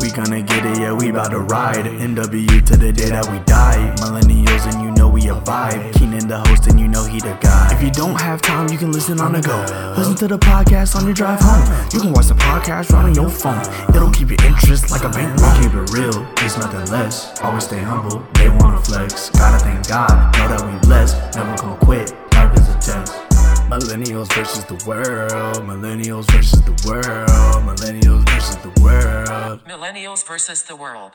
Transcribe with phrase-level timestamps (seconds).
[0.00, 1.86] We gonna get it, yeah, we bout to ride.
[1.86, 3.94] NW to the day that we die.
[3.96, 5.92] Millennials, and you know we a vibe.
[5.94, 7.72] Keenan the host, and you know he the guy.
[7.72, 9.56] If you don't have time, you can listen on the go.
[9.96, 11.64] Listen to the podcast on your drive home.
[11.92, 13.60] You can watch the podcast right on your phone.
[13.94, 15.34] It'll keep your interest like a bank.
[15.40, 17.40] We keep it real, it's nothing less.
[17.40, 19.30] Always stay humble, they wanna flex.
[19.30, 21.16] Gotta thank God, know that we blessed.
[21.36, 22.12] Never gonna quit,
[23.78, 25.30] Millennials versus the world.
[25.62, 27.62] Millennials versus the world.
[27.62, 29.64] Millennials versus the world.
[29.66, 31.12] Millennials versus the world.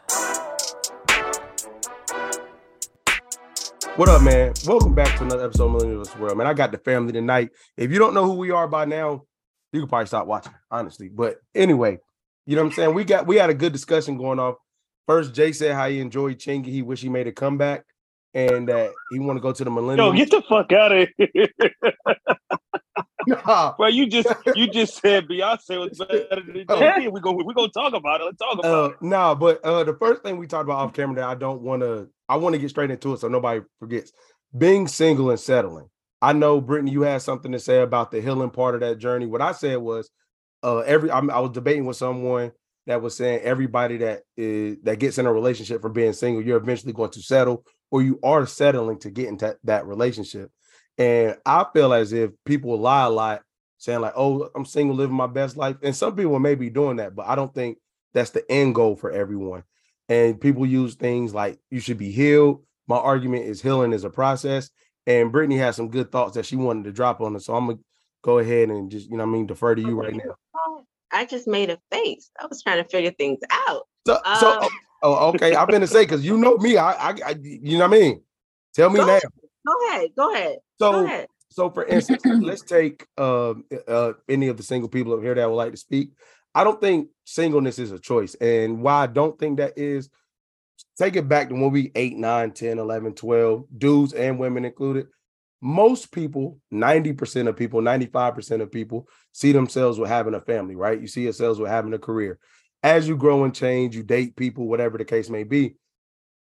[3.98, 4.54] What up, man?
[4.66, 6.38] Welcome back to another episode of Millennials World.
[6.38, 7.50] Man, I got the family tonight.
[7.76, 9.24] If you don't know who we are by now,
[9.74, 11.10] you can probably stop watching, honestly.
[11.10, 11.98] But anyway,
[12.46, 12.94] you know what I'm saying?
[12.94, 14.56] We got we had a good discussion going off.
[15.06, 16.68] First, Jay said how he enjoyed Chingy.
[16.68, 17.84] He wish he made a comeback
[18.34, 19.98] and that he want to go to the Millennials.
[19.98, 21.48] Yo, get the fuck out of here.
[23.26, 26.80] Nah, Bro, you just you just said Beyonce was better than Oh.
[26.80, 27.08] Jay-Z.
[27.08, 28.26] We go we gonna talk about it.
[28.26, 29.02] Let's talk about uh, it.
[29.02, 31.82] nah, but uh, the first thing we talked about off camera that I don't want
[31.84, 34.12] to, I want to get straight into it so nobody forgets.
[34.58, 35.90] Being single and settling.
[36.22, 39.26] I know, Brittany, you had something to say about the healing part of that journey.
[39.26, 40.10] What I said was,
[40.62, 42.52] uh, every I'm, I was debating with someone
[42.88, 46.58] that was saying everybody that is that gets in a relationship from being single, you're
[46.58, 50.50] eventually going to settle, or you are settling to get into that relationship.
[50.98, 53.44] And I feel as if people lie a lot,
[53.78, 56.98] saying like, "Oh, I'm single, living my best life," and some people may be doing
[56.98, 57.78] that, but I don't think
[58.16, 59.64] that's the end goal for everyone.
[60.10, 62.64] And people use things like you should be healed.
[62.88, 64.72] My argument is healing is a process.
[65.06, 67.46] And Brittany has some good thoughts that she wanted to drop on us.
[67.46, 67.80] So I'm gonna
[68.24, 70.36] go ahead and just, you know what I mean, defer to you right now.
[71.12, 72.32] I just made a face.
[72.40, 73.88] I was trying to figure things out.
[74.08, 74.70] So, so Um,
[75.04, 75.56] oh, okay.
[75.56, 78.22] I'm gonna say because you know me, I, I, I, you know what I mean.
[78.74, 79.12] Tell me Go now.
[79.12, 79.24] ahead.
[79.66, 80.10] Go ahead.
[80.18, 80.58] Go ahead.
[80.80, 81.28] So, Go ahead.
[81.50, 85.50] so for instance, let's take um uh, any of the single people up here that
[85.50, 86.12] would like to speak.
[86.56, 88.36] I don't think singleness is a choice.
[88.36, 90.10] And why I don't think that is,
[90.98, 95.08] take it back to when we 8, 9, 10, 11, 12, dudes and women included.
[95.62, 101.00] Most people, 90% of people, 95% of people see themselves with having a family, right?
[101.00, 102.38] You see yourselves with having a career.
[102.84, 105.76] As you grow and change, you date people, whatever the case may be.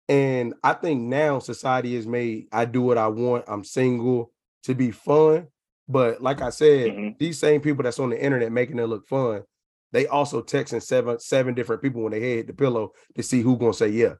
[0.09, 4.31] And I think now society has made I do what I want, I'm single
[4.63, 5.47] to be fun.
[5.87, 7.17] But like I said, Mhm.
[7.19, 9.43] these same people that's on the internet making it look fun,
[9.91, 13.57] they also texting seven seven different people when they hit the pillow to see who
[13.57, 14.15] gonna say yeah.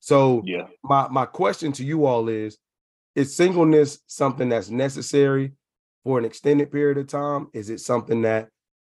[0.00, 0.68] So Yeah.
[0.84, 2.58] my my question to you all is:
[3.14, 5.52] Is singleness something that's necessary
[6.04, 7.48] for an extended period of time?
[7.54, 8.50] Is it something that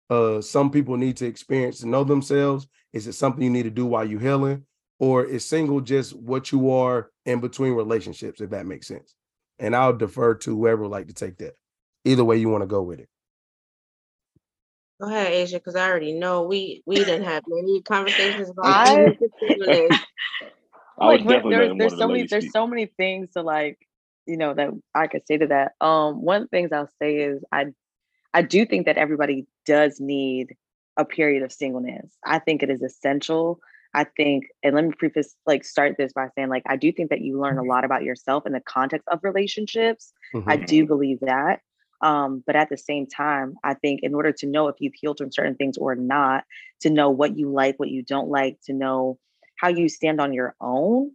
[0.10, 2.68] uh some people need to experience to know themselves?
[2.94, 4.66] Is it something you need to do while you're healing,
[5.00, 8.42] or is single just what you are in between relationships?
[8.42, 9.16] If that makes sense,
[9.60, 11.56] and I'll defer to whoever would like to take that.
[12.06, 13.10] Either way you want to go with it.
[15.02, 18.94] Go ahead, Asia, because I already know we we didn't have many conversations about I-
[18.94, 20.00] even singleness.
[21.00, 22.52] I was like what- definitely there's there's so many there's speak.
[22.54, 23.78] so many things to like
[24.28, 25.74] you know that I could say to that.
[25.82, 27.68] Um, one of the things I'll say is I
[28.34, 30.56] I do think that everybody does need
[30.98, 32.16] a period of singleness.
[32.26, 33.60] I think it is essential.
[33.96, 37.10] I think, and let me preface like start this by saying like I do think
[37.12, 40.14] that you learn a lot about yourself in the context of relationships.
[40.48, 40.66] I Mhm.
[40.66, 41.62] do believe that.
[42.02, 45.20] Um, but at the same time, I think in order to know if you've healed
[45.20, 46.44] from certain things or not,
[46.82, 49.20] to know what you like, what you don't like, to know
[49.58, 51.12] how you stand on your own,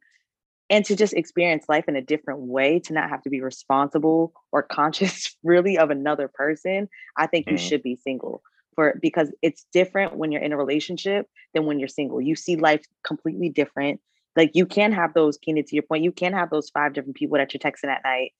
[0.70, 4.32] and to just experience life in a different way, to not have to be responsible
[4.52, 7.60] or conscious really of another person, I think you Mhm.
[7.60, 8.42] should be single.
[8.74, 12.20] For because it's different when you're in a relationship than when you're single.
[12.20, 14.00] You see life completely different.
[14.36, 17.16] Like you can have those, Keenan, to your point, you can have those five different
[17.16, 18.32] people that you're texting at night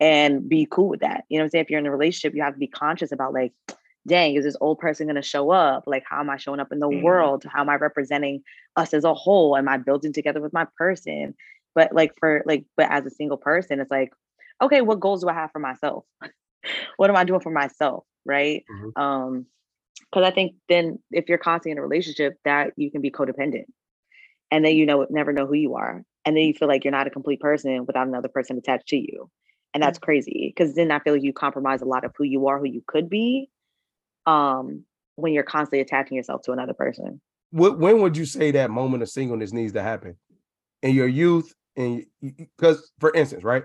[0.00, 1.24] and be cool with that.
[1.28, 1.64] You know what I'm saying?
[1.64, 3.52] If you're in a relationship, you have to be conscious about like,
[4.06, 5.84] dang, is this old person going to show up?
[5.86, 7.02] Like, how am I showing up in the Mhm.
[7.02, 7.44] world?
[7.48, 8.42] How am I representing
[8.76, 9.56] us as a whole?
[9.56, 11.34] Am I building together with my person?
[11.74, 14.12] But like for like, but as a single person, it's like,
[14.62, 16.04] okay, what goals do I have for myself?
[16.96, 18.04] what am I doing for myself?
[18.24, 18.64] Right.
[18.70, 19.00] Mhm.
[19.00, 19.46] Um,
[20.10, 23.64] because I think then if you're constantly in a relationship, that you can be codependent.
[24.50, 26.04] And then you know never know who you are.
[26.24, 28.96] And then you feel like you're not a complete person without another person attached to
[28.96, 29.30] you.
[29.72, 30.52] And that's crazy.
[30.54, 32.82] Because then I feel like you compromise a lot of who you are, who you
[32.86, 33.50] could be,
[34.24, 34.84] um,
[35.16, 37.20] when you're constantly attaching yourself to another person.
[37.50, 40.16] When would you say that moment of singleness needs to happen
[40.82, 41.52] in your youth?
[41.76, 42.06] And
[42.56, 43.64] because, for instance, right?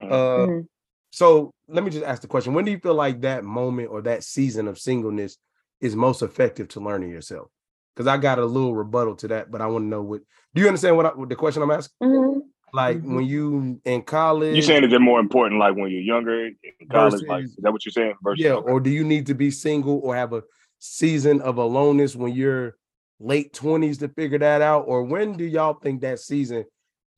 [0.00, 0.66] Uh, Mhm.
[1.10, 4.02] so let me just ask the question: When do you feel like that moment or
[4.02, 5.38] that season of singleness
[5.80, 7.48] is most effective to learning yourself?
[7.94, 10.22] Because I got a little rebuttal to that, but I want to know what.
[10.54, 12.08] Do you understand what, I, what the question I'm asking?
[12.08, 12.40] Mhm.
[12.72, 13.14] Like Mhm.
[13.14, 16.54] when you in college, You saying that they're more important, like when you're younger in
[16.90, 17.22] college?
[17.26, 18.14] like, is that what you're saying?
[18.22, 18.70] Versus, yeah, okay.
[18.70, 20.44] or do you need to be single or have a
[20.78, 22.76] season of aloneness when you're
[23.18, 24.84] late 20s to figure that out?
[24.86, 26.64] Or when do y'all think that season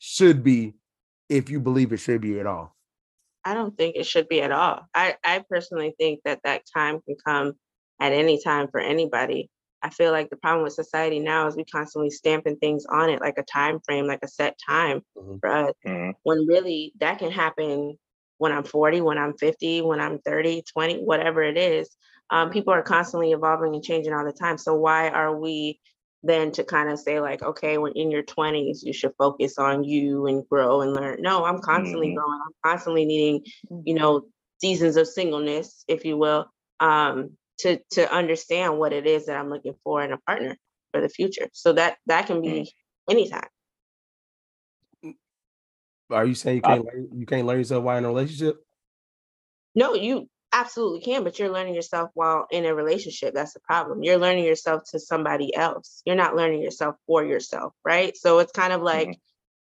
[0.02, 0.74] should be,
[1.28, 2.76] if you believe it should be at all?
[3.44, 4.80] I don't think it should be at all.
[4.94, 7.52] I, I personally think that that time can come
[8.00, 9.48] at any time for anybody.
[9.80, 13.20] I feel like the problem with society now is we constantly stamping things on it
[13.20, 15.38] like a time frame, like a set time Mhm.
[15.40, 15.74] for us.
[15.86, 16.14] Mhm.
[16.24, 17.96] When really that can happen
[18.38, 21.88] when I'm 40, when I'm 50, when I'm 30, 20, whatever it is.
[22.30, 24.58] Um, people are constantly evolving and changing all the time.
[24.58, 25.80] So why are we
[26.22, 29.84] then to kind of say like, okay, when in your 20s, you should focus on
[29.84, 31.20] you and grow and learn.
[31.20, 32.14] No, I'm constantly Mhm.
[32.14, 32.40] growing.
[32.46, 33.44] I'm constantly needing,
[33.84, 34.26] you know,
[34.60, 36.46] seasons of singleness, if you will,
[36.80, 40.56] um, to to understand what it is that I'm looking for in a partner
[40.92, 41.48] for the future.
[41.52, 42.72] So that that can be
[43.10, 43.48] anytime.
[46.10, 48.64] Are you saying you can't learn, you can't learn yourself while in a relationship?
[49.74, 53.34] No, you absolutely can, but you're learning yourself while in a relationship.
[53.34, 54.02] That's the problem.
[54.02, 56.02] You're learning yourself to somebody else.
[56.04, 58.16] You're not learning yourself for yourself, right?
[58.16, 59.08] So it's kind of mm-hmm.
[59.08, 59.18] like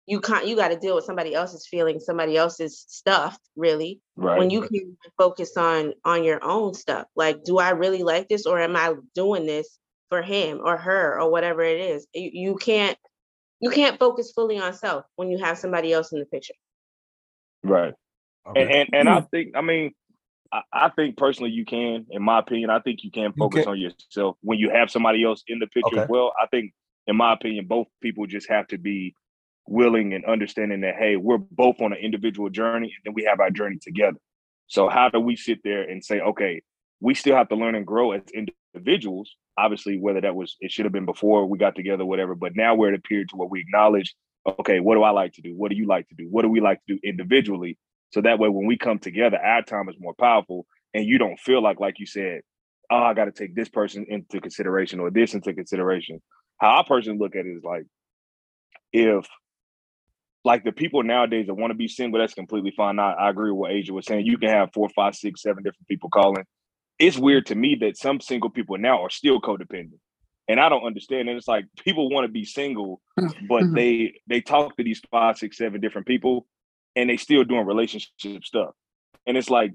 [0.08, 4.02] you can't you got to deal with somebody else's feelings, somebody else's stuff, really.
[4.16, 4.38] Right.
[4.38, 7.08] When you can focus on on your own stuff.
[7.16, 9.80] Like, do I really like this or am I doing this
[10.10, 12.08] for him or her or whatever it is?
[12.14, 12.98] You, you can't
[13.60, 16.54] you can't focus fully on self when you have somebody else in the picture.
[17.64, 17.94] right.
[18.48, 18.62] Okay.
[18.62, 19.94] And and, and I think I mean
[20.52, 23.72] I, I think personally you can, in my opinion, I think you can focus can-
[23.72, 26.04] on yourself when you have somebody else in the picture Okay.
[26.04, 26.34] as well.
[26.42, 26.74] I think,
[27.08, 29.16] in my opinion, both people just have to be
[29.68, 33.40] willing and understanding that hey, we're both on an individual journey and then we have
[33.40, 34.18] our journey together.
[34.68, 36.62] So how do we sit there and say, okay,
[37.00, 39.36] we still have to learn and grow as individuals?
[39.58, 42.36] Obviously, whether that was it should have been before we got together, whatever.
[42.36, 44.16] But now we're at a period to where we acknowledge,
[44.60, 45.56] okay, what do I like to do?
[45.56, 46.28] What do you like to do?
[46.30, 47.78] What do we like to do individually?
[48.16, 51.38] So that way, when we come together, our time is more powerful, and you don't
[51.38, 52.44] feel like, like you said,
[52.90, 56.22] oh, I got to take this person into consideration or this into consideration.
[56.58, 57.84] How I personally look at it is like,
[58.94, 59.28] if
[60.46, 63.00] like the people nowadays that want to be single, that's completely fine.
[63.00, 64.26] I, I agree with what Asia was saying.
[64.26, 66.46] You can have four, five, six, seven different people calling.
[66.98, 70.00] It's weird to me that some single people now are still codependent.
[70.48, 71.28] And I don't understand.
[71.28, 73.02] And it's like people want to be single,
[73.50, 73.76] but Mhm.
[73.76, 76.48] they they talk to these five, six, seven different people
[76.96, 78.74] and they still doing relationship stuff.
[79.28, 79.74] And it's like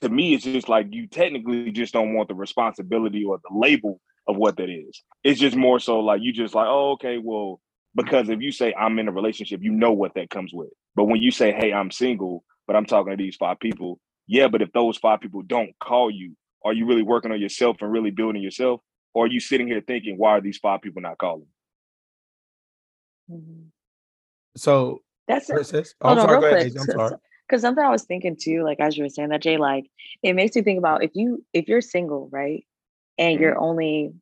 [0.00, 4.00] to me, it's just like you technically just don't want the responsibility or the label
[4.26, 5.02] of what that is.
[5.24, 7.60] It's just more so like you just like, oh, okay, well,
[7.94, 10.68] because if you say I'm in a relationship, you know what that comes with.
[10.94, 14.48] But when you say, hey, I'm single, but I'm talking to these five people, yeah,
[14.48, 17.90] but if those five people don't call you, are you really working on yourself and
[17.90, 18.80] really building yourself?
[19.14, 21.46] Or are you sitting here thinking, why are these five people not calling?
[23.30, 23.68] Mm-hmm.
[24.56, 26.32] So, That's Princess, oh, I'm on, sorry.
[26.32, 26.72] real Go ahead, quick.
[26.72, 27.16] Asia, I'm sorry.
[27.46, 29.90] Because something I was thinking too, like as you were saying that, Jay, like
[30.22, 32.64] it makes you think about if you if you're single, right,
[33.18, 34.12] and you're only,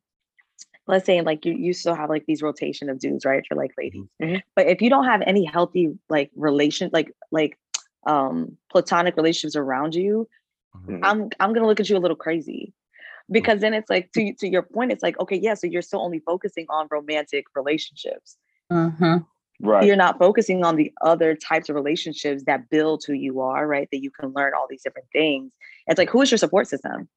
[0.85, 3.71] let's say, like you you still have like these rotation of dudes, right, You're like
[3.77, 4.41] ladies, Mhm.
[4.55, 7.57] but if you don't have any healthy like relation, like like
[8.05, 10.27] um platonic relationships around you,
[10.75, 10.99] Mhm.
[11.03, 12.73] I'm I'm gonna look at you a little crazy.
[13.29, 15.99] Because then it's like to to your point, it's like, okay, yeah, so you're still
[16.01, 18.37] only focusing on romantic relationships
[18.71, 19.25] Mhm.
[19.59, 19.85] Right.
[19.85, 23.87] you're not focusing on the other types of relationships that build who you are, right?
[23.91, 25.51] That you can learn all these different things.
[25.87, 27.09] It's like, who is your support system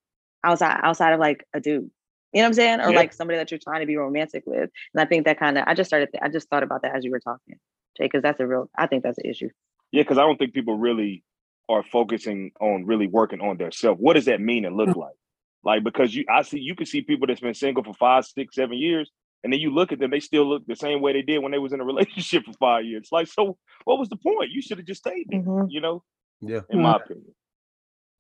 [0.42, 1.90] outside outside of like a dude?
[2.32, 2.80] You know what I'm saying?
[2.80, 2.96] Or Yeah.
[2.96, 4.70] like somebody that you're trying to be romantic with.
[4.94, 7.04] And I think that kind of I just started I just thought about that as
[7.04, 7.56] you were talking,
[7.98, 9.50] Jay, because that's a real I think that's an issue.
[9.92, 11.24] Yeah, because I don't think people really
[11.68, 13.98] are focusing on really working on their self.
[13.98, 14.96] What does that mean and look mm.
[14.96, 15.14] like?
[15.62, 18.54] Like because you I see you can see people that's been single for five, six,
[18.54, 19.10] seven years,
[19.42, 21.52] and then you look at them, they still look the same way they did when
[21.52, 23.08] they was in a relationship for five years.
[23.10, 24.50] Like, so what was the point?
[24.50, 25.66] You should have just stayed there, Mhm.
[25.70, 26.02] you know,
[26.40, 26.60] Yeah.
[26.68, 27.34] in my opinion.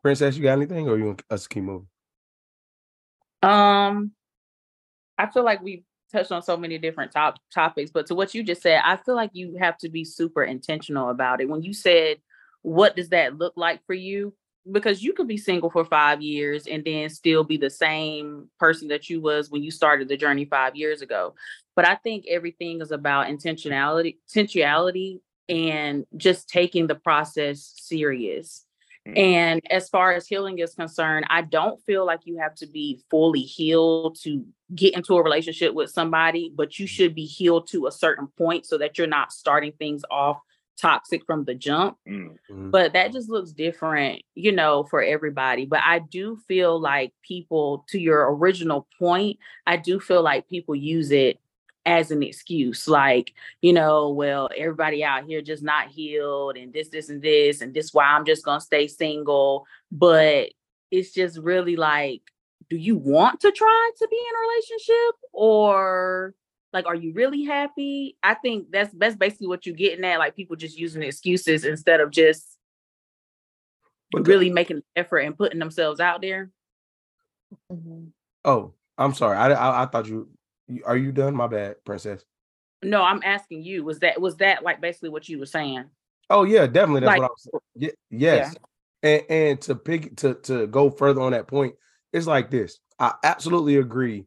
[0.02, 1.88] Princess, you got anything or you want us to keep moving?
[3.42, 4.12] Um,
[5.18, 8.42] I feel like we touched on so many different top topics, but to what you
[8.42, 11.48] just said, I feel like you have to be super intentional about it.
[11.48, 12.20] When you said,
[12.62, 14.34] "What does that look like for you?"
[14.70, 18.88] Because you could be single for five years and then still be the same person
[18.88, 21.34] that you was when you started the journey five years ago.
[21.74, 28.66] But I think everything is about intentionality, intentionality, and just taking the process serious.
[29.08, 29.18] Mm.
[29.18, 33.00] And as far as healing is concerned, I don't feel like you have to be
[33.10, 37.86] fully healed to get into a relationship with somebody, but you should be healed to
[37.86, 40.40] a certain point so that you're not starting things off
[40.80, 41.98] toxic from the jump.
[42.08, 42.36] Mm.
[42.50, 42.70] Mhm.
[42.70, 45.66] But that just looks different, you know, for everybody.
[45.66, 50.74] But I do feel like people, to your original point, I do feel like people
[50.74, 51.38] use it
[51.86, 53.32] as an excuse like
[53.62, 57.72] you know well everybody out here just not healed and this this and this and
[57.72, 60.50] this why i'm just gonna stay single but
[60.90, 62.20] it's just really like
[62.68, 66.34] do you want to try to be in a relationship or
[66.72, 68.16] like are you really happy?
[68.22, 70.18] I think that's that's basically what you're getting at.
[70.18, 72.46] Like people just using excuses instead of just
[74.12, 76.50] But the- really making an effort and putting themselves out there.
[77.72, 78.12] Mhm.
[78.44, 79.36] Oh, I'm sorry.
[79.36, 80.28] I, I I thought you.
[80.68, 81.34] you- Are you done?
[81.34, 82.24] My bad, princess.
[82.82, 85.84] No, I'm asking you, was that was that like basically what you were saying?
[86.30, 87.00] Oh yeah, definitely.
[87.00, 87.48] That's Like- what I was.
[87.80, 87.92] saying.
[88.10, 88.54] Yeah, yes.
[89.02, 91.74] And and to pick to to go further on that point,
[92.12, 92.78] it's like this.
[92.98, 94.26] I absolutely agree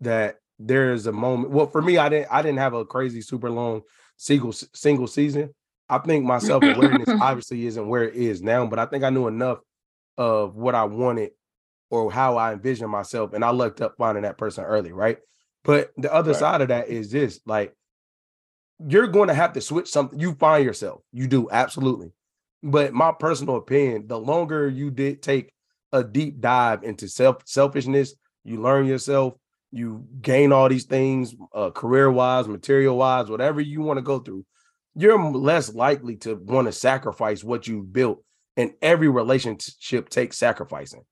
[0.00, 1.50] that there is a moment.
[1.50, 3.82] Well, for me, I didn't I didn't have a crazy super long
[4.16, 5.54] single single season.
[5.88, 9.10] I think my self awareness obviously isn't where it is now, but I think I
[9.10, 9.58] knew enough
[10.16, 11.32] of what I wanted
[11.90, 15.18] or how I envisioned myself, and I looked up finding that person early, right?
[15.64, 16.38] But the other Right.
[16.38, 17.74] side of that is this: like
[18.86, 20.18] you're going to have to switch something.
[20.18, 22.12] You find yourself, you do absolutely.
[22.62, 25.50] But my personal opinion, the longer you did take
[25.92, 29.34] a deep dive into self selfishness, you learn yourself,
[29.74, 34.20] you gain all these things, uh, career wise, material wise, whatever you want to go
[34.20, 34.46] through,
[34.94, 38.22] you're less likely to want to sacrifice what you've built.
[38.56, 41.02] And every relationship takes sacrificing.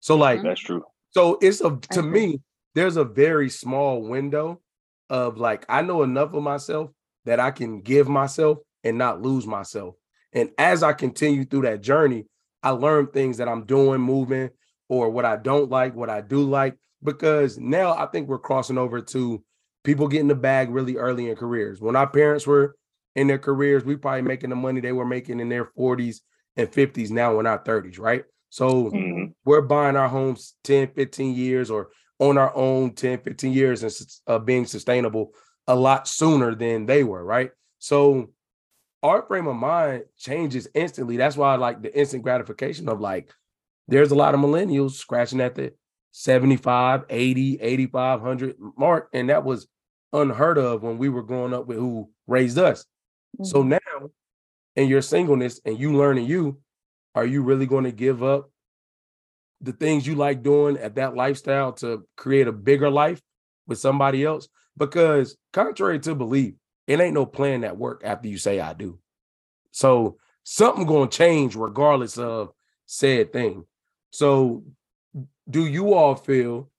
[0.00, 0.84] So, like, That's true.
[1.10, 2.40] so it's a to me,
[2.74, 4.60] there's a very small window
[5.08, 6.90] of like I know enough of myself
[7.24, 9.94] that I can give myself and not lose myself.
[10.32, 12.26] And as I continue through that journey,
[12.62, 14.50] I learn things that I'm doing, moving,
[14.88, 16.76] or what I don't like, what I do like.
[17.02, 19.42] Because now I think we're crossing over to
[19.84, 21.80] people getting the bag really early in careers.
[21.80, 22.76] When our parents were
[23.16, 26.20] in their careers, we probably making the money they were making in their 40s
[26.56, 28.24] and 50s now in our 30s, right?
[28.50, 29.34] So Mhm.
[29.44, 33.92] we're buying our homes 10 15 years or on our own 10 15 years and
[34.26, 35.32] uh, being sustainable
[35.66, 38.30] a lot sooner than they were right so
[39.02, 43.32] our frame of mind changes instantly that's why i like the instant gratification of like
[43.88, 45.72] there's a lot of millennials scratching at the
[46.12, 49.68] 75 80 85 100 mark and that was
[50.12, 52.84] unheard of when we were growing up with who raised us.
[53.42, 53.80] So Mhm.
[53.80, 54.10] now
[54.76, 56.60] in your singleness and you learning you
[57.14, 58.50] are you really going to give up
[59.60, 63.20] the things you like doing at that lifestyle to create a bigger life
[63.66, 64.48] with somebody else?
[64.76, 66.54] Because contrary to belief
[66.86, 68.98] it ain't no plan that work after you say i do.
[69.70, 72.52] So something going to change regardless of
[72.86, 73.64] said thing.
[74.10, 74.64] So
[75.50, 76.70] do you all feel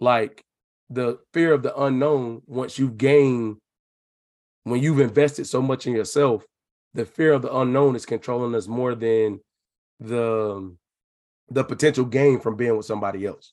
[0.00, 0.42] like
[0.90, 3.58] the fear of the unknown once you've gained
[4.64, 6.46] when you've invested so much in yourself
[6.94, 9.40] the fear of the unknown is controlling us more than
[10.00, 10.74] the
[11.50, 13.52] the potential gain from being with somebody else.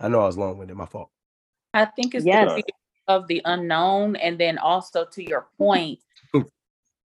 [0.00, 0.76] I know I was long winded.
[0.76, 1.10] My fault.
[1.74, 2.48] I think it's Yes.
[2.48, 2.64] the fear
[3.08, 6.00] of the unknown, and then also to your point,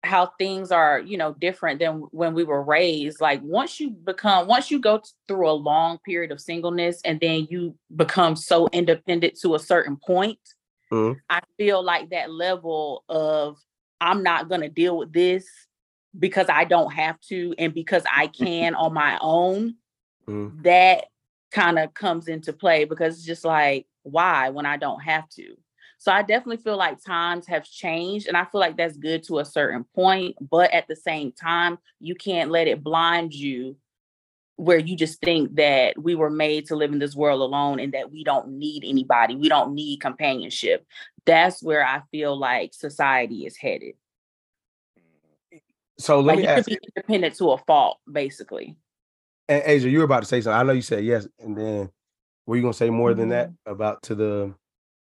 [0.04, 3.22] how things are, you know, different than when we were raised.
[3.22, 7.20] Like once you become, once you go t- through a long period of singleness, and
[7.20, 10.40] then you become so independent to a certain point,
[10.92, 11.20] Mhm.
[11.30, 13.58] I feel like that level of
[14.02, 15.48] I'm not gonna deal with this
[16.18, 19.76] because I don't have to, and because I can on my own
[20.28, 20.64] Mhm.
[20.64, 21.06] that
[21.52, 25.56] kind of comes into play because it's just like why when I don't have to.
[26.02, 29.38] So I definitely feel like times have changed and I feel like that's good to
[29.38, 33.76] a certain point, but at the same time, you can't let it blind you
[34.56, 37.94] where you just think that we were made to live in this world alone and
[37.94, 40.88] that we don't need anybody, we don't need companionship.
[41.28, 43.94] That's where I feel like society is headed.
[45.54, 45.60] Mm.
[46.00, 48.76] So let Like me you could be independent to a fault, basically.
[49.50, 50.60] A- Asia, you were about to say something.
[50.60, 51.92] I know you said yes, and then
[52.48, 53.72] were you gonna say more than that mm-hmm.
[53.72, 54.56] about to the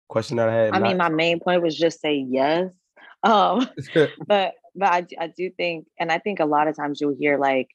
[0.07, 0.73] question that I had?
[0.73, 2.71] I mean, my main point was just say yes.
[3.23, 3.67] Um,
[4.27, 7.39] but but I, I do think, and I think a lot of times you'll hear
[7.39, 7.67] like,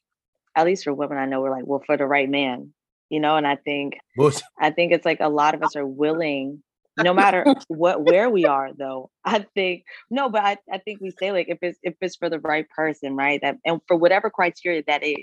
[0.55, 2.73] at least for women, I know we're like, well, for the right man,
[3.09, 3.35] you know.
[3.35, 4.43] And I think Bullshit.
[4.57, 6.63] I think it's like a lot of us are willing,
[6.95, 9.11] no matter what where we are, though.
[9.25, 12.29] I think no, but I, I think we say like if it's if it's for
[12.29, 13.41] the right person, right?
[13.41, 15.17] That and for whatever criteria that is.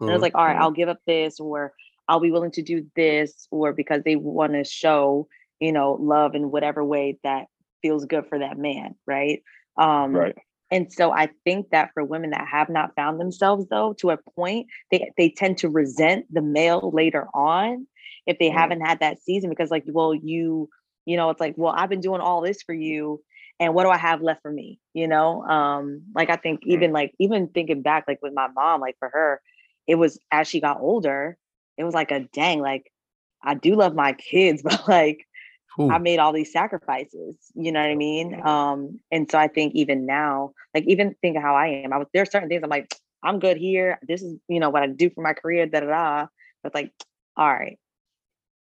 [0.00, 0.22] And it's Mhm.
[0.22, 0.60] like, all right, Mhm.
[0.60, 1.74] I'll give up this, or
[2.08, 5.28] I'll be willing to do this, or because they want to show,
[5.60, 7.46] you know, love in whatever way that
[7.82, 9.42] feels good for that man, right?
[9.78, 10.36] Um, Right.
[10.70, 14.18] And so I think that for women that have not found themselves though, to a
[14.36, 17.86] point, they they tend to resent the male later on
[18.26, 18.54] if they Mm.
[18.54, 20.68] haven't had that season because like, well, you,
[21.04, 23.22] you know, it's like, well, I've been doing all this for you,
[23.60, 24.80] and what do I have left for me?
[24.94, 28.80] You know, um, like I think even like even thinking back, like with my mom,
[28.80, 29.40] like for her,
[29.86, 31.38] it was as she got older,
[31.78, 32.90] it was like a dang, like
[33.42, 35.26] I do love my kids, but like
[35.80, 35.92] Ooh.
[35.92, 38.40] I made all these sacrifices, you know what I mean?
[38.44, 41.92] Um, and so I think even now, like even think of how I am.
[41.92, 43.98] I was there are certain things I'm like, I'm good here.
[44.06, 46.26] This is, you know, what I do for my career, da da da.
[46.62, 46.92] But like,
[47.36, 47.78] all right,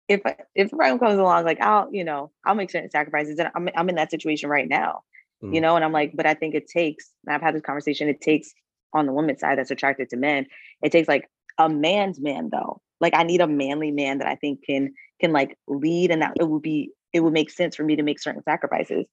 [0.08, 3.38] if I, if the problem comes along, like I'll, you know, I'll make certain sacrifices,
[3.38, 5.02] and I'm I'm in that situation right now,
[5.50, 5.62] you Mhm.
[5.62, 7.12] know, and I'm like, but I think it takes.
[7.26, 8.08] And I've had this conversation.
[8.08, 8.52] It takes
[8.92, 10.46] on the woman's side that's attracted to men.
[10.82, 11.28] It takes like
[11.58, 12.80] a man's man though.
[13.00, 16.34] Like I need a manly man that I think can can like lead, and that
[16.38, 19.06] it would be it would make sense for me to make certain sacrifices.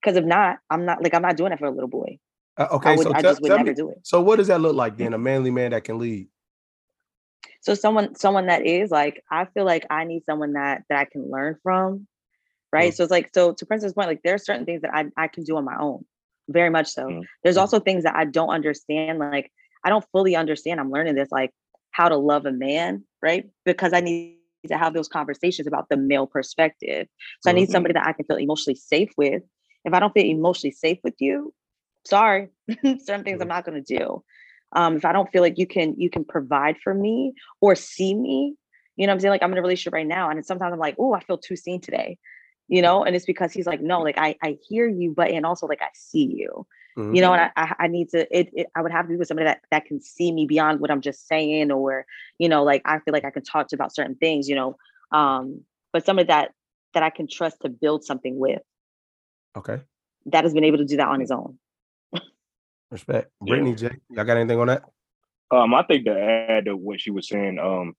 [0.00, 2.18] Because if not, I'm not like I'm not doing it for a little boy.
[2.56, 3.74] Uh, okay, I would so I tell, just would never me.
[3.74, 3.98] do it.
[4.02, 5.12] So what does that look like then?
[5.12, 6.28] A manly man that can lead.
[7.60, 11.04] so someone someone that is like i feel like i need someone that that i
[11.04, 12.06] can learn from
[12.72, 12.96] right Mm.
[12.96, 15.28] so it's like so to princess point like there are certain things that i, I
[15.28, 16.04] can do on my own
[16.48, 17.24] very much so Mm.
[17.42, 17.60] there's Mm.
[17.60, 19.50] also things that i don't understand like
[19.84, 21.52] i don't fully understand i'm learning this like
[21.90, 25.96] how to love a man right because i need to have those conversations about the
[25.96, 27.06] male perspective.
[27.40, 27.70] So i need Mhm.
[27.70, 29.42] somebody that i can feel emotionally safe with.
[29.84, 31.54] If i don't feel emotionally safe with you
[32.06, 32.48] sorry
[32.98, 34.22] certain things i'm not going to do.
[34.72, 38.14] Um, if I don't feel like you can you can provide for me or see
[38.14, 38.54] me,
[38.96, 39.30] you know what I'm saying?
[39.30, 41.56] Like I'm in a relationship right now, and sometimes I'm like, oh, I feel too
[41.56, 42.18] seen today,
[42.68, 45.46] you know, and it's because he's like, no, like I I hear you, but and
[45.46, 46.66] also like I see you,
[46.98, 47.14] Mhm.
[47.14, 49.16] you know, and I I, I need to it, it I would have to be
[49.16, 52.04] with somebody that that can see me beyond what I'm just saying, or
[52.38, 54.76] you know, like I feel like I can talk to about certain things, you know,
[55.12, 55.62] um,
[55.92, 56.52] but somebody that
[56.94, 58.62] that I can trust to build something with
[59.56, 59.80] Okay,
[60.26, 61.58] that has been able to do that on his own.
[62.90, 63.30] respect.
[63.44, 63.48] Yeah.
[63.48, 64.82] Brittany, Jay, y'all got anything on that?
[65.50, 67.94] Um, I think to add to what she was saying, um,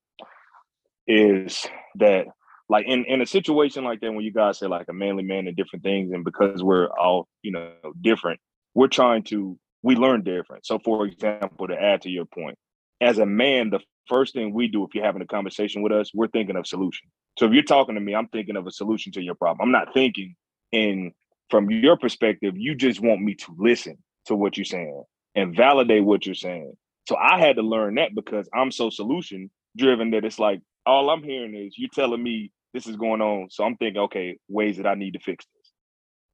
[1.08, 1.66] is
[1.96, 2.26] that
[2.68, 5.48] like in in a situation like that when you guys say like a manly man
[5.48, 8.40] and different things, and because we're all you know different,
[8.80, 10.66] we're trying to we learn different.
[10.66, 12.58] So, for example, to add to your point,
[13.02, 16.12] as a man, the first thing we do if you're having a conversation with us,
[16.14, 17.10] we're thinking of solution.
[17.38, 19.66] So if you're talking to me, I'm thinking of a solution to your problem.
[19.66, 20.36] I'm not thinking
[20.72, 21.12] in
[21.50, 25.04] from your perspective, you just want me to listen to what you're saying
[25.36, 26.72] and validate what you're saying.
[27.10, 31.10] So I had to learn that because I'm so solution driven that it's like all
[31.10, 33.50] I'm hearing is you telling me this is going on.
[33.50, 35.59] So I'm thinking, okay, ways that I need to fix this.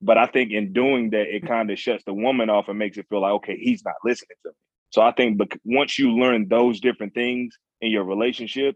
[0.02, 2.98] But I think in doing that, it kind of shuts the woman off and makes
[2.98, 4.56] it feel like, okay, he's not listening to me.
[4.92, 8.76] So I think bec- once you learn those different things in your relationship,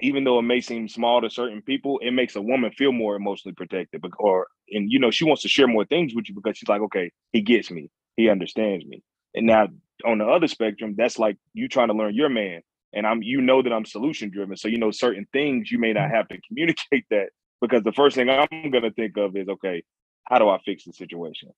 [0.00, 3.16] even though it may seem small to certain people, it makes a woman feel more
[3.16, 4.02] emotionally protected.
[4.18, 6.80] Or and you know, she wants to share more things with you because she's like,
[6.82, 9.02] okay, he gets me, he understands me.
[9.34, 9.68] And now
[10.04, 12.62] on the other spectrum, that's like you trying to learn your man.
[12.92, 14.56] And I'm you know that I'm solution driven.
[14.56, 16.14] So you know certain things you may not mm-hmm.
[16.14, 19.82] have to communicate that because the first thing I'm gonna think of is okay,
[20.30, 21.50] how do I fix the situation?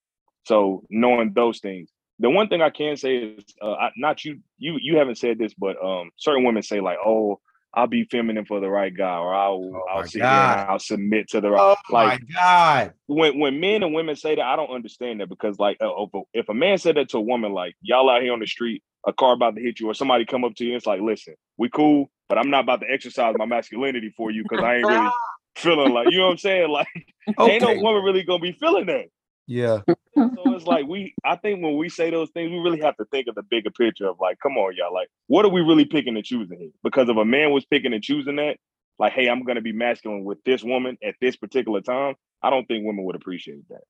[0.44, 1.90] So knowing those things.
[2.18, 5.38] The one thing I can say is uh, I, not you you you haven't said
[5.38, 7.40] this, but um certain women say like, oh,
[7.74, 10.78] I'll be feminine for the right guy, or I'll Oh I'll sit here and I'll
[10.78, 11.60] submit to the right.
[11.60, 12.92] Oh like my god!
[13.06, 16.48] when when men and women say that, I don't understand that because like uh, if,
[16.48, 19.12] a, man said that to a woman, like y'all out here on the street, a
[19.12, 21.34] car about to hit you, or somebody come up to you, and it's like, listen,
[21.56, 24.88] we cool, but I'm not about to exercise my masculinity for you because I ain't
[24.88, 25.10] really
[25.56, 26.70] feeling like you know what I'm saying.
[26.70, 26.86] Like
[27.40, 29.06] ain't no woman really gonna be feeling that.
[29.46, 29.80] yeah,
[30.16, 33.04] So it's like we, I think when we say those things, we really have to
[33.06, 35.84] think of the bigger picture of like, come on, y'all, like, what are we really
[35.84, 36.70] picking and choosing here?
[36.82, 38.56] Because if a man was picking and choosing that,
[38.98, 42.66] like, hey, I'm gonna be masculine with this woman at this particular time, I don't
[42.66, 43.82] think women would appreciate that.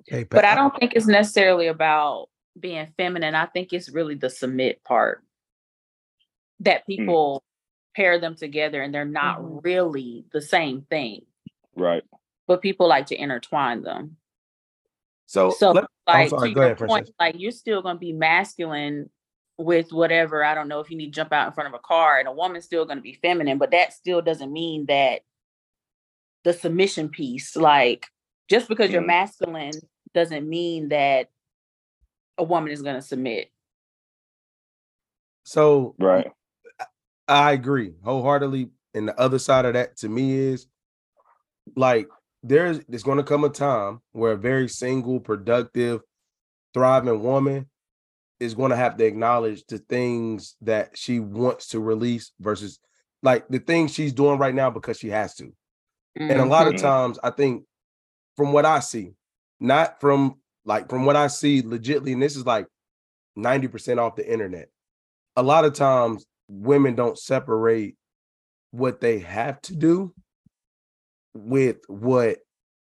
[0.00, 3.34] okay, But I don't think it's necessarily about being feminine.
[3.34, 5.24] I think it's really the submit part
[6.60, 6.92] that hmm.
[6.92, 7.44] people
[7.94, 9.64] pair them together and they're not Mhm.
[9.64, 11.26] really the same thing,
[11.74, 12.02] Right.
[12.46, 14.16] but people like to intertwine them.
[15.26, 17.14] So, So, let- like sorry, to your ahead, point, Princess.
[17.18, 19.10] like you're still gonna be masculine
[19.56, 20.44] with whatever.
[20.44, 22.28] I don't know if you need to jump out in front of a car, and
[22.28, 25.22] a woman's still gonna be feminine, but that still doesn't mean that
[26.42, 28.06] the submission piece, like
[28.48, 29.06] just because you're Mhm.
[29.06, 29.72] masculine,
[30.12, 31.30] doesn't mean that
[32.36, 33.50] a woman is gonna submit.
[35.46, 36.32] so Right.
[37.28, 38.70] I agree wholeheartedly.
[38.94, 40.66] And the other side of that to me is
[41.76, 42.08] like
[42.42, 46.02] there's there's going to come a time where a very single, productive,
[46.74, 47.68] thriving woman
[48.40, 52.80] is going to have to acknowledge the things that she wants to release versus
[53.22, 55.52] like the things she's doing right now because she has to.
[56.28, 56.80] And a lot of Mhm.
[56.82, 57.64] times, I think
[58.36, 59.14] from what I see,
[59.60, 62.68] not from like from what I see legitly, and this is like
[63.36, 64.70] 90% off the internet.
[65.36, 67.96] A lot of times women don't separate
[68.70, 70.12] what they have to do
[71.34, 72.38] with what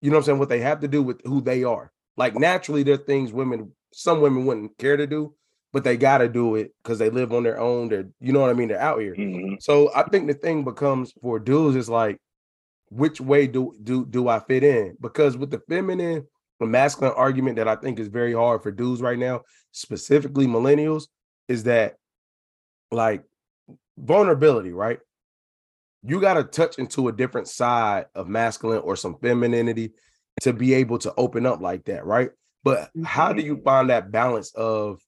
[0.02, 1.92] you know what I'm saying, what they have to do with who they are.
[2.18, 5.34] Like naturally, there are things women, some women wouldn't care to do,
[5.74, 7.90] but they gotta do it because they live on their own.
[7.90, 8.68] They're, you know what I mean?
[8.68, 9.16] They're out here.
[9.16, 9.62] Mhm.
[9.62, 12.20] So I think the thing becomes for dudes is like,
[12.90, 14.98] which way do do do I fit in?
[15.02, 16.28] Because with the feminine
[16.60, 21.08] and masculine argument that I think is very hard for dudes right now, specifically millennials,
[21.48, 21.96] is that
[22.92, 23.24] like
[23.98, 25.00] vulnerability, right?
[26.08, 29.92] you got to touch into a different side of masculine or some femininity
[30.42, 32.30] to be able to open up like that, right?
[32.64, 33.64] But how do you mm-hmm.
[33.64, 35.02] find that balance of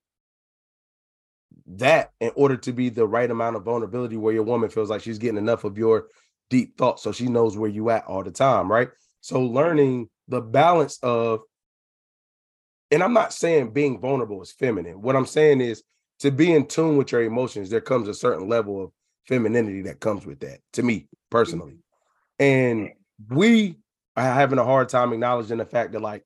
[1.67, 5.01] that in order to be the right amount of vulnerability where your woman feels like
[5.01, 6.07] she's getting enough of your
[6.49, 8.89] deep thoughts so she knows where you at all the time, right?
[9.21, 11.41] So learning the balance of
[12.91, 14.99] and I'm not saying being vulnerable is feminine.
[14.99, 15.83] What I'm saying is
[16.19, 18.91] to be in tune with your emotions, there comes a certain level of
[19.27, 21.77] femininity that comes with that to me personally.
[22.39, 22.91] And
[23.29, 23.77] we
[24.15, 26.25] are having a hard time acknowledging the fact that, like,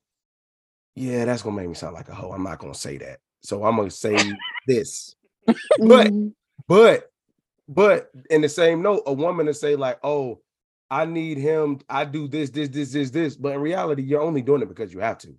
[0.96, 2.32] yeah, that's gonna make me sound like a hoe.
[2.32, 3.20] I'm not gonna say that.
[3.42, 5.16] So I'm gonna say this.
[5.78, 6.34] But Mhm.
[6.68, 7.12] but
[7.68, 10.42] but in the same note, a woman to say, like, oh,
[10.92, 13.36] I need him, I do this, this, this, this, this.
[13.36, 15.36] But in reality, you're only doing it because you have to.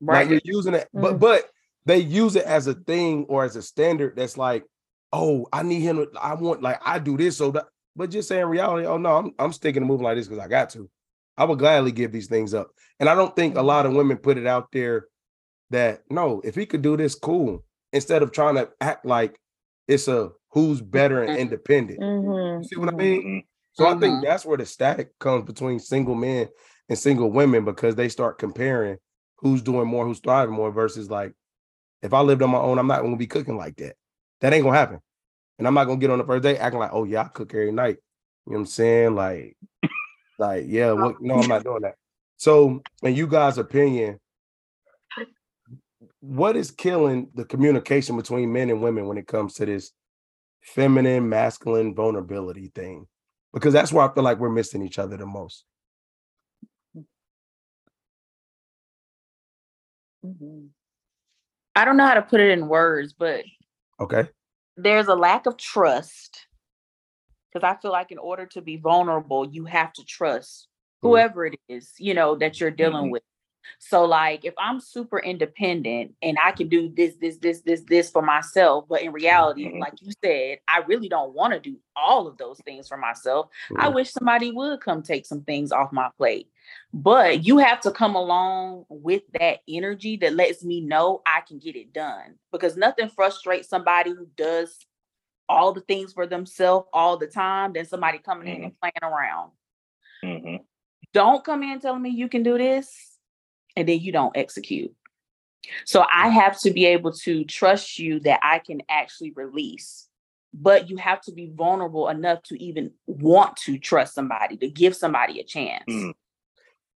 [0.00, 1.20] Like you're using it, but Mhm.
[1.20, 1.50] but
[1.88, 4.64] they use it as a thing or as a standard that's like,
[5.12, 5.96] oh, I need him.
[5.96, 7.64] to- I want like I do this so that.
[7.96, 10.48] But just saying reality, oh no, I'm I'm sticking to moving like this because I
[10.48, 10.88] got to.
[11.36, 12.68] I would gladly give these things up,
[13.00, 15.06] and I don't think a lot of women put it out there
[15.70, 17.64] that no, if he could do this, cool.
[17.92, 19.40] Instead of trying to act like
[19.88, 22.00] it's a who's better and independent.
[22.00, 22.62] Mhm.
[22.62, 23.22] You see what I mean?
[23.22, 23.40] Mhm.
[23.72, 24.24] So I think Mhm.
[24.24, 26.48] that's where the static comes between single men
[26.88, 28.98] and single women because they start comparing
[29.38, 31.32] who's doing more, who's thriving more versus like
[32.02, 33.96] if I lived on my own, I'm not gonna be cooking like that.
[34.40, 35.00] That ain't gonna happen.
[35.58, 37.52] And I'm not gonna get on the first day acting like, oh yeah, I cook
[37.54, 37.96] every night.
[38.46, 39.14] You know what I'm saying?
[39.14, 39.56] Like,
[40.38, 41.96] like, yeah, what no, I'm not doing that.
[42.36, 44.20] So, in you guys' opinion,
[46.20, 49.90] what is killing the communication between men and women when it comes to this
[50.62, 53.06] feminine, masculine vulnerability thing?
[53.52, 55.64] Because that's where I feel like we're missing each other the most.
[60.24, 60.70] Mhm.
[61.78, 63.44] I don't know how to put it in words, but
[64.00, 64.28] Okay.
[64.76, 66.48] there's a lack of trust
[67.52, 71.08] because I feel like in order to be vulnerable, you have to trust Mhm.
[71.08, 73.10] whoever it is, you know, that you're dealing Mhm.
[73.12, 73.22] with.
[73.78, 78.10] So, like, if I'm super independent and I can do this, this, this, this, this
[78.10, 79.78] for myself, but in reality, Mhm.
[79.78, 83.50] like you said, I really don't want to do all of those things for myself.
[83.76, 83.94] I Mhm.
[83.94, 86.50] wish somebody would come take some things off my plate.
[86.92, 91.58] But you have to come along with that energy that lets me know I can
[91.58, 94.86] get it done because nothing frustrates somebody who does
[95.48, 99.52] all the things for themselves all the time than somebody coming in and playing around.
[100.24, 100.64] Mhm.
[101.12, 103.18] Don't come in telling me you can do this
[103.76, 104.94] and then you don't execute.
[105.84, 110.08] So I have to be able to trust you that I can actually release.
[110.54, 114.96] But you have to be vulnerable enough to even want to trust somebody, to give
[114.96, 115.84] somebody a chance.
[115.88, 116.14] Mm.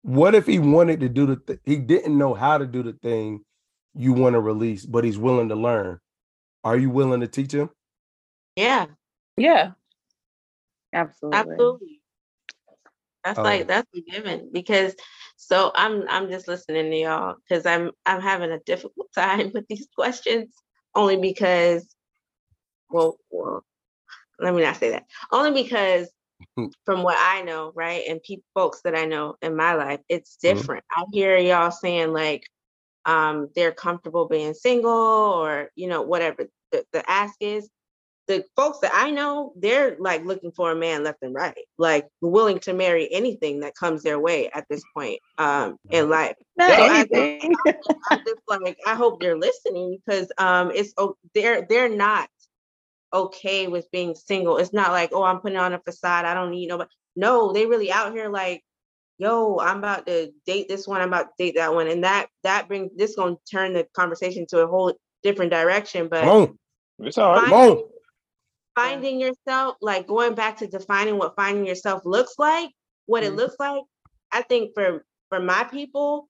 [0.03, 2.93] What if he wanted to do the th- he didn't know how to do the
[2.93, 3.43] thing
[3.95, 5.99] you want to release, but he's willing to learn?
[6.63, 7.71] Are you willing to teach him?
[8.55, 8.87] Yeah,
[9.37, 9.73] Yeah.
[10.93, 11.33] Absolutely.
[11.33, 12.01] absolutely.
[13.25, 13.43] That's Oh.
[13.43, 14.95] like that's a given because
[15.37, 19.67] so I'm I'm just listening to y'all because I'm I'm having a difficult time with
[19.69, 20.53] these questions
[20.95, 21.87] only because
[22.89, 23.63] well well
[24.39, 26.09] let me not say that only because.
[26.85, 30.37] from what I know right and people folks that I know in my life it's
[30.37, 30.41] Mhm.
[30.55, 30.83] different.
[30.91, 32.43] I hear y'all saying like
[33.05, 37.69] um they're comfortable being single or you know whatever the, the ask is
[38.27, 42.07] the folks that I know, they're like looking for a man left and right, like
[42.21, 46.35] willing to marry anything that comes their way at this point um, in life.
[46.55, 47.47] Not So I just-
[48.11, 52.29] I just like I hope they're listening because um, it's oh, they're they're not
[53.13, 54.57] okay with being single.
[54.57, 56.25] It's not like oh I'm putting on a facade.
[56.25, 56.89] I don't need nobody.
[57.15, 58.63] No, they really out here like
[59.17, 61.01] yo I'm about to date this one.
[61.01, 64.45] I'm about to date that one, and that that brings this gonna turn the conversation
[64.49, 64.93] to a whole
[65.23, 66.07] different direction.
[66.07, 66.57] But on,
[66.99, 67.53] It's all right.
[67.53, 67.83] on.
[68.75, 72.69] finding yourself, like going back to defining what finding yourself looks like,
[73.07, 73.37] what it Mhm.
[73.37, 73.83] looks like.
[74.31, 76.28] I think for for my people,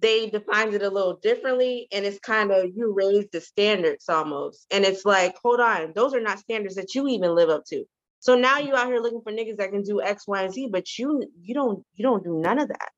[0.00, 4.66] they defined it a little differently, and it's kind of you raise the standards almost,
[4.72, 7.84] and it's like, hold on, those are not standards that you even live up to.
[8.20, 10.68] So now you out here looking for niggas that can do X, Y, and Z,
[10.70, 12.90] but you you don't you don't do none of that.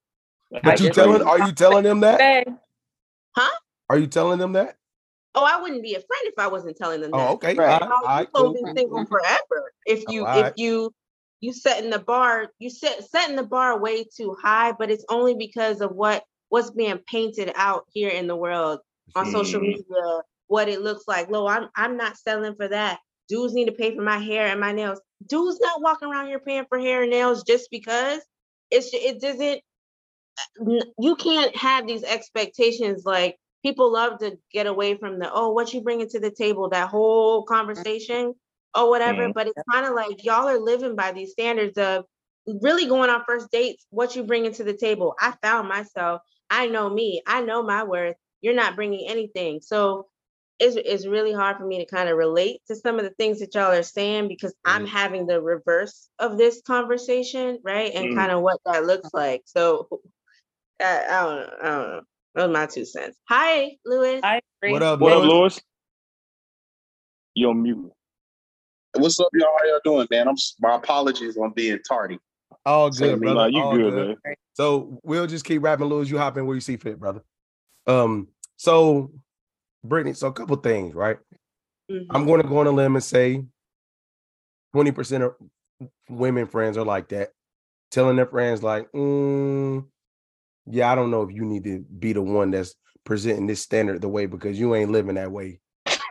[0.63, 2.47] But you telling are you telling them that?
[3.37, 3.51] huh
[3.89, 4.77] Are you telling them that?
[5.35, 7.17] Oh, I wouldn't be a friend if I wasn't telling them that.
[7.17, 7.55] Oh, okay.
[7.55, 7.81] Right.
[7.83, 8.65] All right, how all you right, gonna cool.
[8.75, 9.09] be single mm-hmm.
[9.09, 10.47] forever if you Alright.
[10.47, 10.93] if you
[11.41, 15.35] you setting the bar you set setting the bar way too high but it's only
[15.35, 18.81] because of what what's being painted out here in the world
[19.15, 19.69] on social Mhm.
[19.69, 23.73] media what it looks like Lo, i'm i'm not selling for that dudes need to
[23.73, 27.03] pay for my hair and my nails dudes not walking around here paying for hair
[27.03, 28.21] and nails just because
[28.71, 29.63] it's it doesn't
[30.99, 35.73] you can't have these expectations like people love to get away from the oh what
[35.73, 38.35] you bringing to the table that whole conversation
[38.77, 39.29] or whatever.
[39.29, 39.35] Mhm.
[39.35, 42.05] But it's kind of like y'all are living by these standards of
[42.61, 45.15] really going on first dates, what you bringing to the table.
[45.21, 46.23] I found myself.
[46.53, 47.23] I know me.
[47.27, 48.17] I know my worth.
[48.43, 49.63] You're not bringing anything.
[49.63, 50.09] So
[50.59, 53.41] it's, it's really hard for me to kind of relate to some of the things
[53.41, 57.93] that y'all are saying because I'm having the reverse of this conversation, right?
[57.95, 58.15] And Mm.
[58.15, 59.43] kind of what that looks like.
[59.47, 59.89] So
[60.81, 61.51] I, I don't know.
[61.63, 62.01] I don't know.
[62.35, 63.19] Those are my two cents.
[63.31, 64.21] Hi, Lewis.
[64.23, 64.73] I agree.
[64.73, 65.33] What up, What up, Lewis?
[65.33, 65.61] Lewis?
[67.35, 67.93] You're on mute.
[68.95, 69.49] What's up, y'all?
[69.59, 70.29] How y'all doing, man?
[70.29, 72.19] I'm my apologies on being tardy.
[72.65, 73.27] All good, me.
[73.27, 73.41] brother.
[73.41, 74.17] Nah, you All good, man.
[74.55, 76.11] So we'll just keep rapping, Lewis.
[76.11, 77.23] You hop in where you see fit, brother.
[77.87, 79.11] Um, so
[79.85, 81.19] Brittany, so a couple things, right?
[81.91, 82.07] Mhm.
[82.11, 83.45] I'm going to go on a limb and say
[84.75, 85.35] 20% of
[86.09, 87.31] women friends are like that,
[87.91, 89.85] telling their friends, like, mm,
[90.67, 94.01] yeah, I don't know if you need to be the one that's presenting this standard
[94.01, 95.61] the way because you ain't living that way,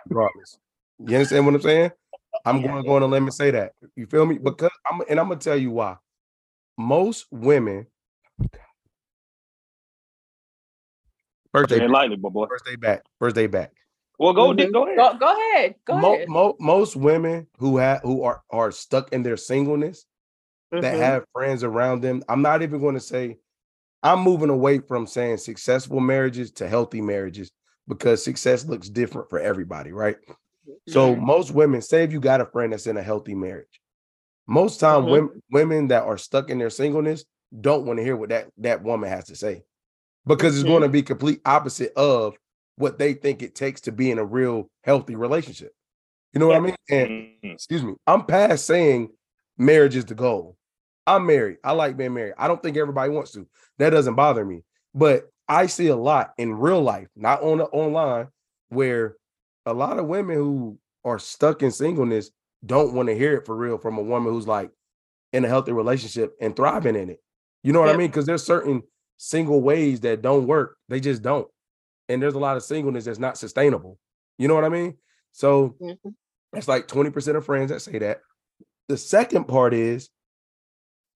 [0.10, 0.58] regardless.
[1.00, 1.92] You understand what I'm saying?
[2.46, 2.68] I'm Yeah.
[2.72, 3.74] going to go on a limb and say that.
[3.96, 4.38] You feel me?
[4.38, 5.98] Because I'm and I'm gonna tell you why.
[6.82, 7.88] Most women
[11.54, 12.48] first day Ain't back, lightly, boy.
[12.48, 13.72] first day back, first day back.
[14.20, 14.72] Well, go, Mhm.
[14.72, 14.98] go ahead.
[14.98, 15.76] Go, go ahead.
[15.86, 16.28] Go Mo- ahead.
[16.30, 20.06] mo- most women who have who are are stuck in their singleness
[20.72, 21.00] that Mhm.
[21.00, 22.24] have friends around them.
[22.30, 23.38] I'm not even going to say
[24.04, 27.52] I'm moving away from saying successful marriages to healthy marriages
[27.88, 30.18] because success looks different for everybody, right?
[30.88, 33.81] So most women, say if you got a friend that's in a healthy marriage,
[34.48, 35.10] most time Mhm.
[35.12, 37.26] women women that are stuck in their singleness
[37.62, 39.64] don't want to hear what that that woman has to say
[40.26, 40.68] because it's Mhm.
[40.68, 42.36] going to be complete opposite of
[42.78, 45.74] what they think it takes to be in a real healthy relationship.
[46.34, 46.76] You know what I mean?
[46.90, 47.54] And Mhm.
[47.54, 49.12] excuse me, I'm past saying
[49.58, 50.58] marriage is the goal.
[51.08, 51.58] I'm married.
[51.64, 52.36] I like being married.
[52.38, 53.48] I don't think everybody wants to.
[53.80, 54.64] That doesn't bother me.
[54.94, 58.30] But I see a lot in real life, not on the online,
[58.70, 59.18] where
[59.66, 62.32] a lot of women who are stuck in singleness
[62.66, 64.72] don't want to hear it for real from a woman who's like
[65.34, 67.22] in a healthy relationship and thriving in it.
[67.64, 68.08] You know what I mean?
[68.08, 68.84] Because there's certain
[69.18, 70.78] single ways that don't work.
[70.90, 71.48] They just don't.
[72.10, 73.98] And there's a lot of singleness that's not sustainable.
[74.38, 74.98] You know what I mean?
[75.32, 76.16] So Mhm.
[76.52, 78.22] that's like 20% of friends that say that.
[78.88, 80.10] The second part is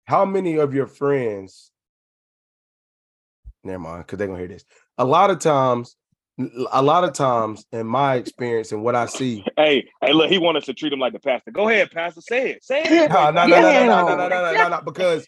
[0.05, 1.73] how many of your friends,
[3.65, 4.65] never mind, because they're gonna hear this.
[4.99, 5.97] A lot of times,
[6.73, 10.39] a lot of times in my experience and what I see, Hey, hey, look, he
[10.39, 11.51] wanted us to treat him like the pastor.
[11.53, 12.21] Go ahead, pastor.
[12.21, 12.65] Say it.
[12.65, 13.11] Say it.
[13.11, 15.25] no, no, no, no, no, no, no, no, no, no, no, because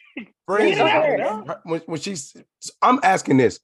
[0.46, 1.20] friends, Go is- ahead.
[1.64, 2.36] when, when she's,
[2.82, 3.60] I'm asking this,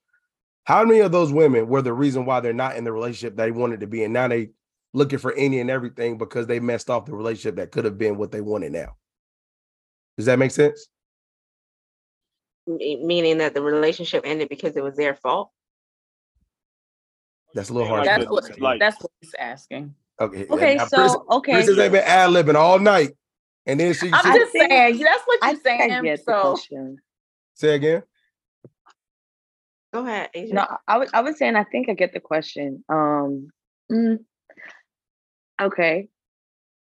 [0.64, 3.50] how many of those women were the reason why they're not in the relationship they
[3.50, 4.50] wanted to be, and now they
[4.94, 8.16] looking for any and everything because they messed off the relationship that could have been
[8.18, 8.94] what they wanted now?
[10.16, 10.86] Does that make sense?
[12.68, 15.50] Meaning that the relationship ended because it was their fault.
[17.54, 18.06] That's a little hard.
[18.06, 18.54] Like to That's the- what say.
[18.60, 19.94] like- that's what he's asking.
[20.20, 20.46] okay.
[20.48, 21.52] Okay, now, so Princess- okay.
[21.52, 23.10] Princess ain't been ad libbing all night,
[23.66, 24.98] and then she, I'm she I just think- saying.
[24.98, 26.02] That's what I you're think I saying.
[26.04, 26.96] get the So question.
[27.54, 28.02] say again.
[29.92, 30.30] Go ahead.
[30.32, 30.54] Asia.
[30.54, 32.82] No, I was I was saying I think I get the question.
[32.88, 33.50] Um,
[33.90, 34.20] mm,
[35.60, 36.08] okay,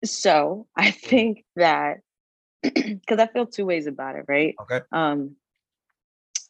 [0.04, 1.98] so I think that
[2.62, 4.54] because I feel two ways about it, right?
[4.60, 4.80] Okay.
[4.92, 5.36] Um,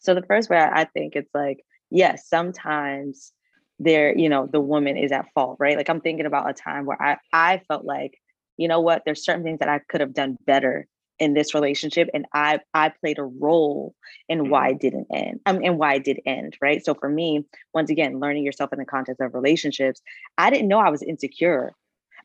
[0.01, 3.33] so the first way I I think it's like yes, sometimes
[3.81, 5.77] there, you know, the woman is at fault, right?
[5.77, 8.21] Like I'm thinking about a time where I I felt like
[8.59, 10.87] you know what, there's certain things that I could have done better
[11.19, 13.95] in this relationship, and I I played a role
[14.29, 16.85] in why it didn't end um, and why it did end right?
[16.85, 20.01] So for me once again learning yourself in the context of relationships
[20.39, 21.73] i didn't know i was insecure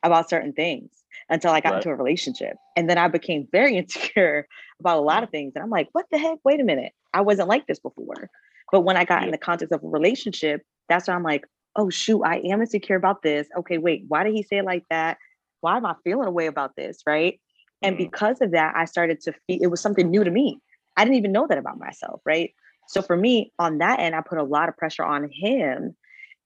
[0.02, 0.90] about certain things
[1.30, 1.76] until i got Right.
[1.76, 4.46] into a relationship and then i became very insecure
[4.80, 6.38] about a lot of things and i'm like what the heck?
[6.44, 6.92] Wait a minute.
[7.14, 8.30] I wasn't like this before.
[8.72, 11.44] But when i got in the context of a relationship that's when i'm like
[11.76, 14.84] oh shoot i am insecure about this okay wait why did he say it like
[14.90, 15.18] that
[15.60, 17.40] why am i feeling a way about this right
[17.82, 17.98] and Mhm.
[17.98, 20.60] because of that i started to feel it was something new to me
[20.96, 22.54] I didn't even know that about myself, right?
[22.88, 25.94] So for me, on that end, I put a lot of pressure on him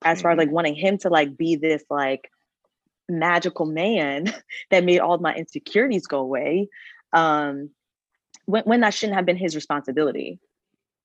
[0.04, 0.38] as far as Mhm.
[0.38, 2.30] like wanting him to like be this like
[3.08, 4.24] magical man
[4.70, 6.68] that made all my insecurities go away.
[7.12, 7.70] Um
[8.46, 10.40] when, when that shouldn't have been his responsibility,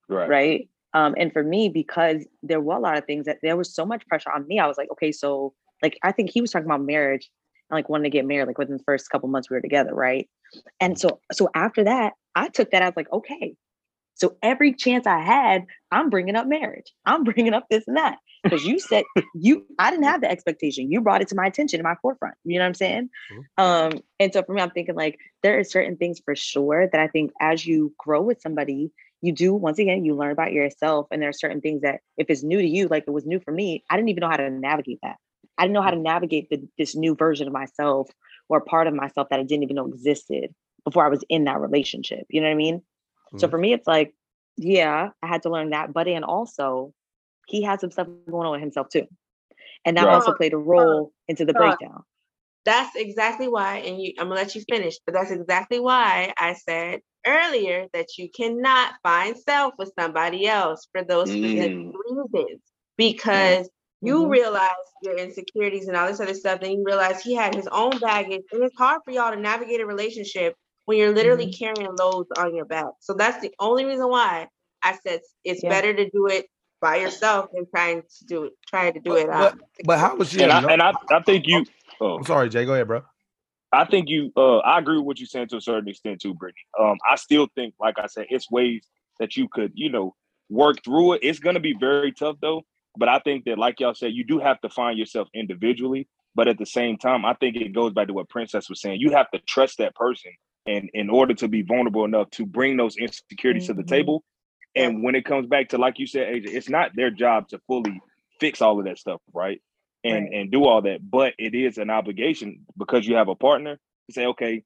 [0.10, 0.28] Right.
[0.30, 0.70] right?
[0.96, 3.86] Um, and for me, because there were a lot of things that there was so
[3.86, 5.54] much pressure on me, I was like, okay, so
[5.84, 7.30] like I think he was talking about marriage
[7.70, 9.94] and like wanting to get married like within the first couple months we were together,
[9.94, 10.28] right?
[10.80, 13.56] And so so after that, I took that as like, okay,
[14.16, 16.92] so every chance I had, I'm bringing up marriage.
[17.06, 19.04] I'm bringing up this and that because you said
[19.36, 19.66] you.
[19.78, 20.92] I didn't have the expectation.
[20.92, 22.36] You brought it to my attention in my forefront.
[22.46, 23.10] You know what I'm saying?
[23.58, 27.02] Um, and so for me, I'm thinking like there are certain things for sure that
[27.02, 28.92] I think as you grow with somebody,
[29.26, 32.30] you do once again you learn about yourself, and there are certain things that if
[32.30, 34.38] it's new to you, like it was new for me, I didn't even know how
[34.38, 35.18] to navigate that.
[35.58, 38.10] I didn't know how to navigate the, this new version of myself
[38.50, 41.60] or part of myself that I didn't even know existed before I was in that
[41.60, 42.26] relationship.
[42.30, 42.82] You know what I mean?
[43.38, 43.52] So Mhm.
[43.52, 44.14] for me, it's like,
[44.58, 46.94] yeah, I had to learn that, but and also
[47.48, 49.08] he had some stuff going on with himself too.
[49.70, 52.04] And that also played a role into the breakdown.
[52.66, 56.54] That's exactly why, and you, I'm gonna let you finish, but that's exactly why I
[56.54, 61.94] said earlier that you cannot find self with somebody else for those specific Mm.
[62.10, 62.62] reasons.
[62.98, 63.70] Because
[64.02, 64.30] you Mhm.
[64.30, 64.72] realize
[65.04, 68.44] your insecurities and all this other stuff, then you realize he had his own baggage,
[68.52, 72.56] and it's hard for y'all to navigate a relationship when you're literally carrying loads on
[72.56, 72.88] your back.
[73.02, 74.48] So that's the only reason why
[74.84, 75.70] I said it's Yeah.
[75.70, 76.48] better to do it
[76.82, 79.30] by yourself than trying to do it, trying to do But, it.
[79.32, 80.44] but, um, but how was she?
[80.44, 81.66] And a I no- and I, I think you.
[82.02, 82.66] Oh, I'm sorry, Jay.
[82.66, 83.04] Go ahead, bro.
[83.72, 84.32] I think you.
[84.38, 86.62] Uh, I agree with what you're saying to a certain extent too, Brittany.
[86.80, 88.88] Um, I still think, like I said, it's ways
[89.20, 90.16] that you could, you know,
[90.50, 91.22] work through it.
[91.24, 92.64] It's gonna be very tough though.
[92.98, 96.08] But I think that, like y'all said, you do have to find yourself individually.
[96.36, 99.00] But at the same time, I think it goes back to what Princess was saying.
[99.00, 100.32] You have to trust that person,
[100.66, 103.88] and in order to be vulnerable enough to bring those insecurities to the Mhm.
[103.88, 104.24] table.
[104.76, 107.60] And when it comes back to, like you said, Asia, it's not their job to
[107.60, 108.02] fully
[108.42, 109.62] fix all of that stuff, right?
[110.06, 110.34] And Right.
[110.34, 114.14] and do all that, but it is an obligation because you have a partner to
[114.14, 114.64] say, okay,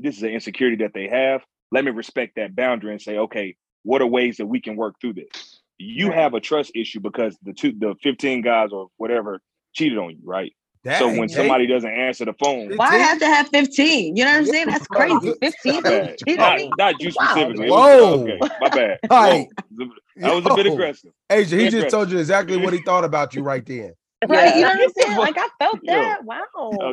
[0.00, 1.42] this is an insecurity that they have.
[1.72, 4.96] Let me respect that boundary and say, okay, what are ways that we can work
[5.00, 5.60] through this?
[5.78, 6.18] You Right.
[6.18, 9.40] have a trust issue because the two, the 15 guys or whatever
[9.74, 10.52] cheated on you, right?
[10.84, 11.36] That so when Jay.
[11.36, 14.16] somebody doesn't answer the phone, Why I have to have 15?
[14.16, 14.66] You know what I'm saying?
[14.68, 15.34] That's crazy.
[15.42, 16.18] 15 my people bad.
[16.18, 17.66] cheated Not, not you specifically.
[17.66, 18.16] It Whoa.
[18.16, 18.98] was- okay, my bad.
[19.10, 19.88] Like, Whoa.
[20.16, 21.12] That was a bit aggressive.
[21.30, 21.90] Asia, he just Aggressive.
[21.90, 23.94] told you exactly what he thought about you right then.
[24.26, 24.56] Right?
[24.56, 25.16] You know what I'm saying?
[25.18, 26.24] Like I felt that.
[26.24, 26.42] Wow.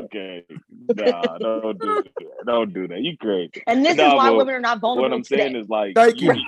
[0.05, 0.43] Okay.
[0.95, 2.45] Nah, don't do that.
[2.45, 3.01] Don't do that.
[3.01, 3.63] You crazy.
[3.65, 5.43] And this Nah, is why women are not vulnerable What I'm today.
[5.43, 6.33] saying is like Thank you.
[6.33, 6.39] See,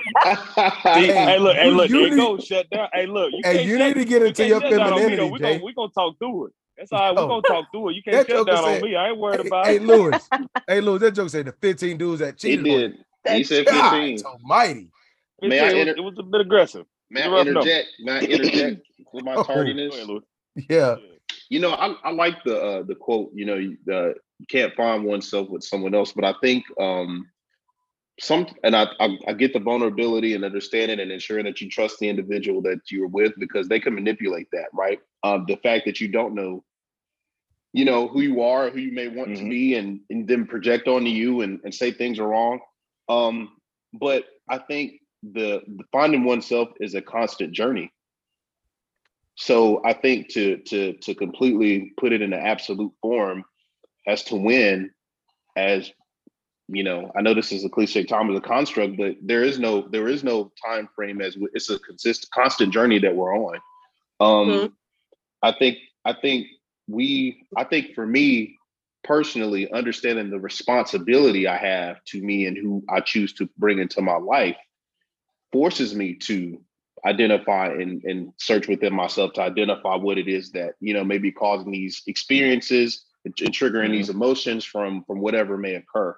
[1.07, 2.89] hey, look, hey, you- look, you it need- go shut down.
[2.93, 4.81] Hey, look, you Hey, can't you shut, need to get into can't your shut down
[4.81, 5.29] on me though.
[5.29, 6.53] femininity, We're gonna we gonna talk through it.
[6.77, 7.15] That's all right.
[7.15, 7.21] Yo.
[7.23, 7.93] We're gonna talk through it.
[7.95, 8.95] You can't shut down said- on me.
[8.95, 9.79] I ain't worried Hey, about hey, it.
[9.81, 10.29] Hey Lewis.
[10.67, 12.77] hey, Lewis, that joke said the 15 dudes that cheated on you.
[12.89, 12.97] did.
[13.35, 14.21] He said 15.
[14.23, 14.89] almighty.
[15.41, 16.85] It, May I it was, inter- it was a bit aggressive.
[17.09, 17.59] May It's a I rough number.
[17.61, 17.87] interject?
[17.99, 18.81] May I interject
[19.13, 19.37] with my Oh.
[19.37, 19.95] Go tardiness?
[20.69, 20.95] Yeah.
[21.49, 23.31] You know, I, I like the uh, the quote.
[23.33, 27.27] You know, you, uh, you can't find oneself with someone else, but I think um,
[28.19, 31.99] some, and I, I I get the vulnerability and understanding and ensuring that you trust
[31.99, 34.99] the individual that you're with because they can manipulate that, right?
[35.23, 36.63] Um, the fact that you don't know,
[37.73, 39.49] you know, who you are, who you may want to Mhm.
[39.49, 42.59] be, and and then project onto you and and say things are wrong.
[43.09, 43.57] Um,
[43.93, 47.91] but I think the, the finding oneself is a constant journey.
[49.37, 53.45] So I think to to to completely put it in an absolute form
[54.07, 54.91] as to when,
[55.55, 55.91] as
[56.67, 59.59] you know, I know this is a cliche time as a construct, but there is
[59.59, 63.59] no there is no time frame as it's a consistent constant journey that we're on.
[64.19, 64.73] Um, Mhm.
[65.43, 66.47] I think I think
[66.87, 68.57] we I think for me
[69.03, 74.01] personally, understanding the responsibility I have to me and who I choose to bring into
[74.01, 74.57] my life
[75.53, 76.59] forces me to
[77.07, 81.17] identify and, and search within myself to identify what it is that you know may
[81.17, 86.15] be causing these experiences and, and triggering these emotions from from whatever may occur.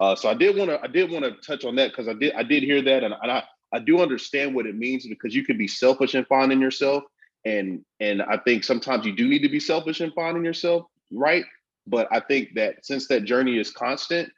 [0.00, 2.12] Uh, so i did want to i did want to touch on that because i
[2.12, 5.34] did i did hear that and, and i i do understand what it means because
[5.34, 7.04] you can be selfish in finding yourself
[7.44, 11.44] and and i think sometimes you do need to be selfish in finding yourself right?
[11.86, 14.28] But i think that since that journey is constant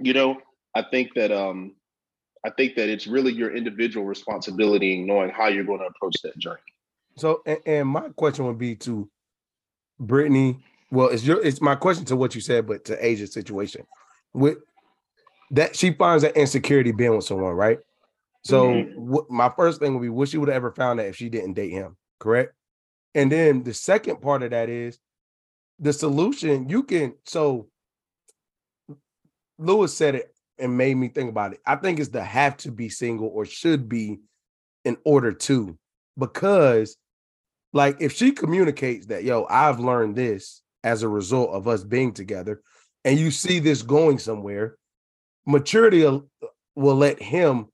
[0.00, 0.36] you know
[0.74, 1.74] i think that um
[2.44, 6.16] I think that it's really your individual responsibility in knowing how you're going to approach
[6.22, 6.60] that journey.
[7.16, 9.10] So, and, and my question would be to
[9.98, 10.58] Brittany.
[10.90, 13.86] Well, it's your it's my question to what you said, but to Asia's situation
[14.32, 14.58] with
[15.50, 17.78] that she finds that insecurity being with someone, right?
[18.42, 18.96] So, Mhm.
[18.96, 21.28] what, my first thing would be, would she would have ever found that if she
[21.28, 21.96] didn't date him?
[22.18, 22.54] Correct.
[23.14, 24.98] And then the second part of that is
[25.78, 26.68] the solution.
[26.68, 27.68] You can so
[29.58, 30.29] Lewis said it
[30.60, 31.60] and made me think about it.
[31.66, 34.20] I think it's the have to be single or should be
[34.84, 35.78] in order to,
[36.18, 36.96] because
[37.72, 42.12] like if she communicates that, yo, I've learned this as a result of us being
[42.12, 42.62] together,
[43.04, 44.76] and you see this going somewhere,
[45.46, 46.28] maturity will,
[46.74, 47.66] will let him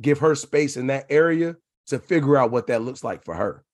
[0.00, 1.56] give her space in that area
[1.88, 3.64] to figure out what that looks like for her.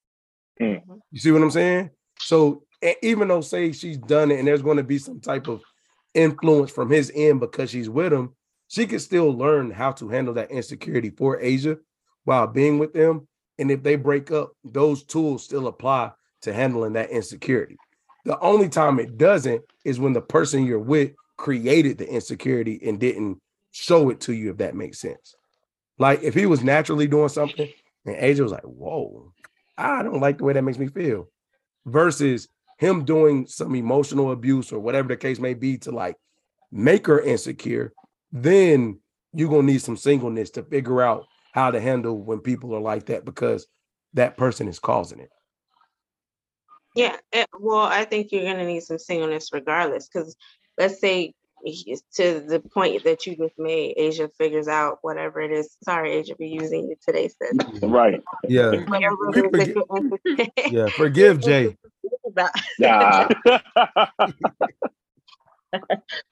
[0.60, 0.82] Mm.
[1.10, 1.90] You see what I'm saying?
[2.18, 2.64] So
[3.02, 5.62] even though say she's done it and there's going to be some type of
[6.14, 8.34] influence from his end because she's with him,
[8.68, 11.76] she can still learn how to handle that insecurity for Asia
[12.24, 13.28] while being with them.
[13.58, 16.12] And if they break up, those tools still apply
[16.42, 17.76] to handling that insecurity.
[18.24, 22.98] The only time it doesn't is when the person you're with created the insecurity and
[22.98, 23.38] didn't
[23.70, 25.34] show it to you, if that makes sense.
[25.98, 27.68] Like if he was naturally doing something
[28.06, 29.32] and Asia was like, whoa,
[29.76, 31.28] I don't like the way that makes me feel.
[31.86, 32.48] Versus
[32.78, 36.16] him doing some emotional abuse or whatever the case may be to like
[36.72, 37.92] make her insecure,
[38.32, 39.00] then
[39.32, 43.06] you're gonna need some singleness to figure out how to handle when people are like
[43.06, 43.66] that because
[44.14, 45.30] that person is causing it.
[46.94, 50.36] Yeah, eh, well, I think you're gonna need some singleness regardless, because
[50.78, 51.34] let's say
[51.64, 55.76] to the point that you just made, Asia figures out whatever it is.
[55.82, 57.56] Sorry, Asia, for using you today, sis.
[57.82, 58.20] Right.
[58.48, 60.88] Yeah, Whatever We it is that you're insecure- yeah.
[60.96, 61.76] Forgive Jay.
[62.26, 62.50] about.
[62.78, 63.28] Nah.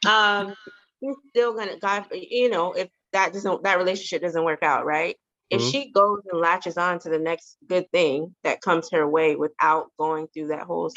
[0.06, 0.54] um
[1.00, 5.16] he's still gonna god you know if that doesn't that relationship doesn't work out right
[5.50, 5.70] if Mhm.
[5.70, 9.88] she goes and latches on to the next good thing that comes her way without
[9.98, 10.90] going through that whole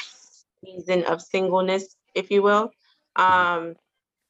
[0.64, 2.70] season of singleness if you will
[3.16, 3.74] um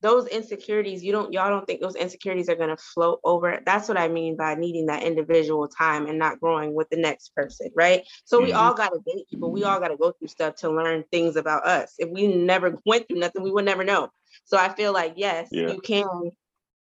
[0.03, 3.61] those insecurities you don't y'all don't think those insecurities are going to float over.
[3.65, 7.35] That's what i mean by needing that individual time and not growing with the next
[7.35, 8.03] person right?
[8.25, 8.57] So we Mhm.
[8.57, 9.51] all got to date people.
[9.53, 11.95] We all got to go through stuff to learn things about us.
[11.99, 14.11] If we never went through nothing we would never know.
[14.45, 15.73] So i feel like yes Yeah.
[15.73, 16.31] you can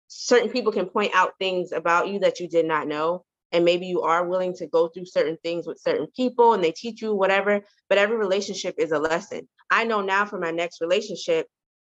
[0.08, 3.86] certain people can point out things about you that you did not know and maybe
[3.86, 7.14] you are willing to go through certain things with certain people and they teach you
[7.14, 9.48] whatever but every relationship is a lesson.
[9.70, 11.46] I know now for my next relationship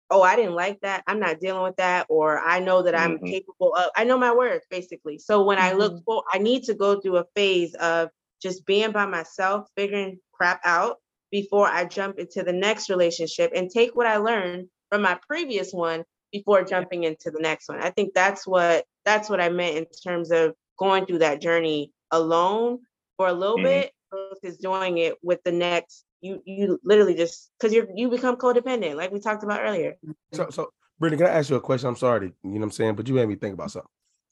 [0.09, 3.17] oh i didn't like that i'm not dealing with that or i know that i'm
[3.19, 3.27] Mhm.
[3.29, 6.73] capable of i know my worth basically so when i look for i need to
[6.73, 8.09] go through a phase of
[8.41, 10.97] just being by myself figuring crap out
[11.31, 15.71] before i jump into the next relationship and take what i learned from my previous
[15.73, 19.77] one before jumping into the next one i think that's what that's what i meant
[19.77, 22.79] in terms of going through that journey alone
[23.17, 23.63] for a little Mhm.
[23.63, 28.35] bit versus doing it with the next you you literally just because you're you become
[28.35, 29.95] codependent like we talked about earlier
[30.33, 31.89] So, so Brittany, can I ask you a question?
[31.89, 33.89] I'm sorry, to, you know what I'm saying, but you made me think about something.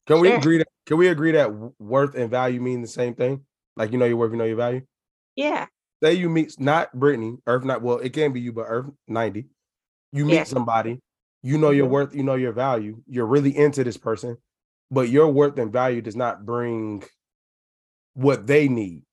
[0.08, 3.46] Can we agree that can we agree that worth and value mean the same thing?
[3.76, 4.82] Like you know your worth, you know your value.
[5.36, 5.68] yeah
[6.04, 9.48] Say you meet not Brittany, Earth not well, it can be you, but Earth 90.
[10.12, 10.44] You meet Yeah.
[10.44, 11.00] somebody,
[11.42, 11.92] you know your Mhm.
[11.92, 14.38] worth, you know your value, you're really into this person,
[14.92, 17.04] but your worth and value does not bring
[18.14, 19.05] what they need.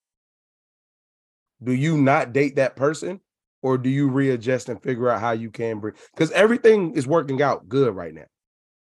[1.63, 3.21] Do you not date that person?
[3.61, 7.41] Or do you readjust and figure out how you can bring because everything is working
[7.41, 8.25] out good right now.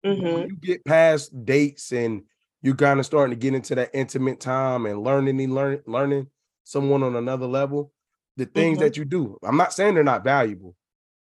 [0.04, 2.22] Hmm when you get past dates and
[2.62, 6.26] you're kind of starting to get into that intimate time and learning and learn, learning
[6.64, 7.92] someone on another level,
[8.36, 8.80] the things Mhm.
[8.80, 9.38] that you do.
[9.42, 10.74] I'm not saying they're not valuable,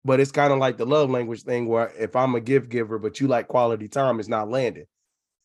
[0.05, 2.99] but it's kind of like the love language thing where if I'm a gift giver,
[2.99, 4.85] but you like quality time, it's not landing.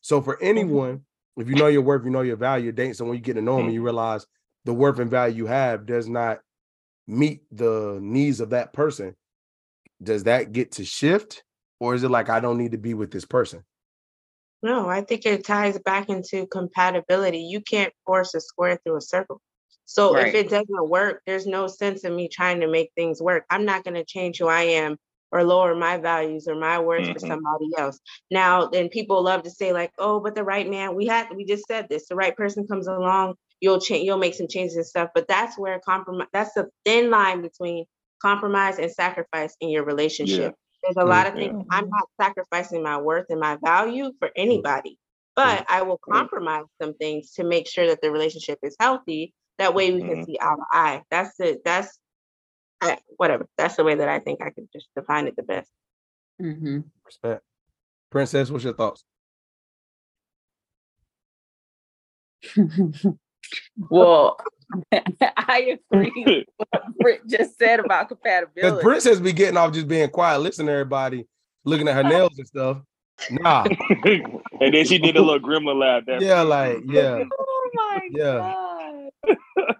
[0.01, 1.03] So for anyone,
[1.37, 3.41] if you know your worth, you know your value, you're dating someone, you get to
[3.41, 4.25] know them and you realize
[4.67, 6.41] the worth and value you have does not
[7.07, 9.15] meet the needs of that person.
[10.03, 11.41] Does that get to shift?
[11.79, 13.63] Or is it like I don't need to be with this person?
[14.63, 19.01] no i think it ties back into compatibility you can't force a square through a
[19.01, 19.39] circle
[19.85, 20.27] so Right.
[20.27, 23.65] if it doesn't work there's no sense in me trying to make things work i'm
[23.65, 24.97] not going to change who i am
[25.31, 27.27] or lower my values or my worth for Mhm.
[27.27, 27.99] somebody else
[28.31, 31.45] now then people love to say like oh but the right man we had we
[31.45, 34.85] just said this the right person comes along you'll change you'll make some changes and
[34.85, 37.85] stuff but that's where compromise that's the thin line between
[38.21, 40.55] compromise and sacrifice in your relationship.
[40.83, 41.41] There's a lot of Yeah.
[41.41, 44.41] things i'm not sacrificing my worth and my value for mm-hmm.
[44.41, 44.97] anybody
[45.35, 46.17] but i will Right.
[46.19, 49.33] compromise some things to make sure that the relationship is healthy.
[49.59, 51.03] That way we can see eye to eye.
[51.11, 51.99] That's it that's
[52.81, 53.47] I, whatever.
[53.57, 55.69] That's the way that i think i can just define it the best.
[56.41, 57.43] Hmm Respect.
[58.11, 59.05] Princess, what's your thoughts?
[63.89, 64.37] well,
[64.91, 68.83] I agree with what Britt just said about Because compatibility.
[68.83, 71.25] Princess be getting off just being quiet, listening to everybody,
[71.65, 72.77] looking at her nails and stuff.
[73.31, 73.65] Nah,
[74.05, 76.03] and then she did a little gremlin laugh.
[76.05, 77.23] That yeah, like, yeah.
[77.39, 78.53] oh my Yeah.
[79.25, 79.75] god.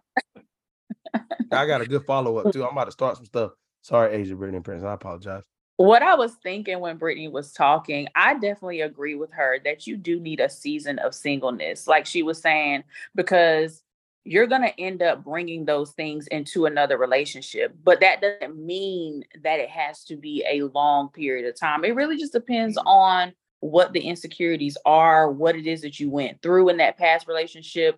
[1.51, 2.63] I got a good follow up too.
[2.65, 3.51] I'm about to start some stuff.
[3.83, 4.83] Sorry, Asia, Brittany, and Prince.
[4.83, 5.43] I apologize.
[5.77, 9.95] What I was thinking when Brittany was talking, I definitely agree with her that you
[9.95, 13.83] do need a season of singleness, like she was saying, because
[14.23, 17.75] you're going to end up bringing those things into another relationship.
[17.83, 21.85] But that doesn't mean that it has to be a long period of time.
[21.85, 22.87] It really just depends mm-hmm.
[22.87, 27.27] on what the insecurities are, what it is that you went through in that past
[27.27, 27.97] relationship.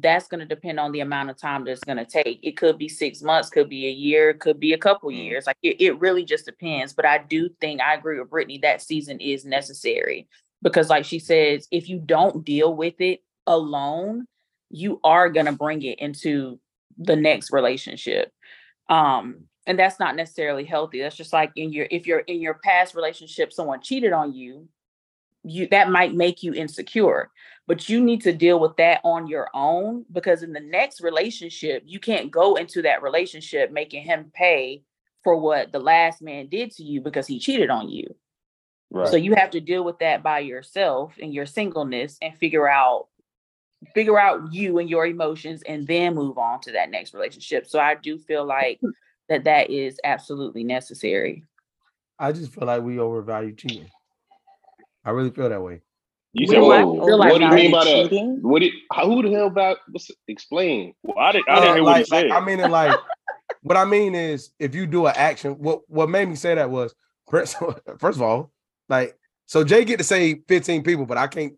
[0.00, 2.40] That's going to depend on the amount of time that's going to take.
[2.42, 5.24] It could be six months, could be a year, could be a couple Mm.
[5.24, 5.46] years.
[5.46, 6.92] Like it, it really just depends.
[6.92, 10.28] But I do think I agree with Brittany that season is necessary
[10.62, 14.26] because, like she says, if you don't deal with it alone,
[14.70, 16.58] you are going to bring it into
[16.96, 18.32] the next relationship.
[18.88, 21.00] Um, and that's not necessarily healthy.
[21.00, 24.68] That's just like in your if you're in your past relationship, someone cheated on you,
[25.44, 27.30] you that might make you insecure
[27.66, 31.82] but you need to deal with that on your own because in the next relationship
[31.86, 34.82] you can't go into that relationship making him pay
[35.24, 38.14] for what the last man did to you because he cheated on you
[38.94, 39.08] Right.
[39.08, 43.06] so you have to deal with that by yourself in your singleness and figure out
[43.94, 47.80] figure out you and your emotions and then move on to that next relationship so
[47.80, 48.90] i do feel like hmm.
[49.30, 51.42] that that is absolutely necessary
[52.22, 53.90] I just feel like we overvalue cheating.
[55.04, 55.80] I really feel that way.
[56.32, 56.78] you said don't what?
[56.78, 58.38] have- Whoa, feel like what do you mean by value that?
[58.42, 60.94] What did, how, who the hell about what's, explain?
[61.02, 61.48] Well, I didn't.
[61.48, 62.30] I didn't Uh, hear what he like, like, said.
[62.30, 62.98] I mean, in like,
[63.62, 66.70] what I mean is, if you do an action, what what made me say that
[66.70, 66.94] was,
[67.30, 67.56] first
[67.98, 68.50] first of all,
[68.88, 71.54] like, so Jay get to say 15 people, but I can't.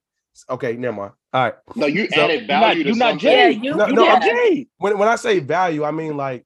[0.51, 1.13] Okay, never mind.
[1.33, 1.55] All right.
[1.77, 3.19] No, you So- added You're not, value to you're not.
[3.19, 3.51] Jay.
[3.53, 4.23] You- No, you're no, not.
[4.23, 4.67] Jay.
[4.79, 6.45] When when I say value, I mean like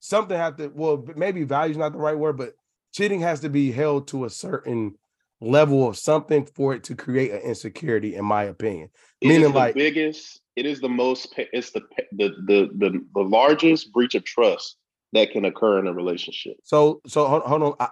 [0.00, 0.68] something have to.
[0.74, 2.52] Well, maybe value is not the right word, but
[2.94, 4.94] cheating has to be held to a certain
[5.40, 8.90] level of something for it to create an insecurity, in my opinion.
[9.20, 10.40] It is Meaning the like- biggest.
[10.56, 11.32] It is the most.
[11.36, 11.82] It's the
[12.12, 14.76] the the the the largest breach of trust
[15.12, 16.56] that can occur in a relationship.
[16.64, 17.74] So so hold, hold on.
[17.78, 17.88] I,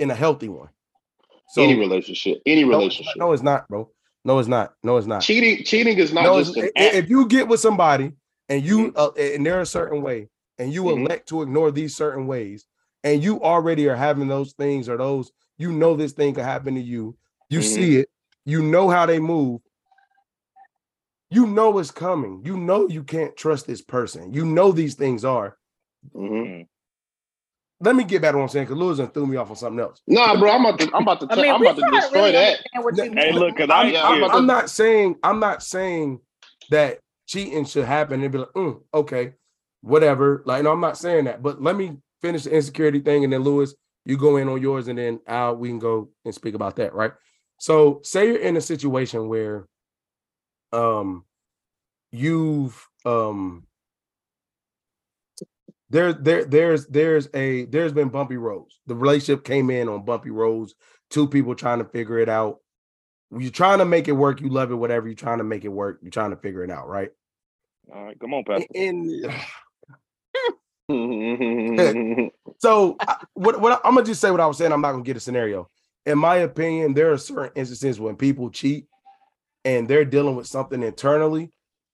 [0.00, 0.68] in a healthy one.
[1.50, 2.42] So any relationship.
[2.44, 3.14] Any no, relationship.
[3.16, 3.88] No, it's not, bro.
[4.24, 4.74] No, it's not.
[4.82, 5.22] No, it's not.
[5.22, 5.64] cheating.
[5.64, 8.12] Cheating is not no, just an if you get with somebody
[8.48, 11.06] and you uh, and they're a certain way and you Mhm.
[11.06, 12.66] elect to ignore these certain ways
[13.04, 16.74] and you already are having those things or those you know this thing could happen
[16.74, 17.16] to you
[17.50, 17.64] you Mhm.
[17.64, 18.08] see it
[18.44, 19.60] you know how they move
[21.30, 25.24] you know it's coming you know you can't trust this person you know these things
[25.24, 25.56] are
[26.14, 26.66] Mhm.
[27.80, 29.56] let me get back to what i'm saying because lewis done threw me off on
[29.56, 30.50] something else Nah, bro.
[30.50, 30.90] I'm about to.
[30.94, 31.26] I'm about to.
[31.30, 32.58] I T- mean, I'm about to destroy really that.
[32.74, 33.34] understand what you Hey, mean.
[33.40, 34.26] look, because I, I'm, I'm- yeah.
[34.36, 36.20] I'm not saying I'm not saying
[36.70, 39.34] that cheating should happen and be like, "Mm, okay,
[39.82, 40.42] whatever.
[40.46, 41.42] Like, no, I'm not saying that.
[41.42, 43.74] But let me finish the insecurity thing, and then Lewis,
[44.08, 46.94] you go in on yours, and then Al, we can go and speak about that,
[46.94, 47.12] right?
[47.60, 49.68] So, say you're in a situation where,
[50.72, 51.24] um,
[52.10, 53.66] you've um,
[55.90, 58.80] there, there, there's, there's a, there's been bumpy roads.
[58.86, 60.74] The relationship came in on bumpy roads.
[61.10, 62.58] Two people trying to figure it out
[63.36, 64.40] you're trying to make it work.
[64.40, 65.06] You love it, whatever.
[65.06, 65.98] You're trying to make it work.
[66.02, 67.10] You're trying to figure it out, right?
[67.94, 68.66] all right, come on, Pastor.
[68.74, 69.26] And
[70.90, 72.26] Mm-hmm.
[72.58, 74.72] so, I- what, what I'm gonna just say what I was saying.
[74.72, 75.68] I'm not gonna get a scenario.
[76.06, 78.86] In my opinion, there are certain instances when people cheat
[79.64, 81.52] and they're dealing with something internally.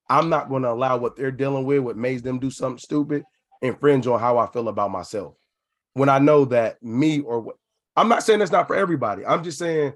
[0.09, 3.25] I'm not going to allow what they're dealing with, what makes them do something stupid,
[3.63, 5.35] infringe on how I feel about myself.
[5.95, 7.57] When I know that me or what
[7.97, 9.25] I'm not saying that's not for everybody.
[9.25, 9.95] I'm just saying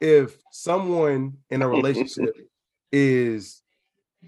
[0.00, 2.34] if someone in a relationship
[2.92, 3.62] is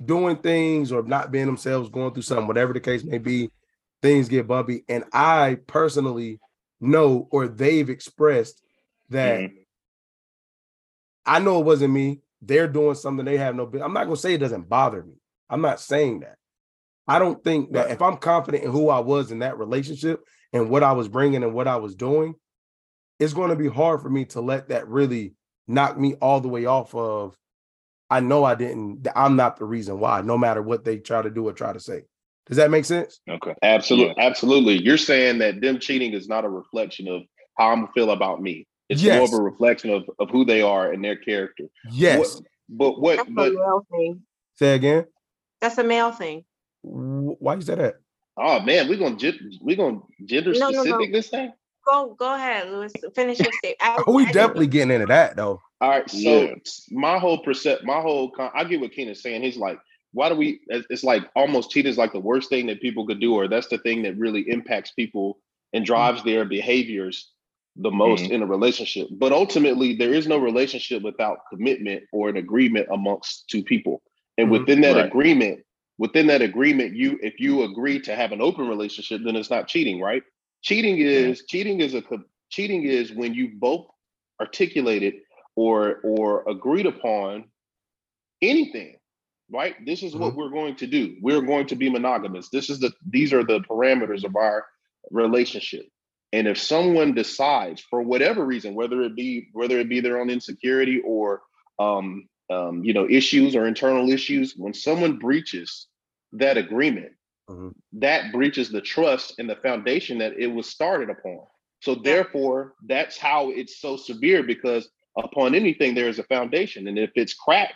[0.04, 3.50] doing things or not being themselves, going through something, whatever the case may be,
[4.03, 4.84] things get bumpy.
[4.88, 6.40] And I personally
[6.80, 8.62] know or they've expressed
[9.11, 9.66] that Mhm.
[11.26, 12.22] I know it wasn't me.
[12.42, 13.86] They're doing something they have no business.
[13.86, 15.14] I'm not gonna say it doesn't bother me.
[15.48, 16.38] I'm not saying that.
[17.07, 20.70] I don't think that if I'm confident in who I was in that relationship and
[20.70, 22.34] what I was bringing and what I was doing,
[23.18, 25.34] it's going to be hard for me to let that really
[25.66, 27.36] knock me all the way off of.
[28.09, 29.07] I know I didn't.
[29.14, 30.20] I'm not the reason why.
[30.22, 32.05] No matter what they try to do or try to say.
[32.47, 33.20] Does that make sense?
[33.28, 33.55] Okay.
[33.62, 34.82] Absolutely, absolutely.
[34.82, 37.22] You're saying that them cheating is not a reflection of
[37.57, 38.66] how I'm feel about me.
[38.88, 41.64] It's more of a reflection of, of who they are and their character.
[41.93, 42.18] Yes.
[42.18, 43.16] What, but what?
[43.18, 44.22] That's a male thing.
[44.57, 45.07] Say again.
[45.61, 46.45] That's a male thing.
[46.82, 47.97] Why is say that?
[48.36, 50.84] oh man, we're gonna gen- we gonna gender No, no, no.
[50.84, 51.53] specific this thing.
[51.86, 52.93] Go go ahead, Lewis.
[53.14, 54.07] Finish your statement.
[54.09, 55.61] we definitely getting into that though.
[55.80, 56.55] All right, so Yeah.
[56.91, 59.43] my whole percept, my whole, con- I get what Keenan's saying.
[59.43, 59.78] He's like,
[60.12, 60.61] why do we?
[60.70, 63.68] it's- like almost cheating is like the worst thing that people could do, or that's
[63.68, 65.38] the thing that really impacts people
[65.72, 67.32] and drives their behaviors
[67.76, 69.08] the most in a relationship.
[69.12, 74.02] But ultimately, there is no relationship without commitment or an agreement amongst two people.
[74.38, 74.52] And Mhm.
[74.52, 75.06] within that Right.
[75.06, 75.64] agreement,
[75.98, 79.68] within that agreement, you if you agree to have an open relationship, then it's not
[79.68, 80.22] cheating, right?
[80.62, 82.02] Cheating is cheating is a
[82.50, 83.86] cheating is when you both
[84.40, 85.14] articulated
[85.56, 87.44] or or agreed upon
[88.42, 88.96] anything
[89.51, 89.74] right?
[89.84, 91.16] This is what we're going to do.
[91.20, 92.48] We're going to be monogamous.
[92.51, 94.66] This is the these are the parameters of our
[95.11, 95.86] relationship.
[96.32, 100.30] And if someone decides for whatever reason whether it be whether it be their own
[100.30, 101.42] insecurity or
[101.78, 105.86] um, um you know issues or internal issues when someone breaches
[106.32, 107.12] that agreement
[107.48, 107.74] Mhm.
[107.94, 111.40] that breaches the trust and the foundation that it was started upon.
[111.80, 116.86] So therefore that's how it's so severe because upon anything there is a foundation.
[116.86, 117.74] And if it's cracked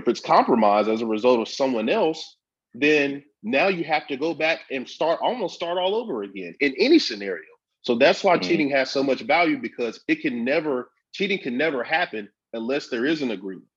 [0.00, 2.36] if it's compromised as a result of someone else
[2.74, 6.74] then now you have to go back and start almost start all over again in
[6.78, 7.44] any scenario
[7.82, 8.42] so that's why Mhm.
[8.42, 13.06] cheating has so much value because it can never cheating can never happen unless there
[13.06, 13.68] is an agreement,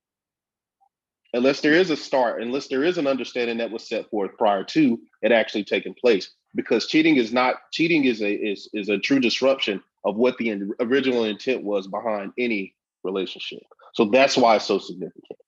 [1.34, 4.64] unless there is a start, unless there is an understanding that was set forth prior
[4.64, 6.30] to it actually taking place.
[6.54, 10.62] Because cheating is not cheating is a is is a true disruption of what the
[10.80, 13.62] original intent was behind any relationship.
[13.94, 15.38] So that's why it's so significant.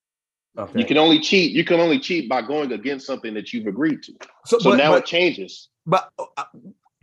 [0.56, 0.78] Okay.
[0.80, 1.52] You can only cheat.
[1.52, 4.12] You can only cheat by going against something that you've agreed to.
[4.44, 5.68] so, So but, now but, it changes.
[5.86, 6.44] but uh,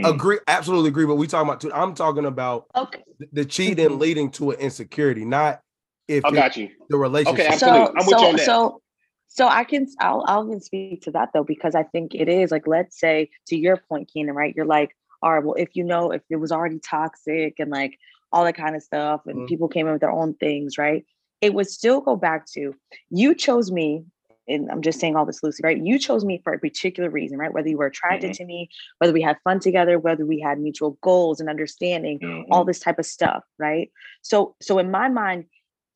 [0.02, 0.14] Mm.
[0.14, 1.06] agree, absolutely agree.
[1.06, 1.64] But we talking about.
[1.74, 3.02] I'm talking about Okay.
[3.18, 5.62] the- the cheating leading to an insecurity, not
[6.10, 6.70] if I it's got you.
[6.90, 7.40] the relationship.
[7.46, 7.86] Okay, absolutely.
[7.86, 8.46] So, I'm with you so, on that.
[8.46, 8.82] so,
[9.28, 12.52] so I can, I'll, I'll even speak to that though, because I think it is
[12.52, 14.54] like, let's say to your point, Keenan, right?
[14.54, 17.98] You're like, all right, well, if you know, if it was already toxic and like
[18.34, 19.48] all that kind of stuff, and Mhm.
[19.48, 21.06] people came in with their own things, right?
[21.42, 22.74] It would still go back to
[23.10, 24.06] you chose me,
[24.48, 25.78] and I'm just saying all this loosely, right?
[25.84, 27.54] You chose me for a particular reason, right?
[27.54, 28.70] Whether you were attracted to me,
[29.00, 32.46] whether we had fun together, whether we had mutual goals and understanding, Mhm.
[32.52, 35.46] all this type of stuff right so so in my mind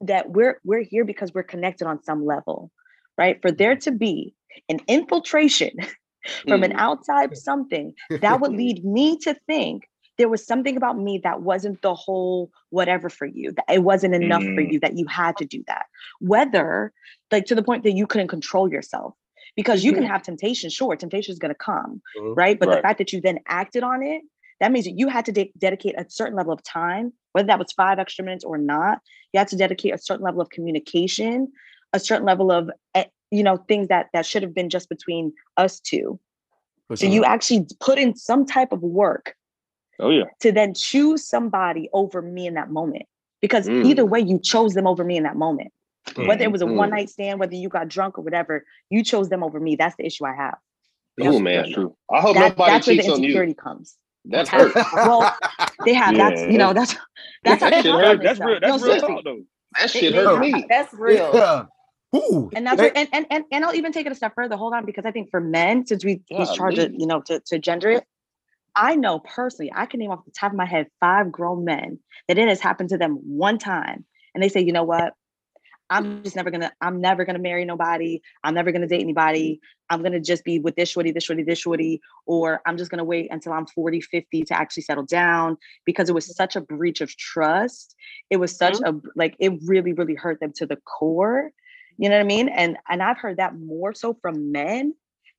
[0.01, 2.71] that we're we're here because we're connected on some level
[3.17, 4.33] right for there to be
[4.69, 5.75] an infiltration
[6.47, 6.79] from an Mhm.
[6.79, 9.83] outside something that would lead me to think
[10.19, 14.13] there was something about me that wasn't the whole whatever for you that it wasn't
[14.13, 14.73] enough for Mm.
[14.73, 15.85] you that you had to do that.
[16.19, 16.93] Whether
[17.31, 19.15] like to the point that you couldn't control yourself
[19.55, 22.35] because you can have temptation sure temptation is going to come Mhm.
[22.37, 22.59] right?
[22.59, 24.21] But the fact that you then acted on it
[24.59, 27.57] that means that you had to de- dedicate a certain level of time whether that
[27.59, 28.99] was five extra minutes or not
[29.31, 31.47] you had to dedicate a certain level of communication
[31.93, 35.31] a certain level of eh, you know things that that should have been just between
[35.55, 36.19] us two.
[36.95, 39.35] So you actually put in some type of work
[39.99, 40.25] Oh yeah.
[40.41, 43.03] to then choose somebody over me in that moment
[43.41, 43.85] because Mm.
[43.85, 45.71] either way you chose them over me in that moment
[46.15, 46.75] whether it was a Mm.
[46.75, 49.95] one night stand whether you got drunk or whatever you chose them over me that's
[49.97, 50.57] the issue i have
[51.21, 51.95] Oh man, That's true.
[52.09, 53.27] I hope that, nobody that's where the cheats on you.
[53.27, 54.73] insecurity comes That's hurt.
[54.93, 55.29] well
[55.85, 56.95] they have that's you know that's
[57.43, 58.13] that's how That they shit talk hurt.
[58.15, 58.59] about That's real.
[58.61, 59.41] That's no, real talk though.
[59.79, 60.65] That shit they- hurt me.
[60.69, 61.31] That's real.
[61.33, 61.65] Yeah.
[62.15, 64.33] Ooh, and that's hey, where, and, and and and I'll even take it a step
[64.33, 64.55] further.
[64.55, 67.39] Hold on, because I think for men, since we we charge it, you know, to,
[67.47, 68.03] to gender it,
[68.75, 71.99] I know personally, I can name off the top of my head five grown men
[72.27, 75.13] that it has happened to them one time, and they say, you know what,
[75.89, 78.21] I'm just never gonna, I'm never gonna marry nobody.
[78.43, 79.05] I'm never gonna date mm-hmm.
[79.05, 79.59] anybody.
[79.89, 83.03] I'm gonna just be with this shorty, this shorty, this shorty, or I'm just gonna
[83.03, 86.33] wait until I'm 40, 50 to actually settle down because it was mm-hmm.
[86.33, 87.95] such a breach of trust.
[88.29, 89.07] It was such mm-hmm.
[89.07, 91.51] a like it really, really hurt them to the core.
[91.97, 92.49] You know what I mean?
[92.49, 94.93] And and I've heard that more so from men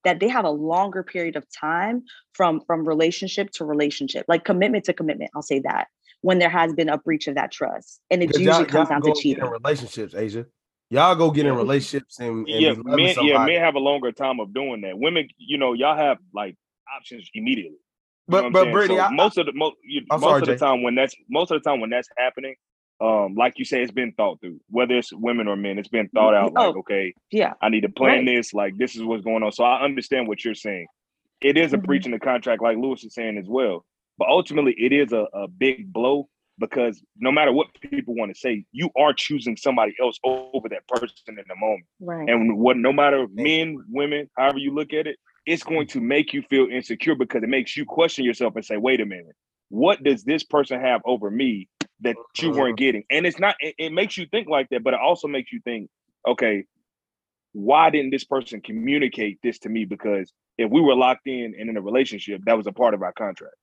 [0.05, 4.84] that they have a longer period of time from from relationship to relationship, like commitment
[4.84, 5.30] to commitment.
[5.34, 5.88] I'll say that
[6.22, 9.01] when there has been a breach of that trust, and it usually y'all- comes y'all
[9.01, 9.44] down to cheating.
[9.44, 10.46] in relationships, Asia.
[10.90, 13.14] Y'all go get in relationships and, and Yeah, men.
[13.22, 14.98] Yeah, men have a longer time of doing that.
[14.98, 16.57] Women, you know, y'all have like
[16.96, 17.78] options immediately.
[18.28, 18.72] You but but saying?
[18.72, 20.59] Brittany, So I, most of the most, you, I'm most sorry, of the Jay.
[20.59, 22.55] time when that's most of the time when that's happening,
[23.01, 24.61] um, like you say, it's been thought through.
[24.68, 26.53] Whether it's women or men, it's been thought out.
[26.53, 26.80] Like, Oh.
[26.80, 28.26] okay, Yeah, I need to plan Right.
[28.36, 28.53] this.
[28.53, 29.53] Like, this is what's going on.
[29.53, 30.86] So I understand what you're saying.
[31.40, 31.84] It is a Mhm.
[31.86, 33.84] breach in the contract, like Lewis is saying as well.
[34.18, 36.28] But ultimately, it is a, a big blow
[36.59, 40.86] because no matter what people want to say, you are choosing somebody else over that
[40.88, 41.86] person in the moment.
[42.01, 42.28] right.
[42.28, 46.34] And what no matter men, women, however you look at it, it's going to make
[46.34, 49.34] you feel insecure because it makes you question yourself and say, wait a minute,
[49.71, 51.68] what does this person have over me
[52.01, 52.61] that you uh-huh.
[52.61, 53.05] weren't getting?
[53.11, 55.61] And it's not, it, it makes you think like that, but it also makes you
[55.64, 55.89] think,
[56.27, 56.64] okay,
[57.53, 59.85] why didn't this person communicate this to me?
[59.85, 63.03] Because if we were locked in and in a relationship, that was a part of
[63.03, 63.55] our contract.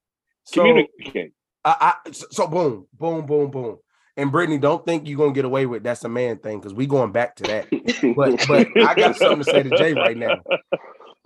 [0.43, 1.33] so Communicate.
[1.63, 3.77] I, I so so boom, boom, boom, boom.
[4.15, 6.87] And Brittany, don't think you're gonna get away with that's a man thing because we
[6.87, 7.67] going back to that.
[8.15, 10.41] But but I got something to say to Jay right now.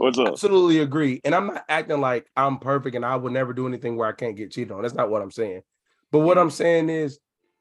[0.01, 0.29] What's up?
[0.29, 1.21] Absolutely agree.
[1.23, 4.13] And I'm not acting like I'm perfect and I would never do anything where I
[4.13, 4.81] can't get cheated on.
[4.81, 5.61] That's not what I'm saying.
[6.11, 7.19] But what I'm saying is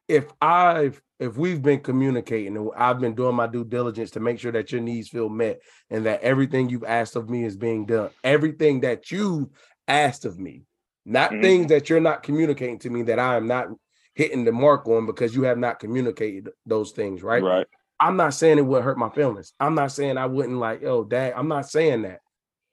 [0.08, 4.38] if I've if we've been communicating and I've been doing my due diligence to make
[4.38, 5.60] sure that your needs feel met
[5.90, 9.50] and that everything you've asked of me is being done, everything that you
[9.86, 10.64] asked of me,
[11.04, 11.42] not Mhm.
[11.42, 13.68] things that you're not communicating to me that I am not
[14.14, 17.44] hitting the mark on because you have not communicated those things, right?
[17.44, 17.66] Right.
[18.00, 19.52] I'm not saying it would hurt my feelings.
[19.60, 21.34] I'm not saying I wouldn't like, oh, dad.
[21.36, 22.20] I'm not saying that.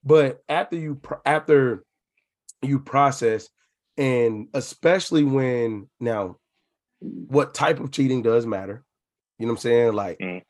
[0.03, 1.83] But after you after
[2.61, 3.49] you process,
[3.97, 6.37] and especially when now,
[6.99, 8.83] what type of cheating does matter?
[9.39, 9.93] You know what I'm saying?
[9.93, 10.41] Like, Mm.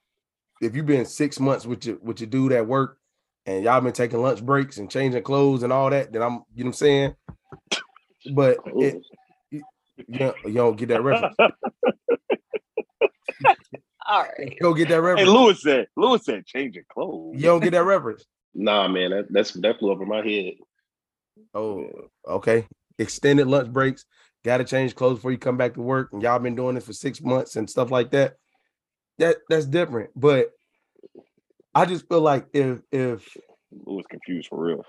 [0.61, 2.97] if you've been six months with your with your dude at work,
[3.45, 6.63] and y'all been taking lunch breaks and changing clothes and all that, then I'm, you
[6.63, 7.15] know what I'm saying.
[8.33, 9.01] But it,
[9.51, 9.63] you,
[10.19, 11.35] don't- you don't get that reference.
[14.09, 14.51] All right.
[14.51, 15.29] You don't get that Hey, reference.
[15.29, 17.35] Lewis said, Lewis said, changing clothes.
[17.35, 18.25] You don't get that reference.
[18.53, 20.53] Nah, man, that, that's that flew over my head.
[21.53, 21.87] Oh,
[22.27, 22.65] okay.
[22.99, 24.05] Extended lunch breaks,
[24.43, 26.93] gotta change clothes before you come back to work, and y'all been doing this for
[26.93, 28.35] six months and stuff like that.
[29.19, 30.09] That that's different.
[30.15, 30.51] But
[31.75, 34.85] I just feel like if if I was confused for real.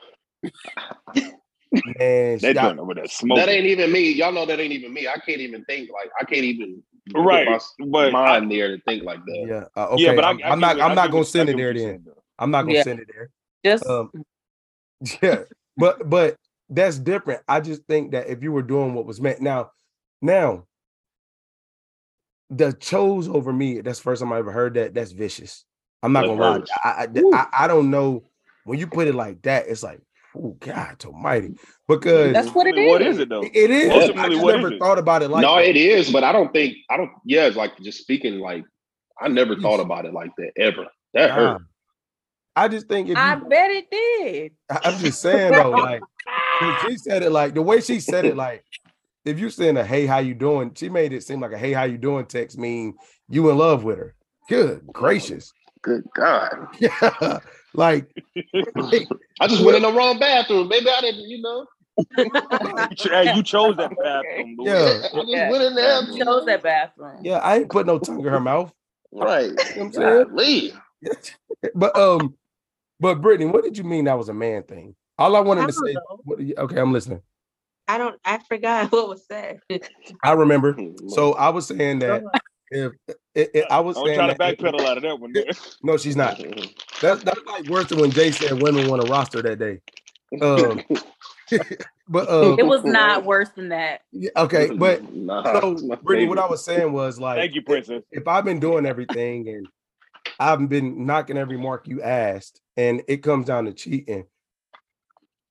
[1.98, 3.44] man, That y'all- over there smoking.
[3.44, 4.10] That ain't even me.
[4.12, 5.06] Y'all know that ain't even me.
[5.08, 8.50] I can't even think like I can't even put Right, my s- but I- mind
[8.50, 9.44] there to think like that.
[9.76, 10.02] yeah, uh, okay.
[10.04, 10.80] yeah, but I, I'm, I I'm not.
[10.80, 11.68] I'm not gonna send it there.
[11.68, 12.04] what you're Then.
[12.38, 13.30] I'm not gonna send it there.
[13.64, 14.10] Just Um,
[15.22, 15.42] yeah,
[15.76, 16.36] but but
[16.68, 17.42] that's different.
[17.48, 19.70] I just think that if you were doing what was meant now,
[20.20, 20.64] now
[22.50, 23.80] the chose over me.
[23.80, 24.94] That's the first time I ever heard that.
[24.94, 25.64] That's vicious.
[26.02, 26.62] I'm not gonna lie.
[26.84, 28.24] I I, I I don't know
[28.64, 29.66] when you put it like that.
[29.68, 30.00] It's like,
[30.36, 33.16] oh God Almighty, because That's what it Ultimately, What is.
[33.16, 33.42] is it though?
[33.42, 33.90] it- it is.
[33.90, 35.68] I Ultimately, just what never is thought about it like no, that.
[35.68, 37.10] it is, but I don't think I don't.
[37.24, 38.64] Yeah, it's like just speaking like
[39.20, 40.86] I never thought about it like that ever.
[41.14, 41.34] That Nah.
[41.34, 41.62] hurt.
[42.58, 44.52] I just think if you, I bet it did.
[44.70, 46.02] I- I'm just saying though, like
[46.82, 48.64] she said it like the way she said it, like
[49.24, 50.72] if you send a hey, how you doing?
[50.74, 52.94] She made it seem like a hey, how you doing text mean
[53.28, 54.14] you in love with her.
[54.48, 55.52] Good gracious.
[55.82, 56.66] Good God.
[56.80, 57.38] Yeah.
[57.74, 58.10] Like
[59.40, 60.68] I just went in the wrong bathroom.
[60.68, 61.66] Maybe I didn't, you know.
[63.04, 64.56] You hey, you chose that bathroom.
[64.58, 64.68] Lewis.
[64.68, 65.08] Yeah.
[65.08, 65.50] I just Yeah.
[65.50, 66.02] went in there.
[66.02, 67.20] You chose that bathroom.
[67.22, 68.72] yeah, I ain't put no tongue in her mouth.
[69.12, 69.44] Right.
[69.44, 70.24] You know what I'm saying?
[70.28, 70.72] Golly.
[71.74, 72.34] But um,
[73.00, 74.94] but Brittany, what did you mean that was a man thing?
[75.18, 75.92] All I wanted I to say.
[75.94, 76.20] know.
[76.24, 77.22] what- okay, I'm listening.
[77.86, 78.20] I don't.
[78.24, 79.60] I forgot what was said.
[80.22, 80.76] I remember.
[81.08, 82.30] So I was saying that Go
[82.70, 82.92] if
[83.34, 85.32] it, it- I was Don't saying try to that if- backpedal out of that one.
[85.32, 85.44] There.
[85.82, 86.38] no, she's not.
[87.00, 89.80] That's that's like worse than when Jay said women want a roster that day.
[90.42, 90.82] Um,
[92.08, 94.00] but um, It was not worse than that.
[94.12, 97.66] yeah, okay, but nah, so Brittany, what I was saying was like, Thank you, if-
[97.66, 98.02] princess.
[98.10, 99.66] if I've been doing everything and
[100.40, 104.24] I've been knocking every mark you asked, and it comes down to cheating.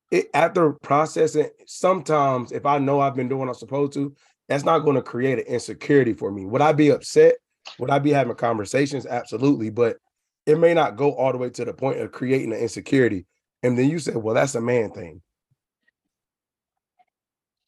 [0.09, 4.15] It after processing, sometimes if I know I've been doing what I'm supposed to,
[4.47, 6.45] that's not going to create an insecurity for me.
[6.45, 7.35] Would I be upset?
[7.79, 9.05] Would I be having conversations?
[9.05, 9.97] Absolutely, but
[10.45, 13.25] it may not go all the way to the point of creating an insecurity.
[13.61, 15.21] And then you said, "Well, that's a man thing."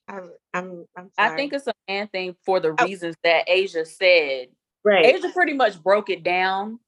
[0.07, 0.31] I'm.
[0.53, 0.85] I'm.
[0.95, 2.85] I'm I think it's a man thing for the Oh.
[2.85, 4.47] reasons that Asia said.
[4.85, 5.05] right.
[5.05, 6.79] Asia pretty much broke it down.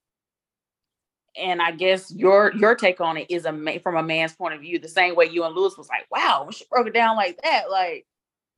[1.38, 4.54] And I guess your your take on it is a ma- from a man's point
[4.56, 6.94] of view, the same way you and Lewis was like, "Wow, when she broke it
[6.94, 8.06] down like that, like,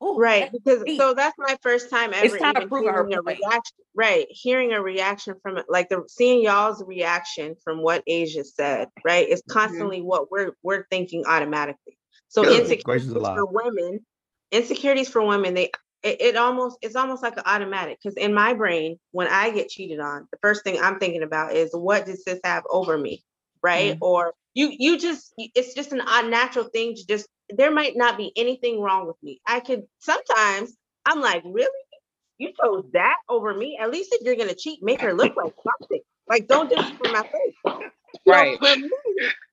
[0.04, 1.00] ooh, Right, because deep.
[1.00, 3.78] so that's my first time ever It's kinda proving her hearing a reaction.
[3.96, 8.90] Right, hearing a reaction from it, like the seeing y'all's reaction from what Asia said.
[9.06, 9.54] Right, is Mm-hmm.
[9.54, 11.98] constantly what we're we're thinking automatically.
[12.30, 13.36] So Good insecurities gracious alive.
[13.36, 14.06] for women,
[14.52, 15.72] insecurities for women, they
[16.04, 18.00] it, it almost it's almost like an automatic.
[18.02, 21.54] Because in my brain, when I get cheated on, the first thing I'm thinking about
[21.54, 23.24] is what does this have over me,
[23.62, 23.94] right?
[23.94, 24.04] Mm-hmm.
[24.04, 28.32] Or you you just it's just an unnatural thing to just there might not be
[28.36, 29.42] anything wrong with me.
[29.48, 30.76] I could sometimes
[31.06, 31.70] I'm like, really?
[32.38, 33.78] You chose that over me?
[33.82, 36.02] At least if you're gonna cheat, make her look like something.
[36.28, 37.84] Like, don't do it for my face.
[38.26, 38.58] Right.
[38.60, 38.90] for me,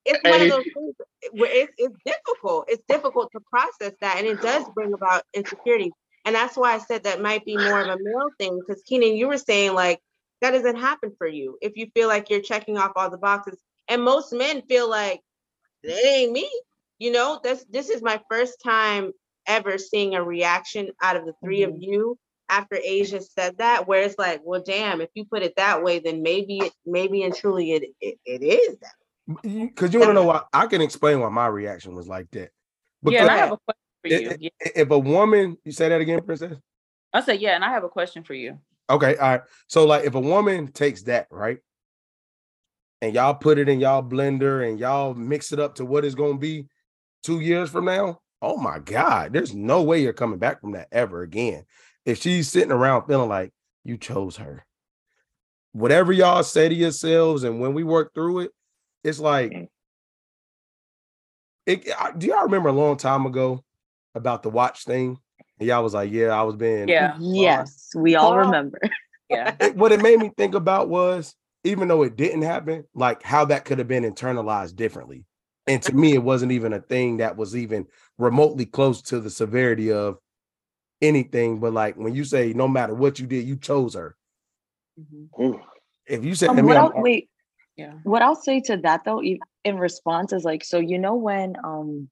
[0.05, 0.95] it's one of those things
[1.33, 2.67] where it's, it's difficult.
[2.69, 5.93] It's difficult to process that, and it does bring about insecurity.
[6.25, 8.61] And that's why I said that might be more of a male thing.
[8.61, 10.01] Because Keenan, you were saying like
[10.41, 13.59] that doesn't happen for you if you feel like you're checking off all the boxes.
[13.89, 15.21] And most men feel like
[15.83, 16.51] it ain't me.
[16.99, 19.13] You know, this this is my first time
[19.47, 21.83] ever seeing a reaction out of the 3 of mm-hmm.
[21.83, 22.19] you
[22.51, 26.01] after Asia said that, where it's like, well, damn, if you put it that way,
[26.01, 28.95] then maybe it maybe and truly it it, it is that.
[29.43, 32.31] Because mm, you want to know why I can explain why my reaction was like
[32.33, 32.51] that.
[33.03, 34.31] yeah, and I have a question for it- you.
[34.31, 34.51] it- Yeah.
[34.75, 36.57] if a woman, you say that again, princess.
[37.13, 38.59] I said, yeah, and I have a question for you.
[38.89, 39.43] Okay, all right.
[39.69, 41.59] So like if a woman takes that, right?
[43.03, 46.15] And y'all put it in y'all blender and y'all mix it up to what it's
[46.15, 46.67] gonna be
[47.23, 48.21] two years from now.
[48.43, 51.65] Oh my god, there's no way you're coming back from that ever again.
[52.05, 53.53] If she's sitting around feeling like
[53.85, 54.65] you chose her.
[55.73, 58.51] Whatever y'all say to yourselves, and when we work through it,
[59.05, 59.69] it's like mm.
[61.67, 63.63] it, I- do y'all remember a long time ago
[64.15, 65.19] about the watch thing?
[65.59, 67.17] And y'all was like, Yeah, I was being Yeah.
[67.21, 68.81] Yes, we all remember.
[69.29, 69.55] Yeah.
[69.61, 71.35] it- what it made me think about was
[71.65, 75.25] even though it didn't happen, like how that could have been internalized differently.
[75.67, 77.87] And to me, it wasn't even a thing that was even
[78.19, 80.17] remotely close to the severity of
[81.03, 81.61] anything.
[81.61, 84.17] But like when you say no matter what you did, you chose her.
[85.41, 85.61] Ooh.
[86.07, 87.31] If you said, Um, I mean, what I'm- I'll, wait,
[87.77, 87.93] Yeah.
[88.05, 92.09] what I'll say to that though, in response is like, so you know when, um,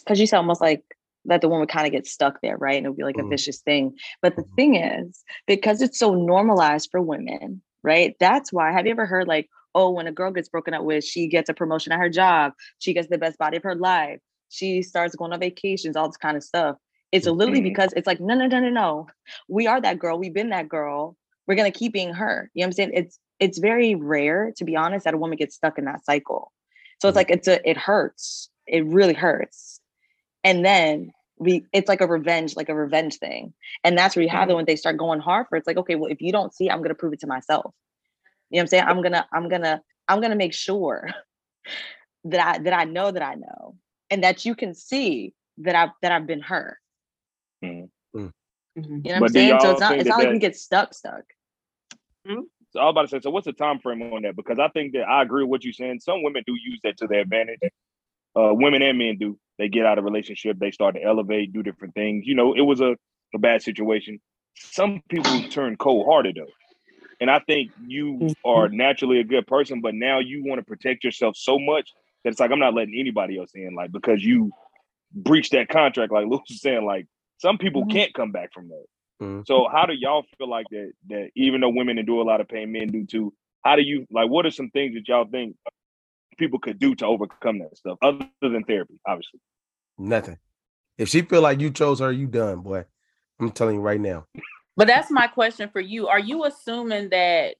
[0.00, 0.82] because you said almost like
[1.26, 2.76] that the woman would kind of gets stuck there, right?
[2.76, 3.24] And it'll be like Mhm.
[3.24, 3.96] a vicious thing.
[4.22, 4.54] But the Mhm.
[4.56, 8.14] thing is, because it's so normalized for women, right?
[8.20, 8.72] That's why.
[8.72, 11.48] Have you ever heard like, oh, when a girl gets broken up with, she gets
[11.48, 14.20] a promotion at her job, she gets the best body of her life,
[14.50, 16.76] she starts going on vacations, all this kind of stuff.
[17.12, 17.64] It's literally Mhm.
[17.64, 19.06] because it's like, no, no, no, no, no.
[19.48, 20.18] We are that girl.
[20.18, 21.16] We've been that girl.
[21.46, 22.50] We're gonna keep being her.
[22.54, 22.90] You know what I'm saying?
[22.94, 26.52] It's it's very rare, to be honest, that a woman gets stuck in that cycle.
[27.00, 27.16] So it's Mhm.
[27.16, 28.50] like it's a it hurts.
[28.66, 29.73] It really hurts.
[30.44, 33.52] And then we it's like a revenge, like a revenge thing.
[33.82, 35.60] And that's where you have it when they start going hard for it.
[35.60, 37.74] it's like, okay, well, if you don't see, I'm gonna prove it to myself.
[38.50, 38.84] You know what I'm saying?
[38.84, 41.10] I'm gonna, I'm gonna, I'm gonna make sure
[42.24, 43.76] that I that I know that I know
[44.10, 46.78] and that you can see that I've that I've been her.
[47.64, 47.88] Mhm.
[48.76, 49.60] You know what But I'm saying?
[49.60, 51.24] So y'all it's not it's that not like that- we get stuck, stuck.
[52.70, 54.34] So I was about to say, so what's the time frame on that?
[54.34, 56.00] Because I think that I agree with what you're saying.
[56.00, 57.60] Some women do use that to their advantage.
[58.34, 59.38] Uh, women and men do.
[59.58, 62.26] They get out of relationship, they start to elevate, do different things.
[62.26, 62.96] You know, it was a,
[63.34, 64.20] a bad situation.
[64.56, 66.50] Some people turn cold hearted though.
[67.20, 71.04] And I think you are naturally a good person, but now you want to protect
[71.04, 71.90] yourself so much
[72.24, 74.52] that it's like I'm not letting anybody else in, like because you
[75.14, 77.06] breached that contract, like Luke was saying, like
[77.38, 77.90] some people Mhm.
[77.92, 78.84] can't come back from that.
[79.22, 79.46] Mhm.
[79.46, 80.92] So how do y'all feel like that?
[81.08, 83.32] That even though women endure a lot of pain, men do too.
[83.64, 84.28] How do you like?
[84.28, 85.56] What are some things that y'all think
[86.36, 89.40] people could do to overcome that stuff, other than therapy, obviously?
[89.98, 90.38] Nothing.
[90.98, 92.84] If she feel like you chose her, you done, boy.
[93.40, 94.26] I'm telling you right now.
[94.76, 96.08] But that's my question for you.
[96.08, 97.56] Are you assuming that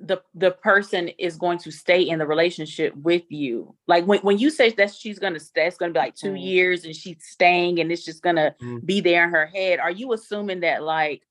[0.00, 3.74] the the person is going to stay in the relationship with you?
[3.86, 6.42] Like when, when you say that she's gonna stay, it's gonna be like 2 Mhm.
[6.42, 8.84] years and she's staying and it's just gonna Mhm.
[8.84, 9.78] be there in her head.
[9.78, 11.22] Are you assuming that like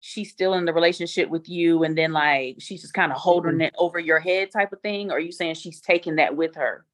[0.00, 3.52] she's still in the relationship with you and then like she's just kind of holding
[3.52, 3.60] mm-hmm.
[3.62, 5.10] it over your head type of thing?
[5.10, 6.84] Or are you saying she's taking that with her?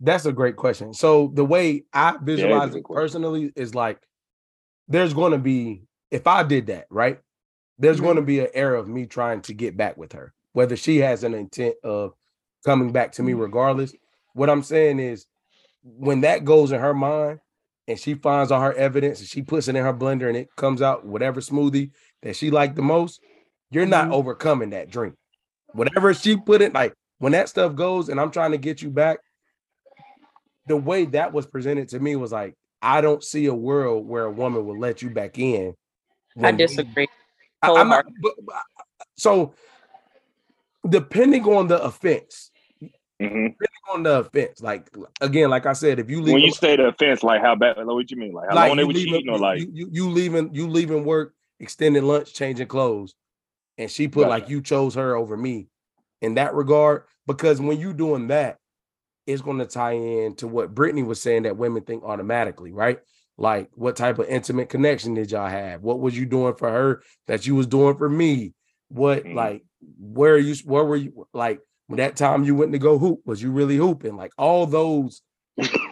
[0.00, 0.92] That's a great question.
[0.92, 3.02] So the way I visualize good it question.
[3.02, 4.00] personally is like
[4.88, 7.20] there's going to be if I did that, right?
[7.78, 8.26] There's going to mm-hmm.
[8.26, 11.34] be an era of me trying to get back with her, whether she has an
[11.34, 12.14] intent of
[12.64, 13.42] coming back to me mm-hmm.
[13.42, 13.94] regardless.
[14.34, 15.26] What I'm saying is
[15.82, 17.40] when that goes in her mind
[17.88, 20.54] and she finds all her evidence and she puts it in her blender and it
[20.56, 21.90] comes out whatever smoothie
[22.22, 23.20] that she liked the most,
[23.70, 24.12] you're not Mhm.
[24.14, 25.14] overcoming that drink.
[25.72, 28.90] Whatever she put it like when that stuff goes and I'm trying to get you
[28.90, 29.18] back,
[30.66, 34.24] the way that was presented to me was like, I don't see a world where
[34.24, 35.74] a woman will let you back in.
[36.42, 37.08] I we- disagree.
[37.62, 38.62] I, am not, but, but-
[39.16, 39.54] so
[40.88, 42.50] depending on the offense,
[43.20, 43.46] hmm
[43.92, 44.90] on the offense, like
[45.20, 47.54] again, like I said, if you leave When you them- say the offense, like how
[47.54, 47.76] bad?
[47.76, 48.32] Like, what you mean?
[48.32, 51.04] Like how like long they were cheating, or like you, you, you leaving you leaving
[51.04, 53.14] work, extended lunch, changing clothes,
[53.78, 55.68] and she put like you chose her over me
[56.20, 57.02] in that regard.
[57.26, 58.58] Because when you doing that,
[59.26, 63.00] it's going to tie in to what Brittany was saying that women think automatically, right?
[63.38, 65.82] Like what type of intimate connection did y'all have?
[65.82, 68.54] What was you doing for her that you was doing for me?
[68.88, 69.34] What Mhm.
[69.34, 69.64] like
[69.98, 73.20] where are you where were you like when that time you went to go hoop?
[73.26, 74.16] Was you really hooping?
[74.16, 75.22] Like all those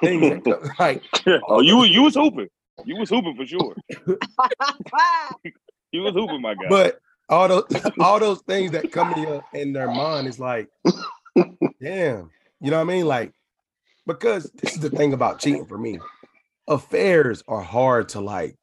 [0.00, 1.02] things that like
[1.48, 2.48] oh, you you was hooping.
[2.84, 3.76] You was hooping for sure.
[5.92, 6.68] You was hooping, my guy.
[6.68, 6.98] But
[7.28, 7.64] all those
[8.00, 10.68] all those things that come in your in their mind is like,
[11.80, 13.06] damn, you know what I mean?
[13.06, 13.32] Like,
[14.04, 16.00] because this is the thing about cheating for me.
[16.66, 18.56] Affairs are hard to like.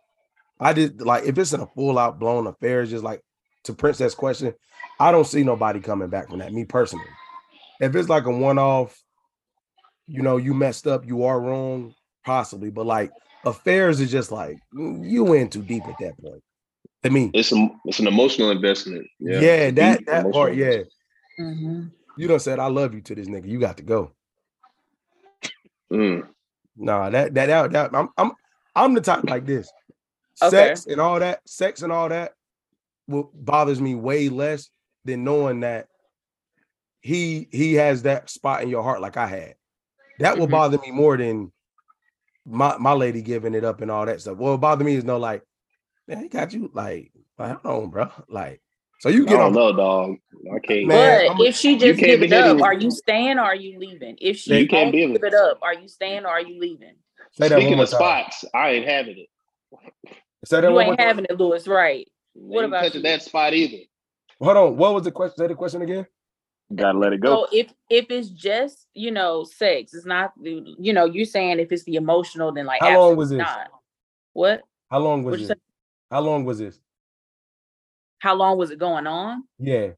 [0.59, 3.21] I did like if it's in a full out blown affair, it's just like
[3.63, 4.53] to Princess question,
[4.99, 6.51] I don't see nobody coming back from that.
[6.51, 7.05] Me personally,
[7.79, 9.01] if it's like a one off,
[10.07, 11.93] you know, you messed up, you are wrong,
[12.25, 13.11] possibly, but like
[13.45, 16.43] affairs is just like mm, you in too deep at that point.
[17.03, 19.07] To me, It's a, it's an emotional investment.
[19.19, 20.65] yeah, it's a that deep that emotional part, yeah.
[20.65, 20.91] investment.
[21.39, 21.91] Mhm.
[22.17, 23.47] You done said I love you to this nigga.
[23.47, 24.11] You got to go.
[25.91, 26.27] Mm.
[26.77, 28.31] Nah, that that that, that I'm I'm
[28.75, 29.71] I'm the type like this.
[30.41, 30.49] Okay.
[30.49, 32.33] Sex and all that, sex and all that,
[33.05, 34.69] what bothers me way less
[35.05, 35.87] than knowing that
[37.01, 39.55] he he has that spot in your heart like I had.
[40.19, 40.51] That will Mhm.
[40.51, 41.51] bother me more than
[42.45, 44.37] my my lady giving it up and all that stuff.
[44.37, 45.43] What would bother me is no like,
[46.07, 48.09] man, he got you like, like hold on, bro.
[48.29, 48.61] Like,
[48.99, 50.15] so you I get don't on know, dog.
[50.53, 50.87] I can't.
[50.87, 53.43] Man, but I'm- if she just can't give it up, hitting- are you staying or
[53.43, 54.17] are you leaving?
[54.19, 56.95] If she You can't be- give it up, are you staying or are you leaving?
[57.33, 59.27] say that Speaking of spots, I ain't having it.
[60.45, 61.07] Say that You one more ain't time.
[61.07, 62.07] having it, Lewis, right?
[62.33, 63.03] What Ain't about touching you?
[63.03, 63.83] that spot either?
[64.41, 64.77] Hold on.
[64.77, 65.37] What was the question?
[65.37, 66.07] Say the question again.
[66.75, 67.45] Gotta let it go.
[67.45, 71.71] So if if it's just you know sex, it's not you know you're saying if
[71.71, 73.55] it's the emotional, then like How long was absolutely this?
[73.55, 73.71] Not.
[74.33, 74.61] What?
[74.89, 75.57] How long was What'd you this?
[76.09, 76.79] How long was this?
[78.19, 79.43] How long was it going on?
[79.57, 79.91] Yeah.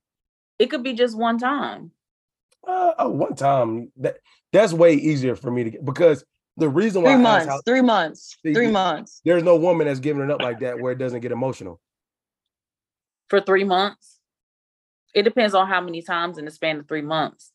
[0.59, 1.91] It could be just one time.
[2.65, 3.91] Uh, oh, one time.
[3.97, 4.17] That
[4.53, 6.24] that's way easier for me to get because
[6.55, 9.21] the reason why Three months, how, three months, See, three months.
[9.26, 11.82] there's no woman that's giving it up like that where it doesn't get emotional.
[13.28, 14.12] for three months.
[15.14, 17.51] It depends on how many times in the span of three months.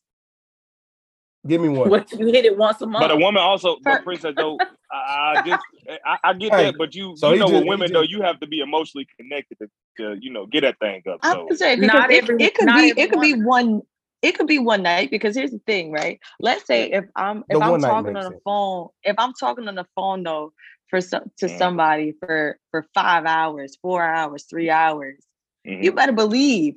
[1.47, 1.89] Give me one.
[1.89, 3.03] What you hit it once a month.
[3.03, 4.57] But a woman also, For- but princess though,
[4.91, 4.95] I,
[5.37, 5.63] I just
[6.05, 8.01] I, I get Hey, that, but you so you know just- with women just- though,
[8.01, 11.19] you have to be emotionally connected to, to you know get that thing up.
[11.23, 13.33] I So would say because Not it, every- it could not be it could be
[13.41, 13.81] one
[14.21, 16.19] it could be one night because here's the thing, right?
[16.41, 18.41] Let's say if I'm if The I'm talking on the sense.
[18.43, 20.51] phone, if I'm talking on the phone though
[20.89, 21.57] for some to Mhm.
[21.57, 25.23] somebody for for five hours, four hours, three hours,
[25.65, 25.83] mhm.
[25.83, 26.75] you better believe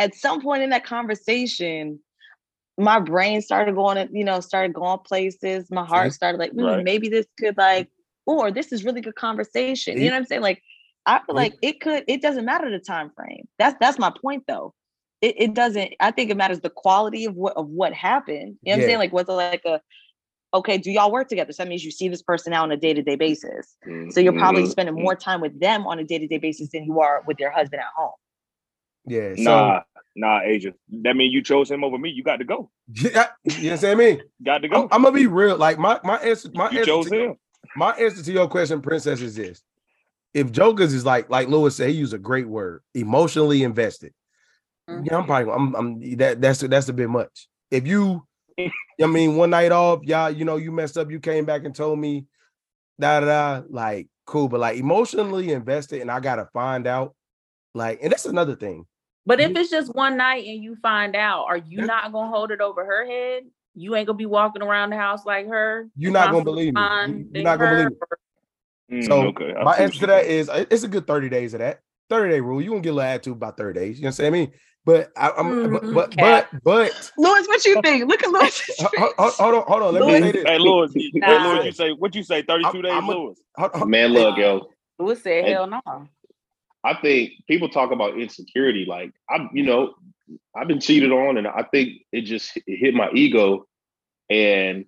[0.00, 2.00] at some point in that conversation,
[2.78, 5.70] my brain started going, you know, started going places.
[5.70, 6.16] My heart See?
[6.16, 6.84] started like, "Hmm, Right.
[6.84, 7.88] maybe this could like,
[8.26, 9.98] or this is really good conversation.
[9.98, 10.42] You know what I'm saying?
[10.42, 10.62] Like,
[11.04, 13.46] I feel like it could, it doesn't matter the time frame.
[13.58, 14.74] That's that's my point though.
[15.20, 18.56] It, it doesn't, I think it matters the quality of what of what happened.
[18.62, 18.98] You know what I'm saying?
[18.98, 19.80] Like, was it like a
[20.54, 21.52] okay, do y'all work together?
[21.52, 23.76] So that means you see this person now on a day-to-day basis.
[24.10, 24.70] So you're probably Mhm.
[24.70, 27.80] spending more time with them on a day-to-day basis than you are with your husband
[27.82, 28.14] at home.
[29.06, 29.34] Yeah.
[29.36, 29.82] So Nah,
[30.16, 30.72] nah, Asia.
[31.02, 32.10] That means you chose him over me.
[32.10, 32.70] You got to go.
[32.88, 34.20] yeah, you know what I'm saying?
[34.44, 34.88] Got to I'm, go.
[34.92, 35.56] I'm gonna be real.
[35.56, 37.36] Like my my answer, my you answer chose to your- him.
[37.76, 39.62] my answer to your question, princess, is this:
[40.34, 44.12] if Jokers is like like Lewis said, he used a great word, emotionally invested.
[44.88, 45.06] Mhm.
[45.06, 47.48] Yeah, I'm probably I'm, I'm that that's that's a bit much.
[47.70, 48.26] If you,
[48.58, 51.74] I mean, one night off, y'all, you know, you messed up, you came back and
[51.74, 52.26] told me,
[52.98, 53.26] da da
[53.60, 57.14] da, like cool, but like emotionally invested, and I gotta find out,
[57.74, 58.86] like, and that's another thing.
[59.30, 62.30] But if it's just one night and you find out, are you That's- not gonna
[62.30, 63.44] hold it over her head?
[63.76, 65.88] You ain't gonna be walking around the house like her.
[65.96, 66.80] You're not gonna believe me.
[66.80, 67.96] You- finding You're not gonna believe me.
[68.00, 68.18] or-
[68.90, 70.32] Mm, So okay, my answer to you that mean.
[70.36, 71.78] is uh, it's a good 30 days of that.
[72.08, 72.60] 30 day rule.
[72.60, 73.98] You gonna get a little attitude about 30 days.
[73.98, 74.52] You know what I'm saying?
[74.84, 76.48] But I, I'm but Mm, but, cap.
[76.50, 78.08] but but Lewis, what you think?
[78.08, 78.60] Look at Lewis.
[78.80, 79.94] ho- ho- ho- hold on, hold on.
[79.94, 80.44] Let me Lewis- say this.
[80.44, 81.52] Hey, Lewis, you- hey, Nah.
[81.52, 82.42] Lewis, you say what you say?
[82.42, 83.40] Thirty-two days, I'm a- Lewis.
[83.56, 84.68] Hold- hold- Man, look, yo.
[84.98, 85.52] Lewis said, Hey.
[85.52, 85.80] "Hell no."
[86.84, 88.86] I think people talk about insecurity.
[88.88, 89.94] Like I'm, you know,
[90.56, 93.66] I've been cheated on, and I think it just it hit my ego.
[94.30, 94.86] And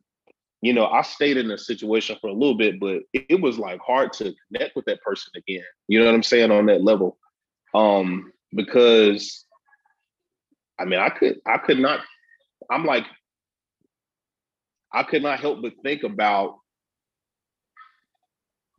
[0.62, 3.58] you know, I stayed in a situation for a little bit, but it, it was
[3.58, 5.64] like hard to connect with that person again.
[5.88, 7.18] You know what I'm saying on that level,
[7.74, 9.44] um, because
[10.78, 12.00] I mean, I could, I could not.
[12.70, 13.04] I'm like,
[14.92, 16.58] I could not help but think about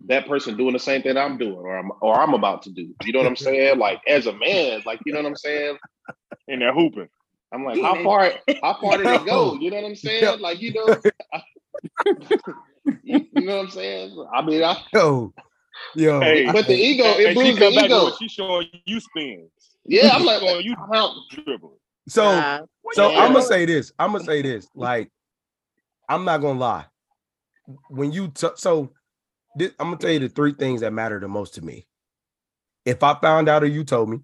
[0.08, 2.94] that person doing the same thing I'm doing or I'm or I'm about to do.
[3.04, 3.78] You know what I'm saying?
[3.80, 5.78] Like as a man, like you know what I'm saying?
[6.48, 7.08] And they're hooping.
[7.54, 8.32] I'm like, how far
[8.64, 9.54] how far did it go?
[9.56, 10.40] You know what I'm saying?
[10.42, 10.96] Like, you know,
[13.04, 14.26] you, you know what I'm saying?
[14.34, 15.34] I mean, I, Yo,
[15.96, 16.20] yo.
[16.20, 18.06] Hey, but the ego, And it she moves the back ego.
[18.06, 19.50] when she showing you spins.
[19.86, 21.78] Yeah, I'm like, showing you how- dribble.
[22.08, 22.62] so Uh,
[22.94, 23.20] so Yeah.
[23.20, 23.92] I'm gonna say this.
[24.00, 24.68] I'm gonna say this.
[24.76, 25.10] Like,
[26.10, 26.86] I'm not gonna lie.
[27.90, 28.92] When you t- so
[29.56, 31.88] this, I'm gonna tell you the three things that matter the most to me.
[32.86, 34.20] If I found out or you told me.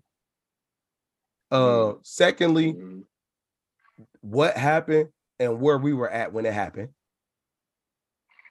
[1.52, 3.04] Uh, secondly, Mhm.
[4.22, 5.10] what happened
[5.40, 6.90] and where we were at when it happened.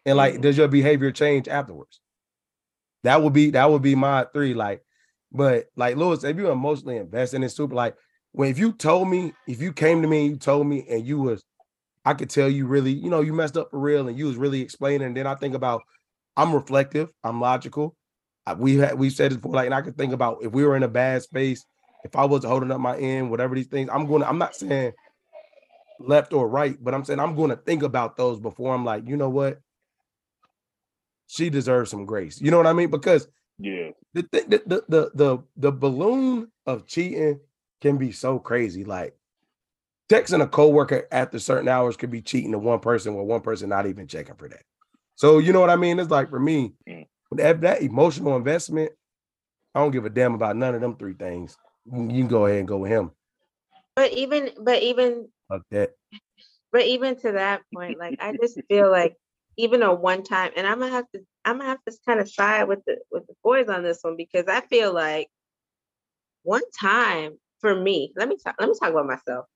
[0.07, 0.41] And like, Mhm.
[0.41, 2.01] does your behavior change afterwards?
[3.05, 4.55] That would be that would be my three.
[4.55, 4.83] Like,
[5.31, 7.97] but like Lewis, if you're emotionally invested in super, like
[8.33, 11.07] when if you told me, if you came to me and you told me and
[11.07, 11.45] you was,
[12.05, 14.37] I could tell you really, you know, you messed up for real and you was
[14.37, 15.07] really explaining.
[15.07, 15.83] And then I think about
[16.39, 17.97] I'm reflective, I'm logical.
[18.47, 20.65] I- we had we said it before, like, and I could think about if we
[20.65, 21.67] were in a bad space,
[22.05, 24.55] if I was holding up my end, whatever these things, I'm going to, I'm not
[24.55, 24.93] saying
[25.99, 29.07] left or right, but I'm saying I'm going to think about those before I'm like,
[29.07, 29.61] you know what?
[31.27, 32.41] She deserves some grace.
[32.41, 32.91] You know what I mean?
[32.91, 33.29] Because
[33.59, 33.91] Yeah.
[34.15, 37.41] the the the the the, the balloon of cheating
[37.81, 38.85] can be so crazy.
[38.85, 39.17] Like
[40.09, 43.69] texting a coworker after certain hours could be cheating to one person, with one person
[43.69, 44.63] not even checking for that.
[45.19, 45.99] So you know what I mean?
[45.99, 47.07] It's like for me, Mm.
[47.33, 48.93] that, that emotional investment,
[49.75, 51.57] I don't give a damn about none of them three things.
[51.87, 53.11] You can go ahead and go with him.
[53.97, 55.91] but even but even Fuck that.
[56.71, 59.17] but even to that point, like I just feel like
[59.57, 62.31] even a one time, and I'm gonna have to I'm gonna have to kind of
[62.31, 65.29] side with the with the boys on this one because I feel like
[66.45, 69.47] one time for me, let me talk let me talk about myself.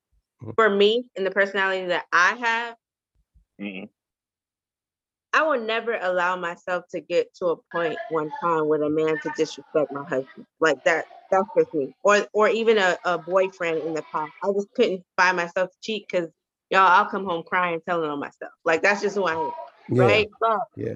[0.42, 0.54] Mhm.
[0.56, 2.76] For me and the personality that I have,
[3.60, 3.88] Mhm.
[5.34, 9.18] I will never allow myself to get to a point one time with a man
[9.22, 10.46] to disrespect my husband.
[10.60, 11.94] Like that, that's just me.
[12.04, 14.32] Or or even a, a boyfriend in the past.
[14.44, 16.28] I just couldn't find myself to cheat because
[16.70, 18.52] y'all, I'll come home crying, telling on myself.
[18.64, 19.52] Like that's just who I am.
[19.88, 20.04] Yeah.
[20.06, 20.28] Right.
[20.40, 20.94] But Yeah.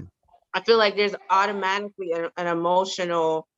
[0.54, 3.48] I feel like there's automatically an, an emotional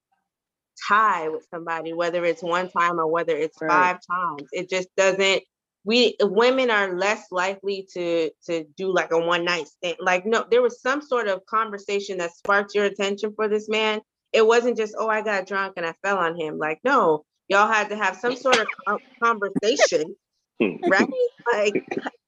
[0.88, 3.70] tie with somebody, whether it's one time or whether it's Right.
[3.70, 4.48] five times.
[4.52, 5.42] It just doesn't.
[5.84, 9.96] We women are less likely to to do like a one night stand.
[10.00, 14.00] Like no, there was some sort of conversation that sparked your attention for this man.
[14.32, 16.58] It wasn't just oh I got drunk and I fell on him.
[16.58, 20.14] Like no, y'all had to have some sort of conversation,
[20.60, 21.08] right?
[21.52, 21.74] Like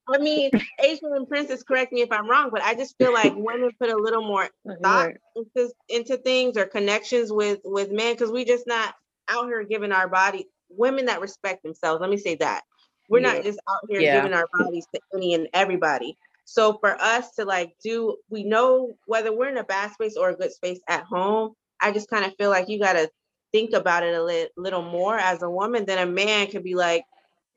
[0.09, 0.51] I mean,
[0.83, 3.89] Asian and Princess, correct me if I'm wrong, but I just feel like women put
[3.89, 4.49] a little more
[4.83, 8.95] thought into, into things or connections with with men because we just not
[9.29, 12.01] out here giving our body women that respect themselves.
[12.01, 12.63] Let me say that
[13.11, 13.33] we're Yeah.
[13.33, 14.13] not just out here Yeah.
[14.15, 16.17] giving our bodies to any and everybody.
[16.45, 20.29] So for us to like do, we know whether we're in a bad space or
[20.29, 21.53] a good space at home.
[21.81, 23.09] I just kind of feel like you got to
[23.51, 26.73] think about it a li- little more as a woman than a man could be
[26.75, 27.03] like,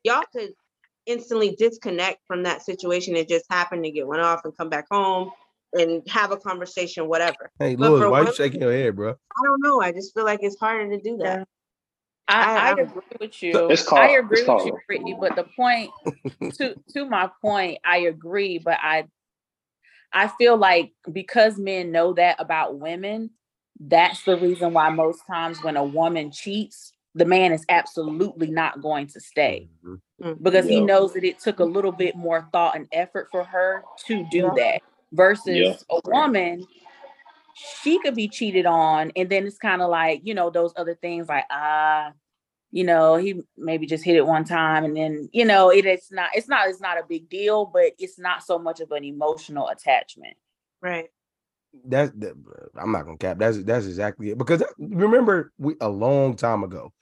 [0.03, 0.51] y'all could
[1.05, 4.85] instantly disconnect from that situation and just happen to get one off and come back
[4.91, 5.31] home
[5.73, 7.49] and have a conversation, whatever.
[7.59, 9.11] Hey, But Lewis, for why you shaking your head, bro?
[9.11, 9.81] I don't know.
[9.81, 11.47] I just feel like it's harder to do that.
[12.27, 13.69] I, I- I agree with you.
[13.69, 15.17] It's called- I agree it's with you, called- Brittany.
[15.19, 15.91] But the point,
[16.57, 18.57] to to my point, I agree.
[18.57, 19.05] But I,
[20.11, 23.31] I feel like because men know that about women,
[23.79, 28.81] that's the reason why most times when a woman cheats, the man is absolutely not
[28.81, 30.41] going to stay Mhm.
[30.41, 33.83] because he knows that it took a little bit more thought and effort for her
[34.07, 34.53] to do Yeah.
[34.55, 35.73] that versus Yeah.
[35.89, 36.65] a woman
[37.55, 40.95] she could be cheated on and then it's kind of like you know those other
[40.95, 42.11] things like ah
[42.71, 46.09] you know he maybe just hit it one time and then you know it is
[46.11, 49.03] not it's not it's not a big deal but it's not so much of an
[49.05, 50.35] emotional attachment
[50.81, 51.07] Right.
[51.85, 52.35] That's that,
[52.77, 53.37] I'm not gonna cap.
[53.39, 54.37] That's that's exactly it.
[54.37, 56.93] Because remember, we a long time ago,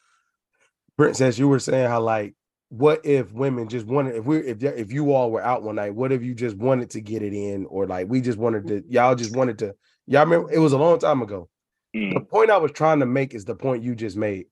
[0.98, 2.36] Princess, you were saying how like,
[2.70, 5.76] what if women just wanted if we if y- if you all were out one
[5.76, 8.68] night, what if you just wanted to get it in, or like we just wanted
[8.68, 9.76] to y'all just wanted to
[10.08, 11.50] y'all remember it was a long time ago.
[11.94, 12.30] The Mm.
[12.30, 14.48] point I was trying to make is the point you just made,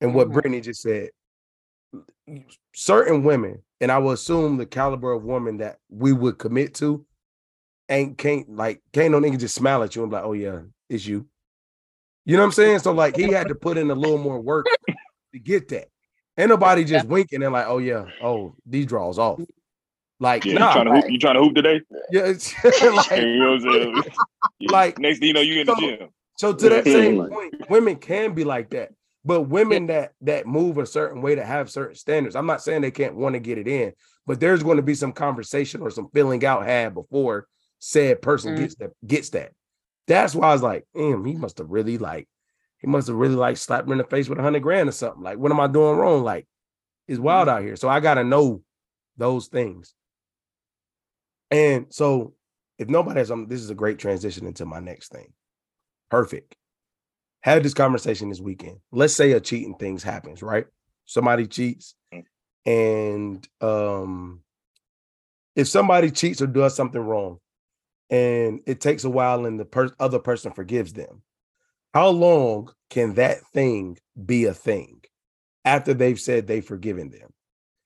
[0.00, 0.32] and what Mhm.
[0.34, 1.10] Brittany just said.
[2.74, 7.04] Certain women, and I will assume the caliber of woman that we would commit to,
[7.88, 10.60] ain't can't like can't no nigga just smile at you and be like, oh yeah,
[10.88, 11.26] it's you.
[12.26, 12.80] You know what I'm saying?
[12.80, 14.66] So like he had to put in a little more work
[15.32, 15.88] to get that.
[16.36, 19.40] Ain't nobody just winking and like, oh yeah, oh these draws off.
[20.20, 21.12] Like Yeah, nah, you trying to like, hoop?
[21.12, 21.80] You trying to hoop today?
[22.10, 24.02] yeah, it's like you know what I'm saying?
[24.04, 24.12] Yeah.
[24.60, 26.08] Like, next thing you know, you in the gym.
[26.36, 28.90] So to that same point, women can be like that,
[29.24, 32.34] but women that that move a certain way to have certain standards.
[32.34, 33.92] I'm not saying they can't want to get it in,
[34.26, 37.46] but there's going to be some conversation or some filling out had before
[37.78, 38.58] said person Mm.
[38.58, 39.52] gets that gets that.
[40.08, 42.28] That's why I was like, damn, he must have really like,
[42.78, 44.92] he must have really like slapped me in the face with a hundred grand or
[44.92, 45.22] something.
[45.22, 46.24] Like, what am I doing wrong?
[46.24, 46.48] Like,
[47.06, 47.76] it's wild out here.
[47.76, 48.62] So I gotta know
[49.16, 49.94] those things.
[51.50, 52.34] And so
[52.78, 55.32] if nobody has um, this is a great transition into my next thing.
[56.10, 56.56] Perfect.
[57.40, 58.78] Had this conversation this weekend.
[58.92, 60.66] Let's say a cheating things happens, right?
[61.06, 61.94] Somebody cheats,
[62.66, 64.40] and um,
[65.56, 67.38] if somebody cheats or does something wrong,
[68.10, 71.22] and it takes a while, and the per- other person forgives them,
[71.94, 75.00] how long can that thing be a thing
[75.64, 77.32] after they've said they've forgiven them?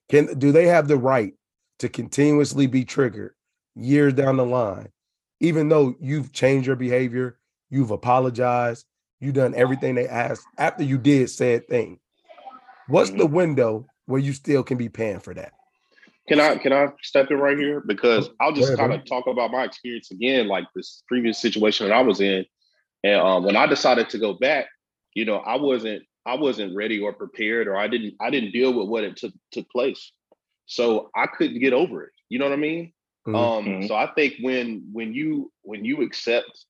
[0.08, 1.34] Can do they have the right
[1.78, 3.34] to continuously be triggered
[3.74, 4.88] years down the line,
[5.40, 7.38] even though you've changed your behavior,
[7.70, 8.86] you've apologized,
[9.20, 11.98] you've done everything they asked after you did said thing.
[12.88, 15.52] What's the window where you still can be paying for that?
[16.28, 19.50] Can I can I step in right here because I'll just kind of talk about
[19.50, 22.46] my experience again, like this previous situation that I was in,
[23.02, 24.66] and um, when I decided to go back,
[25.14, 28.72] you know, I wasn't I wasn't ready or prepared, or I didn't I didn't deal
[28.72, 30.12] with what it took took place,
[30.66, 32.12] so I couldn't get over it.
[32.28, 32.92] You know what I mean?
[33.26, 33.34] Mhm.
[33.34, 33.88] Um, Mhm.
[33.88, 36.66] so I think when when you when you accept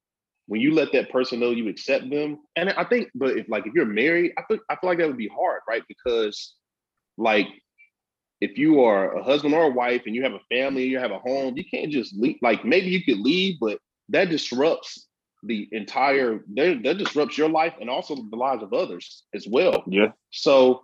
[0.46, 3.66] when you let that person know you accept them, and I think, but if like
[3.66, 5.82] if you're married, I feel I feel like that would be hard, right?
[5.88, 6.54] Because
[7.16, 7.48] like
[8.40, 11.12] if you are a husband or a wife and you have a family, you have
[11.12, 12.36] a home, you can't just leave.
[12.42, 13.78] Like maybe you could leave, but
[14.10, 15.08] that disrupts
[15.44, 19.84] the entire that, that disrupts your life and also the lives of others as well.
[19.86, 20.12] Yeah.
[20.30, 20.82] So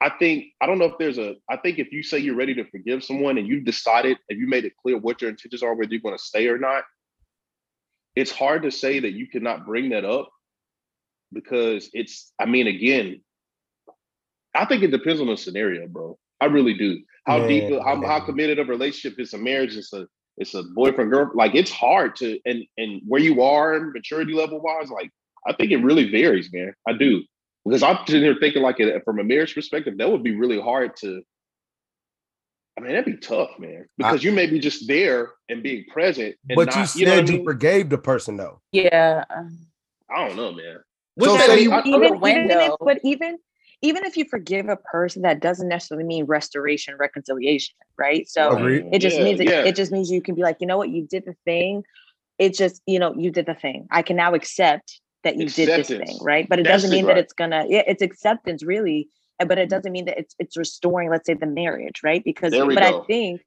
[0.00, 2.54] I think I don't know if there's a I think if you say you're ready
[2.54, 5.74] to forgive someone and you've decided and you made it clear what your intentions are,
[5.74, 6.84] whether you're going to stay or not,
[8.16, 10.30] it's hard to say that you cannot bring that up
[11.32, 13.20] because it's I mean again,
[14.54, 16.18] I think it depends on the scenario, bro.
[16.40, 17.00] I really do.
[17.26, 19.76] How deep, Man, how, how committed a relationship is a marriage?
[19.76, 20.06] It's a
[20.38, 21.30] it's a boyfriend girl.
[21.34, 25.10] Like it's hard to and and where you are and maturity level wise, like
[25.46, 26.72] I think it really varies, man.
[26.88, 27.22] I do
[27.64, 30.60] because I'm sitting here thinking like it, from a marriage perspective, that would be really
[30.60, 31.22] hard to.
[32.78, 36.36] I mean, that'd be tough, man, because you may be just there and being present.
[36.48, 37.44] And But not, you know said what I you mean?
[37.44, 38.60] forgave the person though.
[38.72, 39.24] yeah
[40.08, 40.78] I don't know, man.
[41.20, 43.38] So What's say that- you- I- I- even, even if, but even
[43.82, 48.28] even if you forgive a person, that doesn't necessarily mean restoration, reconciliation, right?
[48.28, 48.86] So Agreed.
[48.92, 49.64] it just Yeah, means that yeah.
[49.64, 51.84] it just means you can be like, you know what, you did the thing.
[52.38, 53.86] It's just, you know, you did the thing.
[53.90, 56.48] I can now accept that you did this thing, right?
[56.48, 57.14] But it That's doesn't mean right.
[57.14, 59.08] that it's gonna, yeah, it's acceptance really,
[59.40, 62.22] uh, but it doesn't mean that it's it's restoring, let's say, the marriage, right?
[62.24, 63.42] Because but I think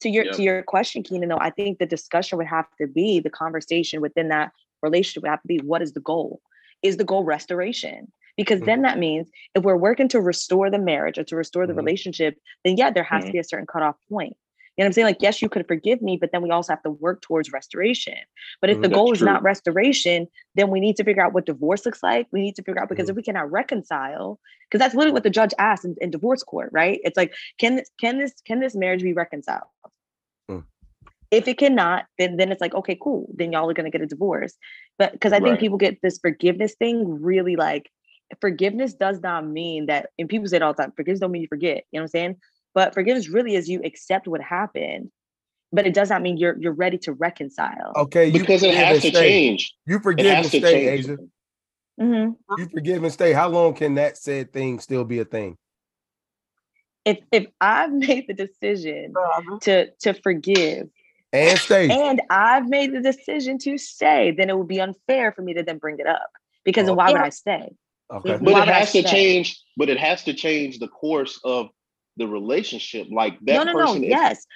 [0.00, 0.34] to your Yep.
[0.34, 4.00] to your question, Keenan, though, I think the discussion would have to be the conversation
[4.00, 4.52] within that
[4.82, 6.40] relationship would have to be what is the goal?
[6.82, 8.12] Is the goal restoration?
[8.36, 8.66] Because Mhm.
[8.66, 11.78] then that means if we're working to restore the marriage or to restore the Mhm.
[11.78, 13.32] relationship, then yeah, there has to Mhm.
[13.32, 14.36] be a certain cutoff point.
[14.78, 15.06] You know what I'm saying?
[15.06, 18.14] Like, yes, you could forgive me, but then we also have to work towards restoration.
[18.60, 18.82] But if Mhm.
[18.82, 19.26] the goal is true.
[19.26, 22.28] not restoration, then we need to figure out what divorce looks like.
[22.30, 24.38] We need to figure out because if we cannot reconcile,
[24.70, 27.00] because that's literally what the judge asked in, in divorce court, right?
[27.02, 29.66] It's like, can this can this can this marriage be reconciled?
[30.48, 30.62] Mm.
[31.32, 33.28] If it cannot, then then it's like, okay, cool.
[33.34, 34.56] Then y'all are gonna get a divorce.
[34.96, 37.90] But because I think people get this forgiveness thing really like
[38.40, 41.42] forgiveness does not mean that, and people say it all the time, forgiveness don't mean
[41.42, 41.84] you forget.
[41.90, 42.36] You know what I'm saying?
[42.78, 45.10] But forgiveness really is you accept what happened,
[45.72, 47.90] but it does not mean you're you're ready to reconcile.
[47.96, 49.30] Okay, Because it has to stay.
[49.30, 49.74] change.
[49.84, 51.00] You forgive and to stay, change.
[51.06, 51.16] Asia.
[52.00, 52.36] Mhm.
[52.56, 53.32] You forgive and stay.
[53.32, 55.58] How long can that said thing still be a thing?
[57.04, 59.58] If if I've made the decision Forever.
[59.62, 60.88] to to forgive
[61.32, 61.90] And stay.
[61.90, 65.64] and I've made the decision to stay, then it would be unfair for me to
[65.64, 66.30] then bring it up.
[66.64, 66.98] Because then Oh.
[66.98, 67.70] why would I stay?
[68.08, 68.38] Okay.
[68.38, 69.10] But Why it has to stay?
[69.10, 69.60] change.
[69.76, 71.70] But it has to change the course of
[72.18, 73.06] the relationship.
[73.10, 73.86] Like that no, no, no.
[73.86, 74.02] person.
[74.04, 74.46] Yes,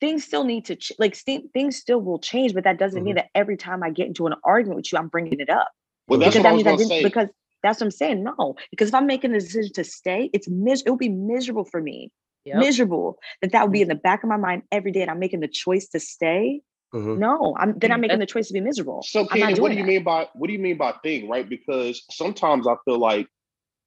[0.00, 3.14] things still need to ch- like st- things still will change, but that doesn't mean
[3.16, 3.26] Mm-hmm.
[3.34, 5.68] that every time I get into an argument with you, I'm bringing it up.
[6.08, 6.88] well, that's because what I that was means I didn't.
[6.90, 7.02] say.
[7.02, 7.28] Because
[7.62, 8.22] that's what I'm saying.
[8.22, 11.64] No, because if I'm making a decision to stay, it's mis- it will be miserable
[11.64, 12.10] for me.
[12.44, 12.58] Yep.
[12.58, 15.18] Miserable that that would be in the back of my mind every day, and I'm
[15.18, 16.60] making the choice to stay.
[16.94, 17.18] Mhm.
[17.18, 19.02] No, I'm then I'm making the choice to be miserable.
[19.02, 19.88] So, I'm not Keenan, what do you that.
[19.88, 21.48] mean by what do you mean by thing, right?
[21.48, 23.26] Because sometimes I feel like,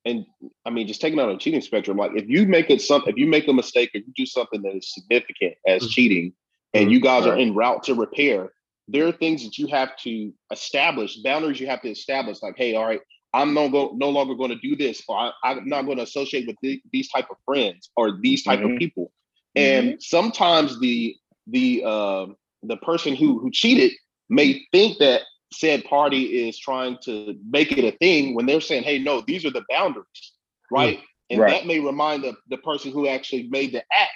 [0.06, 0.26] and
[0.66, 3.18] I mean, just taking out a cheating spectrum, like if you make it some, if
[3.18, 5.90] you make a mistake or you do something that is significant as Mhm.
[5.90, 6.34] cheating,
[6.74, 6.92] and Mhm.
[6.92, 8.54] you guys are en route to repair,
[8.88, 12.42] there are things that you have to establish, boundaries you have to establish.
[12.42, 13.02] Like, hey, all right,
[13.34, 16.04] I'm no go, no longer going to do this, or I, I'm not going to
[16.04, 18.74] associate with the- these type of friends or these type Mhm.
[18.74, 19.12] of people.
[19.56, 21.16] And sometimes the
[21.48, 23.92] the um the person who who cheated
[24.30, 25.24] may think that
[25.54, 29.46] said party is trying to make it a thing when they're saying, "Hey, no, these
[29.46, 30.34] are the boundaries,"
[30.70, 30.76] hmm.
[30.76, 31.00] right?
[31.30, 31.52] And Right.
[31.52, 34.12] that may remind the, the person who actually made the act,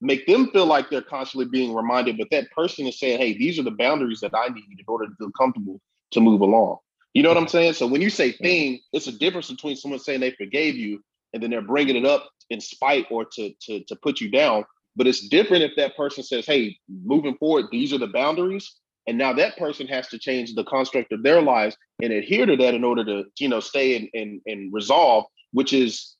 [0.00, 2.18] make them feel like they're constantly being reminded.
[2.18, 5.06] But that person is saying, "Hey, these are the boundaries that I need in order
[5.06, 5.80] to feel comfortable
[6.12, 6.78] to move along."
[7.14, 7.74] You know what I'm saying?
[7.74, 11.42] So when you say thing, it's a difference between someone saying they forgave you and
[11.42, 14.64] then they're bringing it up in spite or to to to put you down.
[14.96, 19.18] But it's different if that person says, "Hey, moving forward, these are the boundaries," and
[19.18, 22.74] now that person has to change the construct of their lives and adhere to that
[22.74, 26.16] in order to you know stay and and, and resolve, which is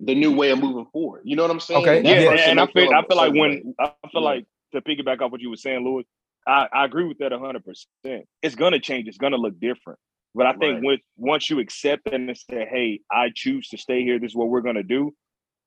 [0.00, 1.22] the new way of moving forward.
[1.24, 1.82] You know what I'm saying?
[1.82, 3.74] Okay, And that yeah, and I may feel I a feel like when way.
[3.78, 4.28] I feel Yeah.
[4.28, 6.06] like to piggyback off what you were saying, Lewis,
[6.46, 8.26] I, I agree with that hundred percent.
[8.42, 9.08] It's gonna change.
[9.08, 9.98] It's gonna look different.
[10.34, 10.82] But I think Right.
[10.82, 14.18] with once you accept it and say, "Hey, I choose to stay here.
[14.18, 15.12] This is what we're gonna do,"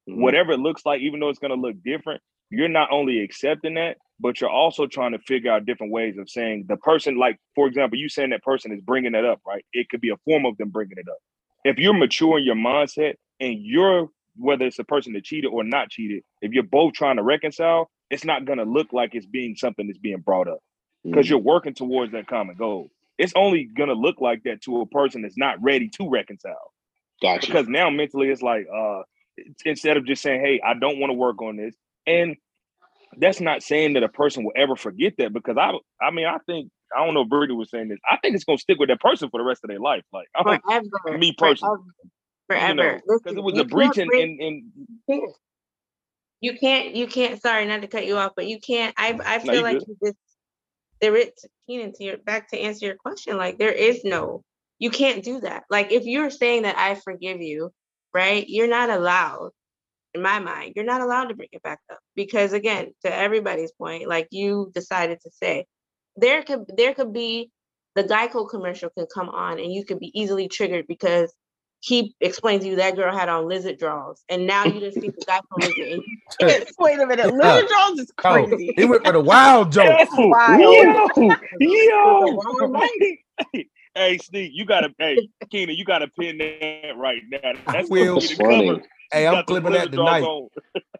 [0.09, 0.17] Mhm.
[0.21, 3.97] whatever it looks like, even though it's gonna look different, you're not only accepting that,
[4.19, 7.17] but you're also trying to figure out different ways of saying the person.
[7.17, 9.65] Like, for example, you saying that person is bringing it up, right?
[9.73, 11.17] It could be a form of them bringing it up.
[11.65, 15.63] If you're mature in your mindset and you're whether it's a person that cheated or
[15.63, 19.27] not cheated, if you're both trying to reconcile, it's not going to look like it's
[19.27, 20.59] being something that's being brought up
[21.03, 22.89] because you're working towards that common goal.
[23.19, 26.71] It's only going to look like that to a person that's not ready to reconcile
[27.21, 27.47] Gotcha.
[27.47, 29.01] because now mentally it's like uh
[29.37, 31.75] it's- instead of just saying hey i don't want to work on this
[32.07, 32.35] and
[33.19, 35.71] that's not saying that a person will ever forget that because i
[36.01, 38.43] i mean i think i don't know if Brittany was saying this i think it's
[38.43, 41.17] going to stick with that person for the rest of their life like i Forever.
[41.19, 41.79] me personally
[42.47, 42.67] Forever.
[42.69, 44.37] you know because it was a breach in, in
[45.07, 45.33] in
[46.41, 49.39] you can't you can't sorry not to cut you off but you can't i i
[49.43, 49.87] No, feel you like good.
[49.87, 50.17] you just
[51.01, 51.29] there is
[51.67, 54.41] Keenan, to your back to answer your question like there is no
[54.79, 57.71] you can't do that like if you're saying that i forgive you
[58.13, 59.51] right you're not allowed
[60.15, 63.73] in my mind you're not allowed to bring it back up because again to everybody's
[63.73, 65.65] point like you decided to say
[66.17, 67.51] there could there could be
[67.95, 71.33] the geico commercial can come on and you could be easily triggered because
[71.81, 75.11] he explained to you that girl had on lizard draws and now you just see
[75.15, 76.17] the geico lizard and you
[76.79, 77.49] Wait a minute, Yeah.
[77.49, 78.75] Uh, lizard draws is Oh, crazy.
[78.75, 80.03] he went for the wild joke.
[80.11, 80.95] yo, wild.
[81.59, 82.83] yo, Wild
[83.53, 88.15] hey, hey steve you gotta hey Keenan, you gotta pin that right now that's will.
[88.15, 88.67] gonna be That's the funny.
[88.67, 88.83] cover
[89.13, 90.23] Hey, I'm clipping that tonight.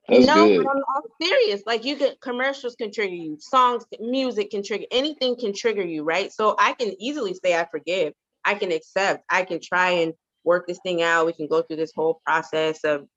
[0.09, 1.63] no, but I'm, I'm serious.
[1.65, 6.03] Like you could commercials can trigger you, songs, music can trigger anything can trigger you,
[6.03, 6.31] right?
[6.31, 8.13] So I can easily say I forgive.
[8.45, 9.23] I can accept.
[9.31, 10.13] I can try and
[10.43, 11.25] work this thing out.
[11.25, 13.07] We can go through this whole process of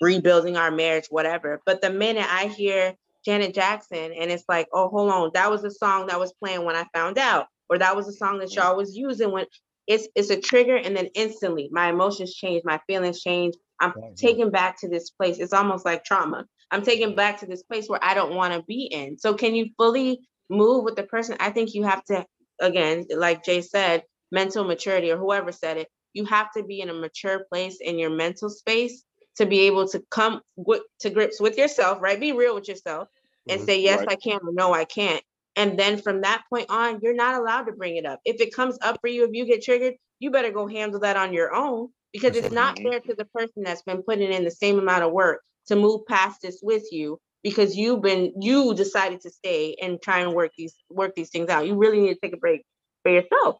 [0.00, 1.60] rebuilding our marriage, whatever.
[1.66, 2.94] But the minute I hear
[3.24, 6.64] Janet Jackson and it's like, oh, hold on, that was a song that was playing
[6.64, 9.46] when I found out, or that was a song that y'all was using when
[9.86, 13.54] it's it's a trigger, and then instantly my emotions change, my feelings change.
[13.80, 15.38] I'm taken back to this place.
[15.38, 16.46] It's almost like trauma.
[16.70, 19.18] I'm taken back to this place where I don't want to be in.
[19.18, 21.36] So can you fully move with the person?
[21.40, 22.26] I think you have to,
[22.60, 26.88] again, like Jay said, mental maturity or whoever said it, you have to be in
[26.88, 29.04] a mature place in your mental space
[29.36, 32.18] to be able to come with, to grips with yourself, right?
[32.18, 33.08] Be real with yourself
[33.48, 33.64] and Mhm.
[33.66, 34.08] say, yes, Right.
[34.12, 35.22] I can or no, I can't.
[35.56, 38.20] And then from that point on, you're not allowed to bring it up.
[38.24, 41.16] If it comes up for you, if you get triggered, you better go handle that
[41.16, 44.50] on your own because it's not fair to the person that's been putting in the
[44.50, 49.20] same amount of work to move past this with you because you've been you decided
[49.22, 51.66] to stay and try and work these work these things out.
[51.66, 52.62] You really need to take a break
[53.02, 53.56] for yourself.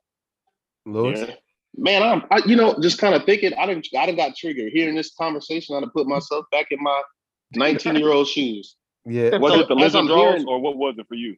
[0.84, 1.20] Lewis.
[1.20, 1.34] Yeah.
[1.78, 3.52] Man, I'm I, you know just kind of thinking.
[3.54, 5.76] I didn't I done got triggered hearing this conversation.
[5.76, 7.02] I done put myself back in my
[7.54, 8.76] 19 year old shoes.
[9.04, 9.36] Yeah.
[9.36, 11.36] Was So, it the as lizard hearing- or what was it for you?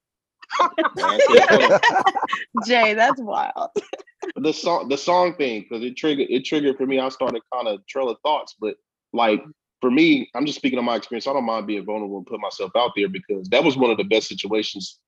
[0.97, 1.81] Man, I
[2.61, 3.71] said, Jay, that's wild.
[4.37, 6.99] the song the song thing because it triggered it triggered for me.
[6.99, 8.77] I started kind of trail of thoughts, but
[9.13, 9.43] like
[9.81, 11.27] for me, I'm just speaking on my experience.
[11.27, 13.97] I don't mind being vulnerable and put myself out there because that was one of
[13.97, 14.99] the best situations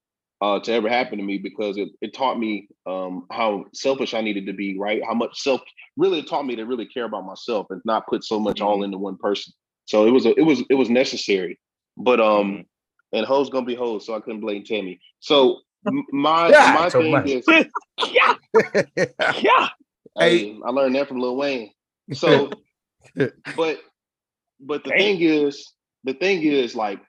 [0.43, 4.21] uh, to ever happen to me because it, it taught me um, how selfish I
[4.21, 5.03] needed to be, right?
[5.05, 5.61] How much self
[5.97, 8.83] really it taught me to really care about myself and not put so much all
[8.83, 9.53] into one person.
[9.87, 11.59] So it was a, it was it was necessary.
[11.97, 12.65] But um
[13.12, 15.01] and hoes gonna be hoes, so I couldn't blame Tammy.
[15.20, 15.61] So
[16.12, 17.27] my Yeah, my so thing much.
[17.27, 17.47] is
[18.12, 18.35] yeah,
[19.43, 19.69] yeah.
[20.19, 21.70] Hey, I learned that from Lil Wayne.
[22.12, 22.51] So,
[23.57, 23.78] but
[24.61, 24.99] but the Damn.
[24.99, 25.73] thing is,
[26.05, 27.01] the thing is, like,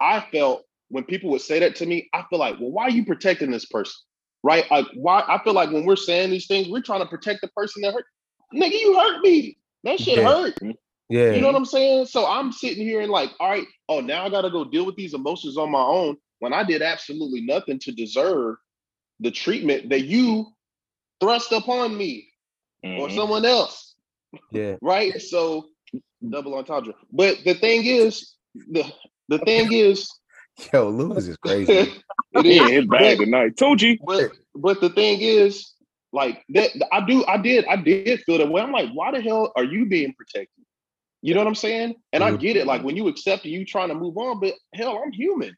[0.00, 2.90] I felt when people would say that to me, I feel like, well, why are
[2.90, 3.94] you protecting this person?
[4.42, 4.70] Right?
[4.70, 5.24] Like, why?
[5.26, 7.94] I feel like when we're saying these things, we're trying to protect the person that
[7.94, 8.04] hurt.
[8.54, 9.58] Nigga, you hurt me.
[9.84, 10.24] That shit Yeah.
[10.24, 10.54] hurt.
[11.14, 11.32] Yeah.
[11.32, 12.06] You know what I'm saying?
[12.06, 14.84] So I'm sitting here and like, all right, oh, now I got to go deal
[14.86, 18.56] with these emotions on my own when I did absolutely nothing to deserve
[19.20, 20.46] the treatment that you
[21.20, 22.28] thrust upon me
[22.84, 23.14] or Mhm.
[23.14, 23.94] someone else
[24.50, 24.76] yeah.
[24.82, 25.20] right?
[25.22, 25.66] So
[26.28, 26.94] double entendre.
[27.12, 28.84] But the thing is, the
[29.28, 30.10] the thing is,
[30.72, 31.72] Yo, Lewis is crazy.
[32.32, 32.72] it He in is.
[32.72, 33.56] his bag But, tonight.
[33.56, 33.98] Tucci.
[34.04, 35.72] but but the thing is,
[36.12, 38.62] like that, I do, I did, I did feel that way.
[38.62, 40.63] I'm like, why the hell are you being protected?
[41.24, 41.94] You know what I'm saying?
[42.12, 42.38] And I Mhm.
[42.38, 42.66] get it.
[42.66, 45.56] Like when you accept it, you trying to move on, but hell, I'm human.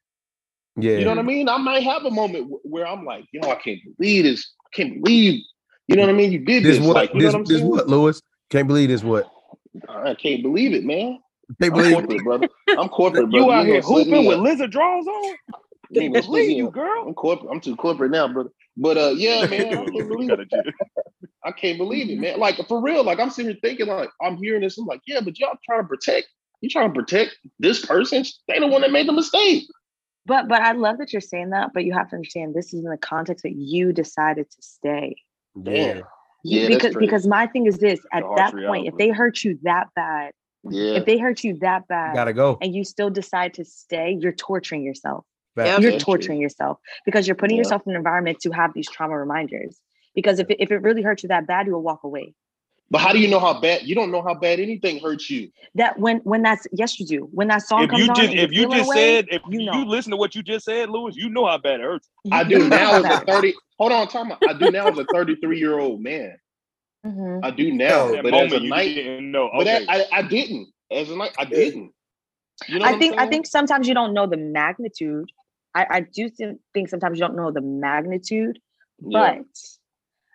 [0.77, 0.99] Yeah.
[0.99, 1.49] You know what I mean?
[1.49, 4.53] I might have a moment wh- where I'm like, yo, I can't believe this.
[4.65, 5.43] I can't believe.
[5.89, 6.31] You know what I mean?
[6.31, 6.87] You did this this.
[6.87, 7.69] what like, you this, know what I'm this saying?
[7.69, 8.23] what, Lewis?
[8.49, 9.29] Can't believe this what?
[9.89, 11.19] I can't believe it, man.
[11.61, 12.49] Can't I'm believe corporate, brother.
[12.69, 13.47] I'm corporate, brother.
[13.47, 14.45] You out ain't here hooping with up.
[14.45, 15.35] lizard draws on?
[15.91, 17.05] You gonna Believe you, girl.
[17.09, 17.51] I'm corporate.
[17.51, 18.51] I'm too corporate now, brother.
[18.77, 20.49] But uh, yeah, man, I can't believe it.
[21.45, 22.39] I can't believe it, man.
[22.39, 23.05] Like for real.
[23.05, 24.79] Like I'm sitting here thinking, like I'm hearing this.
[24.79, 26.29] I'm like, yeah, but y'all trying to protect.
[26.61, 28.25] You trying to protect this person?
[28.49, 29.65] They the one that made the mistake.
[30.27, 32.85] But but I love that you're saying that, but you have to understand this is
[32.85, 35.17] in the context that you decided to stay.
[35.55, 35.95] Yeah.
[35.97, 38.67] You- Yeah, because because my thing is this at that reality.
[38.67, 40.33] point, if they hurt you that bad,
[40.69, 40.95] Yeah.
[40.95, 42.59] if they hurt you that bad Gotta go.
[42.61, 45.25] and you still decide to stay, you're torturing yourself.
[45.57, 45.69] Facts.
[45.69, 45.81] Yep.
[45.81, 47.63] You're torturing yourself because you're putting Yeah.
[47.63, 49.81] yourself in an environment to have these trauma reminders.
[50.15, 52.35] Because if it, if it really hurts you that bad, you will walk away.
[52.89, 53.83] But how do you know how bad?
[53.83, 55.51] You don't know how bad anything hurts you.
[55.75, 57.29] That when when that's yes you do.
[57.33, 59.43] When that song If comes you just and if you feeling just away, said if
[59.49, 62.09] you you, listen to what you just said, Lewis, you know how bad it hurts.
[62.23, 63.55] you- I do now as a 30.
[63.79, 64.39] Hold on, time out.
[64.47, 66.37] I do now as a 33 year old man.
[67.05, 67.41] Mhm.
[67.43, 69.51] I do now, That but as a night, didn't know.
[69.53, 69.85] but Okay.
[69.85, 70.69] that, I, I didn't.
[70.91, 71.93] As a night, I didn't.
[72.69, 75.31] You know I think I think sometimes you don't know the magnitude.
[75.77, 78.59] I, I do think sometimes you don't know the magnitude,
[78.99, 79.37] Yeah.
[79.39, 79.47] but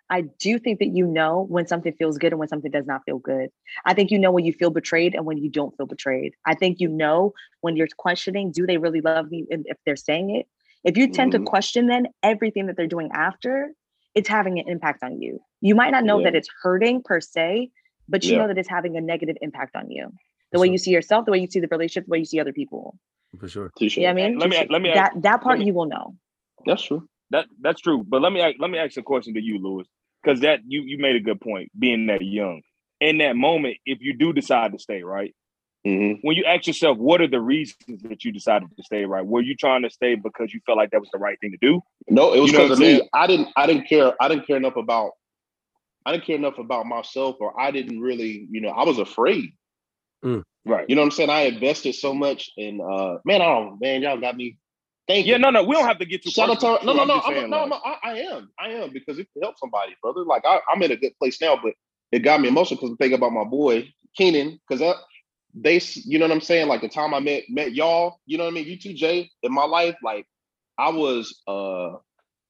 [0.08, 3.00] I do think that you know when something feels good and when something does not
[3.06, 3.48] feel good.
[3.86, 6.34] I think you know when you feel betrayed and when you don't feel betrayed.
[6.44, 7.32] I think you know
[7.62, 9.46] when you're questioning, do they really love me?
[9.50, 10.46] And if they're saying it,
[10.84, 11.38] if you tend Mhm.
[11.38, 13.72] to question then everything that they're doing after,
[14.14, 15.40] it's having an impact on you.
[15.60, 17.70] You might not know that it's hurting per se,
[18.08, 18.38] but you Yeah.
[18.42, 20.12] know that it's having a negative impact on you.
[20.52, 22.38] The way you see yourself, the way you see the relationship, the way you see
[22.38, 22.98] other people.
[23.38, 23.72] For sure.
[23.78, 23.98] Touche.
[23.98, 26.16] Yeah, I mean, let me let me that that part me- you will know.
[26.66, 27.08] That's true.
[27.30, 28.04] That that's true.
[28.06, 29.88] But let me let me ask a question to you, Lewis,
[30.22, 31.70] because that you you made a good point.
[31.78, 32.62] Being that young,
[33.00, 35.34] in that moment, if you do decide to stay, right?
[35.84, 39.24] hmm When you ask yourself, what are the reasons that you decided to stay, right?
[39.24, 41.58] Were you trying to stay because you felt like that was the right thing to
[41.58, 41.80] do?
[42.08, 43.08] No, it was You know because of I'm me.
[43.14, 43.48] I didn't.
[43.56, 44.12] I didn't care.
[44.20, 45.12] I didn't care enough about.
[46.04, 48.46] I didn't care enough about myself, or I didn't really.
[48.50, 49.52] You know, I was afraid.
[50.64, 50.86] Right.
[50.88, 51.30] You know what I'm saying?
[51.30, 52.80] I invested so much in.
[52.80, 53.80] uh Man, I don't.
[53.80, 54.58] Man, y'all got me.
[55.08, 55.32] Thank you.
[55.32, 57.20] Yeah, no, no, we don't have to get too Shout out to no, no, no,
[57.20, 60.24] I'm, no, like- I'm, I, I am, I am because it can help somebody, brother.
[60.24, 61.74] Like I, I'm in a good place now, but
[62.12, 64.80] it got me emotional because I'm thinking about my boy Keenan because
[65.54, 66.68] they, you know what I'm saying.
[66.68, 68.66] Like the time I met met y'all, you know what I mean.
[68.66, 70.26] You two, Jay, in my life, like
[70.78, 71.96] I was, uh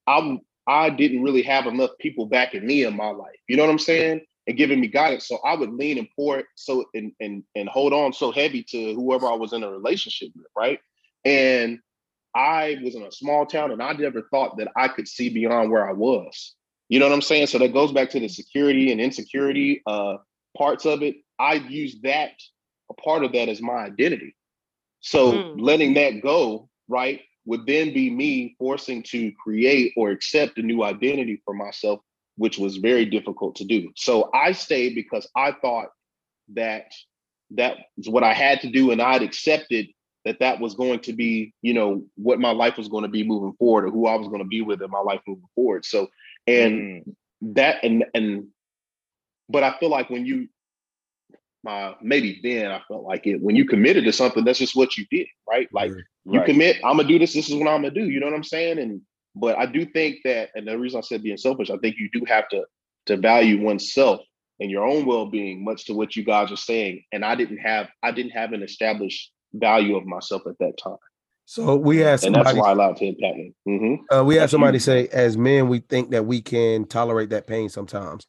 [0.07, 3.37] I I didn't really have enough people backing me in my life.
[3.49, 4.23] You know what I'm saying?
[4.47, 5.29] And giving me guidance.
[5.29, 8.65] So I would lean and pour it, so and and and hold on so heavy
[8.71, 10.81] to whoever I was in a relationship with, right?
[11.25, 11.79] And
[12.35, 15.71] I was in a small town and I never thought that I could see beyond
[15.71, 16.55] where I was.
[16.89, 17.47] You know what I'm saying?
[17.49, 20.17] So that goes back to the security and insecurity uh,
[20.57, 21.17] parts of it.
[21.39, 22.33] I use that,
[22.91, 24.35] a part of that as my identity.
[25.01, 25.61] So Mm.
[25.61, 30.83] letting that go, right, would then be me forcing to create or accept a new
[30.85, 32.01] identity for myself,
[32.37, 33.91] which was very difficult to do.
[33.97, 35.89] So I stayed because I thought
[36.55, 36.93] that
[37.51, 39.89] that is what I had to do, and I'd accepted
[40.25, 43.25] that that was going to be, you know, what my life was going to be
[43.25, 45.85] moving forward, or who I was going to be with in my life moving forward.
[45.85, 46.09] So,
[46.47, 47.15] and Mm.
[47.55, 48.49] that, and and,
[49.49, 50.49] but I feel like when you,
[51.67, 54.97] uh, maybe then I felt like it when you committed to something, that's just what
[54.97, 55.69] you did, right?
[55.73, 55.91] Like
[56.25, 56.47] you Right.
[56.47, 57.35] commit, I'm gonna do this.
[57.35, 58.09] This is what I'm gonna do.
[58.09, 58.79] You know what I'm saying?
[58.79, 59.03] And
[59.35, 62.09] but I do think that, and the reason I said being selfish, I think you
[62.13, 62.65] do have to
[63.07, 64.21] to value oneself
[64.61, 67.03] and your own well-being, much to what you guys are saying.
[67.11, 70.99] And I didn't have, I didn't have an established value of myself at that time,
[71.47, 73.55] So we had and that's why I allowed to impact me.
[73.67, 73.99] Mhm.
[74.11, 77.69] Uh, we had somebody say, as men, we think that we can tolerate that pain
[77.69, 78.27] sometimes.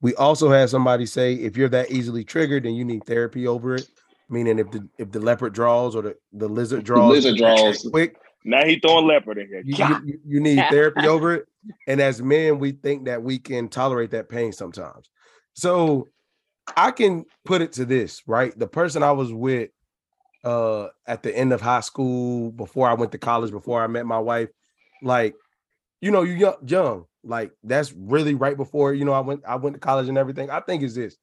[0.00, 3.74] We also had somebody say, if you're that easily triggered, then you need therapy over
[3.74, 3.86] it.
[4.30, 7.86] Meaning, if the if the leopard draws or the, the lizard draws, lizard draws.
[7.90, 9.62] quick, Now he throwing leopard in here.
[9.64, 11.46] you, you, you- you need therapy over it.
[11.86, 15.08] And as men, we think that we can tolerate that pain sometimes.
[15.54, 16.08] So
[16.76, 18.56] I can put it to this, right?
[18.58, 19.70] The person I was with
[20.44, 24.04] uh at the end of high school, before I went to college, before I met
[24.04, 24.50] my wife,
[25.02, 25.34] like,
[26.02, 29.56] you know, you young, young, like that's really right before, you know, I went, I
[29.56, 30.50] went to college and everything.
[30.50, 31.16] I think is this.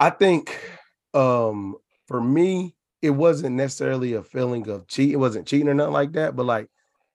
[0.00, 0.58] I think
[1.14, 1.76] um
[2.08, 6.12] for me, it wasn't necessarily a feeling of cheat, it wasn't cheating or nothing like
[6.12, 6.68] that, but like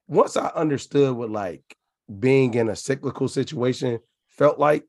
[0.08, 1.76] once I understood what like
[2.18, 3.98] being in a cyclical situation
[4.28, 4.84] felt like,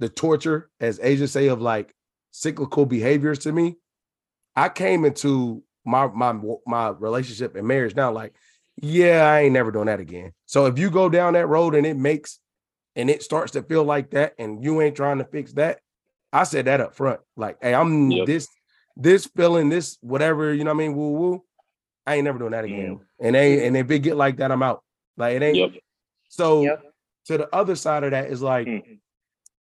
[0.00, 1.92] the torture, as Asia say, of like
[2.30, 3.76] cyclical behaviors to me,
[4.54, 8.34] I came into my my my relationship and marriage now like,
[8.76, 10.32] yeah, I ain't never doing that again.
[10.46, 12.38] So if you go down that road and it makes
[12.94, 15.80] and it starts to feel like that, and you ain't trying to fix that,
[16.32, 17.20] I said that up front.
[17.36, 18.26] Like, hey, I'm Yep.
[18.26, 18.48] this
[18.98, 20.96] this feeling, this whatever, you know what I mean?
[20.96, 21.44] Woo woo.
[22.06, 23.00] I ain't never doing that again.
[23.20, 24.82] And they and if it get like that, I'm out.
[25.16, 25.70] Like it ain't Yep.
[26.28, 26.82] so Yep.
[27.26, 28.98] to the other side of that is like Mm.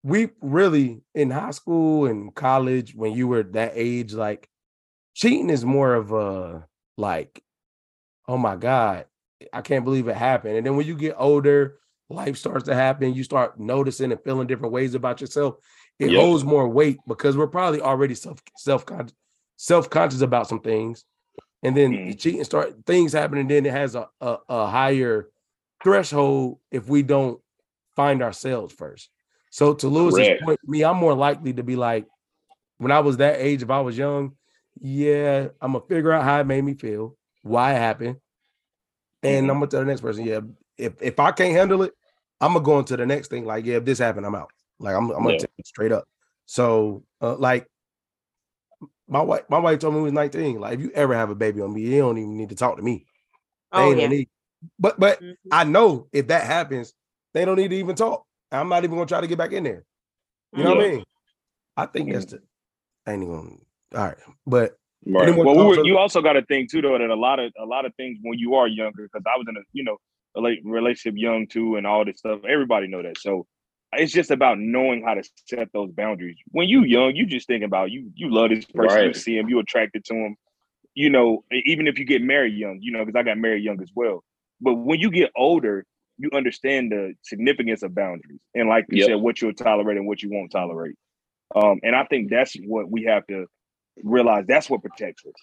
[0.04, 4.50] we really in high school and college when you were that age, like
[5.14, 7.44] cheating is more of a like,
[8.28, 9.06] oh my God,
[9.54, 10.58] I can't believe it happened.
[10.58, 14.48] And then when you get older, life starts to happen, you start noticing and feeling
[14.48, 15.56] different ways about yourself.
[16.00, 16.22] It Yep.
[16.22, 18.86] holds more weight because we're probably already self self
[19.58, 21.04] self conscious about some things.
[21.64, 22.20] And then the Mm.
[22.20, 25.30] cheating start things happen, and then it has a, a, a higher
[25.84, 27.42] threshold if we don't
[27.96, 29.10] find ourselves first.
[29.50, 30.44] So to Lewis's Correct.
[30.44, 32.06] point, me, I'm more likely to be like,
[32.78, 34.38] when I was that age, if I was young,
[34.80, 38.18] yeah, I'm gonna figure out how it made me feel, why it happened,
[39.24, 39.50] and Mhm.
[39.50, 40.42] I'm gonna tell the next person, yeah,
[40.78, 41.94] if if I can't handle it,
[42.40, 43.46] I'm gonna go into the next thing.
[43.46, 44.52] Like, yeah, if this happened, I'm out.
[44.80, 45.38] Like, I'm, I'm gonna Yeah.
[45.40, 46.08] tell you straight up.
[46.46, 47.68] So, uh, like,
[49.08, 50.60] my wife, my wife told me when we was 19.
[50.60, 52.78] Like, if you ever have a baby on me, you don't even need to talk
[52.78, 53.06] to me.
[53.72, 54.08] They Oh ain't yeah.
[54.08, 54.30] need.
[54.80, 55.36] But but Mhm.
[55.52, 56.94] I know if that happens,
[57.34, 58.26] they don't need to even talk.
[58.52, 59.86] I'm not even gonna try to get back in there.
[60.56, 61.04] You know what I mean?
[61.76, 62.42] I think that's the.
[63.06, 63.62] I ain't even.
[63.96, 65.36] All right, but Right.
[65.36, 67.66] Well, we were, you also got to think too, though, that a lot of a
[67.66, 69.98] lot of things when you are younger, because I was in a you know
[70.36, 72.42] a late relationship young too, and all this stuff.
[72.50, 73.18] Everybody know that.
[73.18, 73.46] So
[73.94, 76.38] it's just about knowing how to set those boundaries.
[76.52, 79.50] When you young, you just think about you you love this person, you see him,
[79.50, 80.36] you attracted to him.
[80.94, 83.82] You know, even if you get married young, you know, because I got married young
[83.82, 84.24] as well.
[84.60, 85.86] But when you get older,
[86.18, 89.08] you understand the significance of boundaries and, like you Yep.
[89.08, 90.96] said, what you'll tolerate and what you won't tolerate.
[91.56, 93.46] Um, and I think that's what we have to
[94.04, 94.46] realize.
[94.48, 95.34] That's what protects us.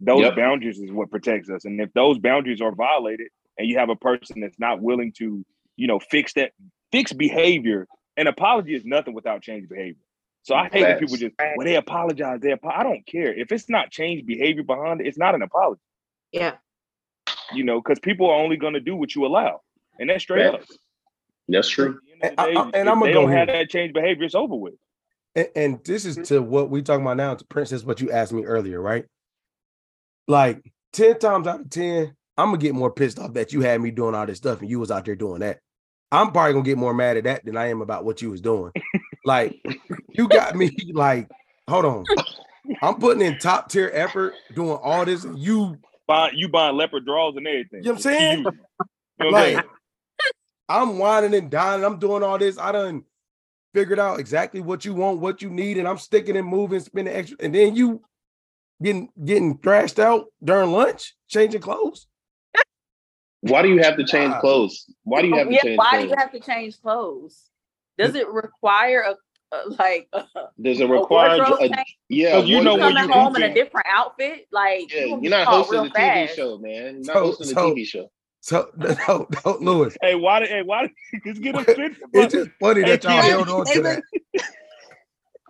[0.00, 0.36] Those Yep.
[0.36, 1.64] boundaries is what protects us.
[1.64, 3.28] And if those boundaries are violated,
[3.58, 5.44] and you have a person that's not willing to,
[5.76, 6.52] you know, fix that,
[6.94, 10.00] fix behavior, an apology is nothing without change behavior.
[10.42, 12.40] So I hate when people just, well, they apologize.
[12.40, 12.68] They apo-.
[12.68, 15.06] I don't care if it's not change behavior behind it.
[15.06, 15.80] It's not an apology,
[16.32, 16.56] Yeah.
[17.52, 19.60] you know, because people are only going to do what you allow,
[19.98, 20.60] and that's straight up.
[21.48, 21.98] That's true.
[22.22, 23.48] At the end of the And I, I, and I'm gonna they go don't have
[23.48, 23.56] here.
[23.58, 24.74] that change behavior, it's over with.
[25.34, 28.32] and, and this is to what we talking about now, to Princess, what you asked
[28.32, 29.04] me earlier, right?
[30.28, 33.80] Like 10 times out of 10, I'm gonna get more pissed off that you had
[33.80, 35.60] me doing all this stuff and you was out there doing that.
[36.12, 38.40] I'm probably gonna get more mad at that than I am about what you was
[38.40, 38.72] doing.
[39.24, 39.60] like
[40.10, 41.28] you got me like,
[41.68, 42.04] hold on.
[42.82, 47.34] I'm putting in top tier effort doing all this, you Buy, you buying leopard draws
[47.36, 47.80] and everything.
[47.82, 48.38] You know what I'm saying?
[48.40, 48.50] You.
[49.18, 49.66] You know what I'm like
[50.68, 52.58] I'm whining and dining, I'm doing all this.
[52.58, 53.04] I done
[53.74, 57.14] figured out exactly what you want, what you need, and I'm sticking and moving, spending
[57.14, 58.02] extra, and then you
[58.82, 62.06] getting getting thrashed out during lunch, changing clothes.
[63.48, 64.86] Why do you have to change clothes?
[65.04, 66.02] Why do you oh, have to yeah, change why clothes?
[66.02, 67.42] do you have to change clothes?
[67.98, 70.24] Does it require a, a like a,
[70.58, 71.96] There's a a required, a- change?
[72.08, 72.32] yeah.
[72.32, 74.46] 'Cause you know wardrobe when coming you home in a different outfit?
[74.50, 76.36] Like Yeah, you you're not hosting a TV fast.
[76.36, 76.72] show, man.
[76.72, 78.10] You're not So- hosting a TV show.
[78.40, 79.96] So no, no, Lewis.
[80.02, 80.90] Hey, why did hey why did
[81.24, 81.96] just get offended?
[82.12, 84.02] It's just funny Hey, that y'all held on to that.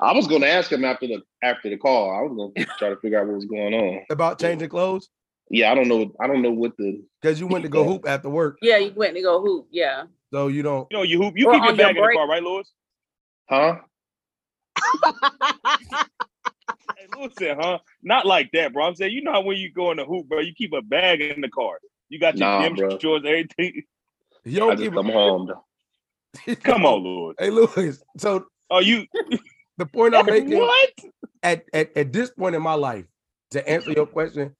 [0.00, 2.10] I was going to ask him after the after the call.
[2.10, 4.04] I was going to try to figure out what was going on.
[4.10, 5.08] about changing clothes
[5.50, 6.12] Yeah, I don't know.
[6.20, 7.02] I don't know what the.
[7.20, 9.68] because you went to go hoop after work, Yeah, you went to go hoop.
[9.70, 10.04] Yeah.
[10.32, 10.86] so you don't.
[10.90, 12.72] You know, you hoop, you keep your on your bag in the car, right, Lewis?
[13.48, 13.76] Huh?
[16.96, 17.78] Hey, Lewis said, huh?
[18.02, 18.84] Not like that, bro.
[18.86, 20.80] I'm saying, you know how when you go in the hoop, bro, you keep a
[20.80, 21.78] bag in the car.
[22.08, 22.98] You got your Nah, gym bro.
[22.98, 23.82] shorts, everything.
[24.46, 25.50] You don't just give come home.
[25.50, 27.36] a Come on, Lewis.
[27.38, 28.02] Hey, Lewis.
[28.18, 29.06] So are you
[29.78, 30.90] the point I'm making what?
[31.42, 33.06] at, at at this point in my life,
[33.52, 34.54] to answer your question,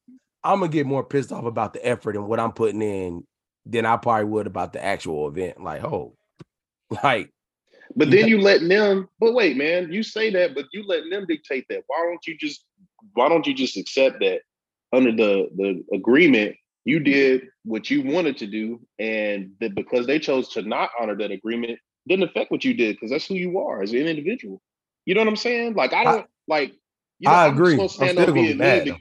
[0.45, 3.27] I'm gonna get more pissed off about the effort and what I'm putting in
[3.67, 5.63] than I probably would about the actual event.
[5.63, 6.17] Like, oh,
[7.05, 7.31] like
[7.97, 9.09] But then you letting them.
[9.21, 11.85] But wait, man, you say that, but you letting them dictate that.
[11.87, 12.65] Why don't you just?
[13.15, 14.41] Why don't you just accept that
[14.93, 16.57] under the the agreement?
[16.85, 21.17] You did what you wanted to do, and that because they chose to not honor
[21.17, 24.61] that agreement, didn't affect what you did because that's who you are as an individual.
[25.07, 25.75] You know what I'm saying?
[25.75, 26.75] Like I I- don't like.
[27.21, 27.75] You I I'm agree.
[27.75, 28.97] supposed to I'm still up gonna be mad.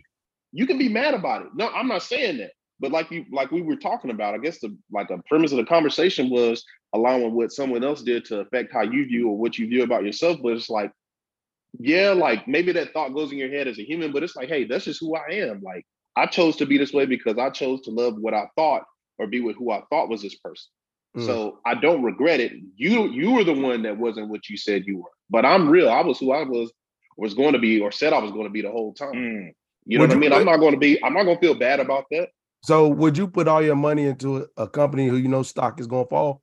[0.54, 1.50] You can be mad about it.
[1.56, 2.52] No, I'm not saying that.
[2.80, 5.58] But like you, like we were talking about, I guess the like the premise of
[5.58, 6.64] the conversation was
[6.94, 10.04] allowing what someone else did to affect how you view or what you view about
[10.04, 10.40] yourself.
[10.42, 10.92] But it's like,
[11.80, 14.50] yeah, like maybe that thought goes in your head as a human, but it's like,
[14.50, 15.62] hey, that's just who I am.
[15.62, 15.86] Like
[16.16, 18.84] I chose to be this way because I chose to love what I thought
[19.18, 20.70] or be with who I thought was this person.
[21.18, 21.26] Mm.
[21.26, 22.54] So I don't regret it.
[22.76, 25.12] You you were the one that wasn't what you said you were.
[25.30, 25.90] But I'm real.
[25.90, 26.72] I was who I was
[27.18, 29.14] was going to be or said I was going to be the whole time.
[29.14, 29.52] Mm.
[29.86, 30.30] You know Would what I mean?
[30.32, 31.04] put- I'm not going to be.
[31.04, 32.30] I'm not going to feel bad about that.
[32.64, 35.80] so would you put all your money into a, a company who you know stock
[35.80, 36.42] is gonna fall?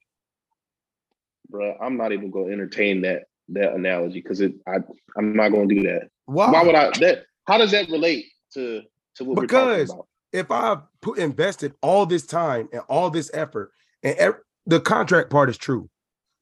[1.48, 1.76] bro.
[1.80, 4.54] I'm not even going to entertain that that analogy because it.
[4.66, 4.76] I
[5.16, 6.08] I'm not going to do that.
[6.26, 6.50] Why?
[6.50, 6.90] Why would I?
[7.00, 8.82] That how does that relate to
[9.16, 10.06] to what we're Because- talking about?
[10.32, 13.72] if I put invested all this time and all this effort,
[14.04, 15.90] and ev- the contract part is true,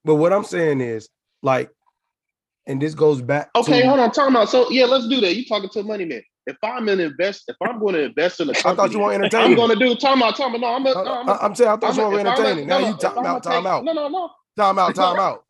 [0.04, 1.08] but what I'm saying is
[1.42, 1.70] like,
[2.66, 3.48] and this goes back.
[3.56, 4.12] Okay, to, hold on.
[4.12, 5.34] Talking about so yeah, let's do that.
[5.36, 6.22] You talking to a money man?
[6.48, 8.92] If I'm an invest, if I'm going to invest in a I company, I thought
[8.92, 9.44] you were entertaining.
[9.46, 9.56] I'm entertaining.
[9.56, 10.00] going to do.
[10.00, 10.60] Talking about, talking about.
[10.60, 10.86] No, I'm.
[10.86, 11.28] A, uh, no, I'm.
[11.28, 12.66] A, I, am saying I thought I'm you a- were if I'm a- entertaining.
[12.68, 14.30] Now no, you if time I'm out, time out, No, no, no.
[14.56, 15.44] time out, time out.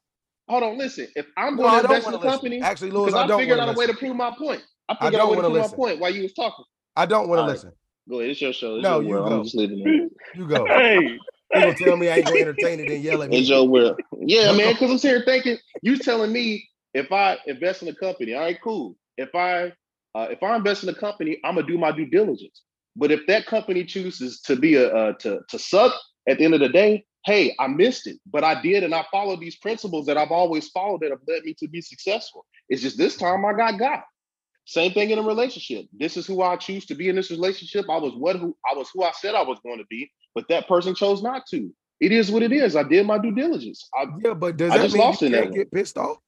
[0.48, 0.78] Hold on.
[0.78, 1.08] Listen.
[1.16, 2.40] If I'm going I to invest in want a to listen.
[2.40, 4.62] company, Actually, Lewis, I I, don't figured out to a way to prove my point.
[4.88, 5.70] I I figured out a don't way to wanna prove listen.
[5.72, 6.64] my point while you was talking.
[6.96, 7.72] I don't want to listen.
[8.08, 8.30] Go ahead.
[8.30, 8.76] It's your show.
[8.76, 9.28] It's No, your you world.
[9.28, 9.36] go.
[9.38, 10.12] I'm just leaving it.
[10.38, 10.66] You go.
[10.74, 11.18] Hey,
[11.54, 13.38] You gonna tell me I ain't gonna entertain it and yell at me?
[13.38, 14.00] It's your world.
[14.20, 14.72] Yeah, man.
[14.74, 18.40] Because I'm sitting here thinking, you telling me if I invest in a company, all
[18.42, 18.96] right, cool.
[19.16, 19.72] If I
[20.18, 22.62] uh, if I invest in a company, I'm gonna do my due diligence.
[22.96, 25.94] But if that company chooses to be a uh, to to suck
[26.28, 29.04] at the end of the day, hey, I missed it, but I did, and I
[29.12, 32.44] followed these principles that I've always followed that have led me to be successful.
[32.68, 34.02] It's just this time I got got.
[34.64, 35.86] Same thing in a relationship.
[35.96, 37.86] This is who I choose to be in this relationship.
[37.88, 40.48] I was what who I was who I said I was going to be, but
[40.48, 41.72] that person chose not to.
[42.00, 42.74] It is what it is.
[42.74, 43.88] I did my due diligence.
[43.96, 46.18] I, Yeah, but does I that mean lost you can't get pissed off?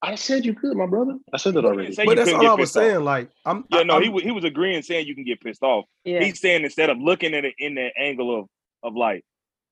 [0.00, 1.18] I said you could, my brother.
[1.32, 1.94] I said that already.
[1.94, 2.82] But that's all I was pissed off.
[2.82, 3.04] saying.
[3.04, 5.62] Like, I'm yeah, no, I'm, he was he was agreeing, saying you can get pissed
[5.62, 5.86] off.
[6.04, 6.20] Yeah.
[6.20, 8.46] He's saying instead of looking at it in the angle of
[8.84, 9.24] of like,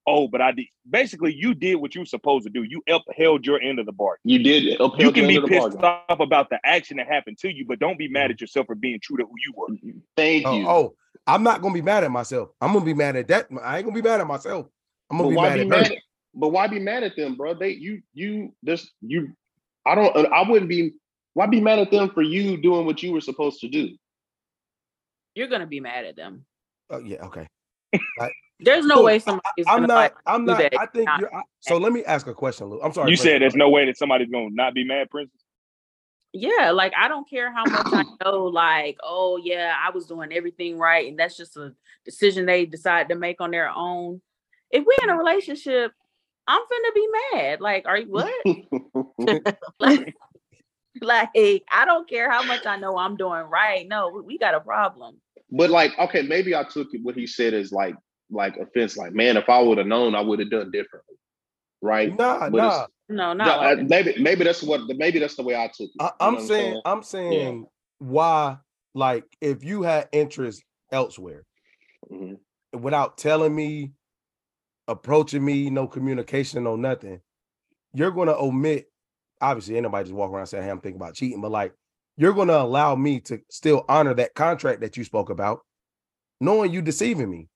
[0.05, 0.65] oh, but I did.
[0.89, 2.63] Basically, you did what you were supposed to do.
[2.63, 4.19] You upheld your end of the bargain.
[4.25, 6.05] You did upheld You can the be end of pissed bargain.
[6.09, 8.31] off about the action that happened to you, but don't be mad mm-hmm.
[8.33, 9.69] at yourself for being true to who you were.
[9.69, 9.99] Mm-hmm.
[10.17, 10.67] Thank oh, you.
[10.67, 10.95] oh,
[11.25, 12.49] I'm not gonna be mad at myself.
[12.59, 13.47] I'm gonna be mad at that.
[13.63, 14.67] I ain't gonna be mad at myself.
[15.09, 15.91] I'm gonna be mad be at mad?
[15.91, 15.97] At,
[16.33, 17.53] but why be mad at them, bro?
[17.53, 19.33] They you you this you.
[19.87, 20.15] I don't.
[20.15, 20.93] Uh, I wouldn't be.
[21.33, 23.95] Why be mad at them for you doing what you were supposed to do?
[25.35, 26.45] You're gonna be mad at them.
[26.89, 27.47] Oh, yeah, okay.
[28.59, 29.95] There's no Look, way somebody's I'm gonna not.
[29.95, 30.57] like I'm do not.
[30.59, 30.79] that.
[30.79, 31.35] I think Not- you're.
[31.35, 32.81] I, so let me ask a question, Lou.
[32.81, 33.11] I'm sorry.
[33.11, 33.21] You Prince.
[33.21, 35.39] said there's no way that somebody's gonna not be mad, Princess.
[36.33, 40.33] Yeah, like I don't care how much I know, like, oh yeah, I was doing
[40.33, 41.73] everything right, and that's just a
[42.03, 44.21] decision they decide to make on their own.
[44.71, 45.91] If we're in a relationship,
[46.47, 47.61] I'm finna be mad.
[47.61, 48.33] Like, are you what?
[49.79, 50.13] like,
[51.01, 51.29] like,
[51.71, 53.85] I don't care how much I know I'm doing right.
[53.87, 55.19] No, we- we got a problem.
[55.51, 57.95] But like, okay, maybe I took it what he said as like
[58.29, 58.97] like offense.
[58.97, 61.15] Like, man, if I would have known, I would have done differently.
[61.81, 62.13] Right?
[62.13, 62.87] Nah, But nah.
[63.09, 65.89] No, No, not I- like maybe maybe that's what maybe that's the way I took
[65.89, 66.01] it.
[66.01, 66.81] I, You know I'm saying.
[66.85, 67.65] I'm saying
[67.99, 68.57] why.
[68.93, 71.43] Like, if you had interest elsewhere,
[72.11, 72.39] Mhm.
[72.73, 73.91] without telling me,
[74.87, 77.21] approaching me, no communication, no nothing,
[77.93, 78.87] you're gonna omit
[79.41, 81.73] obviously ain't nobody just walk around saying, Hey, I'm thinking about cheating, but like
[82.17, 85.61] you're gonna allow me to still honor that contract that you spoke about,
[86.41, 87.47] knowing you deceiving me.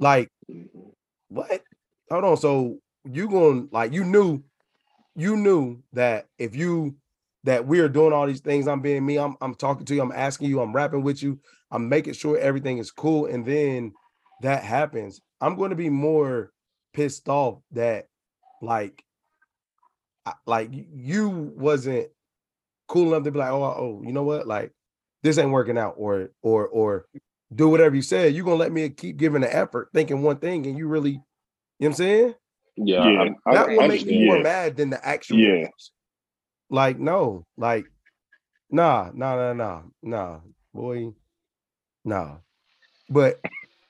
[0.00, 0.28] Like,
[1.28, 1.62] what?
[2.10, 2.36] Hold on.
[2.36, 4.42] So you going to, like you knew,
[5.14, 6.96] you knew that if you
[7.44, 10.02] that we are doing all these things, I'm being me, I'm I'm talking to you,
[10.02, 11.38] I'm asking you, I'm rapping with you,
[11.70, 13.92] I'm making sure everything is cool, and then
[14.42, 16.52] that happens, I'm going to be more
[16.94, 18.06] pissed off that
[18.62, 19.04] like
[20.46, 22.08] like you wasn't
[22.86, 24.72] cool enough to be like, oh, oh, you know what, like
[25.22, 27.06] this ain't working out, or or or
[27.54, 28.34] do whatever you said.
[28.34, 31.16] You're gonna let me keep giving the effort, thinking one thing, and you really, you
[31.16, 31.22] know
[31.78, 32.34] what I'm saying?
[32.76, 33.20] Yeah, Yeah.
[33.46, 34.26] I, I, that I will make me understand.
[34.26, 34.42] more Yeah.
[34.42, 35.38] mad than the actual.
[35.38, 35.54] Yeah.
[35.54, 35.90] news.
[36.70, 37.86] Like no, like
[38.70, 40.40] nah, nah, nah, nah, nah,
[40.72, 41.12] boy,
[42.04, 42.36] nah.
[43.10, 43.40] But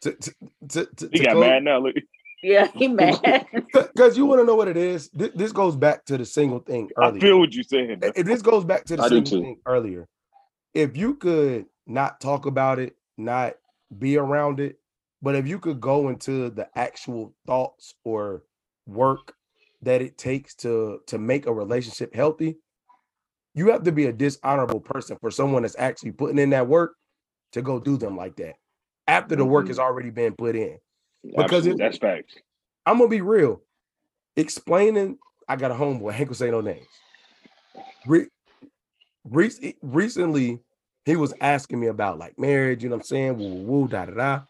[0.02, 0.34] to to
[0.68, 1.78] to, to, He to got close- mad now.
[1.78, 1.96] Look,
[2.42, 3.46] Yeah, he mad.
[3.72, 5.08] because you want to know what it is.
[5.10, 7.16] This, this goes back to the single thing earlier.
[7.16, 7.98] I feel what you're saying.
[8.02, 10.08] if this goes back to the I single thing earlier,
[10.74, 13.54] if you could not talk about it, not
[13.98, 14.78] be around it,
[15.20, 18.42] but if you could go into the actual thoughts or
[18.86, 19.34] work
[19.82, 22.56] that it takes to to make a relationship healthy,
[23.54, 26.94] you have to be a dishonorable person for someone that's actually putting in that work
[27.52, 28.54] to go do them like that
[29.06, 29.86] after the work has mm-hmm.
[29.86, 30.78] already been put in.
[31.22, 31.84] because Absolutely.
[31.84, 32.34] That's facts.
[32.86, 33.60] I'm gonna be real.
[34.36, 35.18] Explaining,
[35.48, 36.12] I got a homeboy.
[36.12, 36.86] Hank will say no names.
[38.06, 38.28] Re-
[39.24, 40.60] rec- recently,
[41.04, 42.82] he was asking me about like marriage.
[42.82, 43.38] You know what I'm saying?
[43.38, 44.40] Woo, woo, woo, da da da.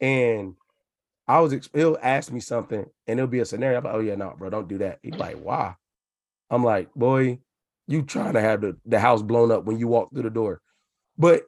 [0.00, 0.54] And
[1.28, 3.78] I was he'll ask me something, and it'll be a scenario.
[3.78, 4.98] I'm like, oh yeah, no, bro, don't do that.
[5.02, 5.74] He's like, why?
[6.50, 7.38] I'm like, boy,
[7.86, 10.60] you trying to have the, the house blown up when you walk through the door.
[11.18, 11.42] But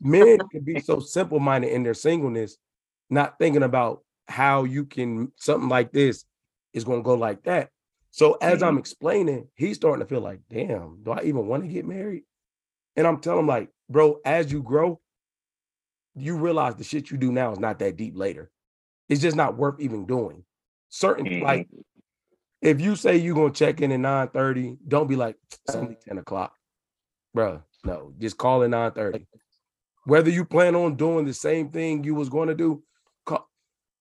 [0.00, 2.56] men can be so simple minded in their singleness,
[3.10, 6.24] not thinking about how you can something like this
[6.72, 7.70] is going to go like that.
[8.10, 11.68] So as I'm explaining, he's starting to feel like, damn, do I even want to
[11.68, 12.22] get married?
[12.96, 15.00] And I'm telling him, like, bro, as you grow,
[16.14, 18.50] you realize the shit you do now is not that deep later.
[19.08, 20.44] It's just not worth even doing.
[20.88, 21.42] Certain Mhm.
[21.42, 21.68] like
[22.62, 25.36] if you say you're gonna check in at 9 30, don't be like
[25.66, 26.56] it's only 10 o'clock.
[27.36, 29.26] Bruh, no, just call at 9 30.
[30.04, 32.82] Whether you plan on doing the same thing you was going to do,
[33.24, 33.48] call,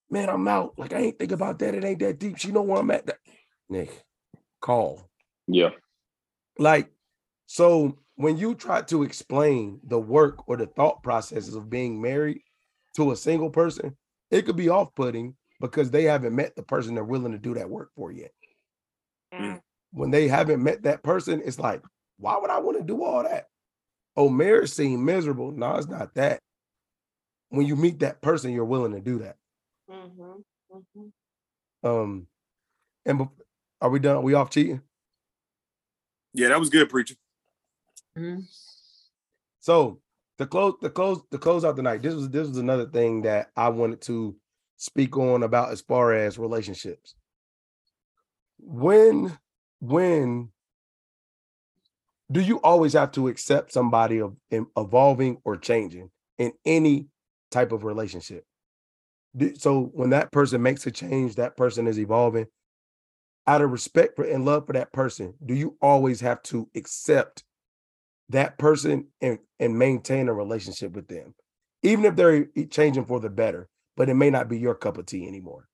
[0.10, 0.74] man, I'm out.
[0.78, 1.74] Like I ain't think about that.
[1.74, 2.38] It ain't that deep.
[2.38, 3.08] She know where I'm at.
[3.08, 3.18] That,
[3.70, 4.04] Nick,
[4.62, 5.10] call.
[5.48, 5.72] Yeah.
[6.58, 6.92] Like,
[7.48, 12.40] so when you try to explain the work or the thought processes of being married
[12.96, 13.96] to a single person,
[14.32, 17.70] it could be off-putting because they haven't met the person they're willing to do that
[17.70, 18.32] work for yet.
[19.32, 19.58] Yeah.
[19.92, 21.82] When they haven't met that person, it's like,
[22.18, 23.48] why would I want to do all that?
[24.18, 25.52] Oh, marriage seemed miserable.
[25.52, 26.40] No, it's not that.
[27.50, 29.38] When you meet that person, you're willing to do that.
[29.90, 31.12] Mhm, mhm.
[31.84, 32.28] Um,
[33.06, 33.42] and bef-
[33.82, 34.18] are we done?
[34.18, 34.82] Are we off cheating?
[36.34, 37.16] Yeah, that was good, preacher.
[38.18, 38.48] Mhm.
[39.60, 40.02] So
[40.38, 42.02] the close the close the close out the night.
[42.02, 44.36] This was this was another thing that I wanted to
[44.78, 47.16] speak on about as far as relationships.
[48.60, 49.38] When
[49.80, 50.52] when
[52.32, 57.08] do you always have to accept somebody of evolving or changing in any
[57.52, 58.44] type of relationship?
[59.36, 62.48] Do- So when that person makes a change, that person is evolving.
[63.48, 67.44] Out of respect for and love for that person, do you always have to accept
[68.30, 71.36] that person and, and maintain a relationship with them,
[71.84, 75.06] even if they're changing for the better, but it may not be your cup of
[75.06, 75.68] tea anymore.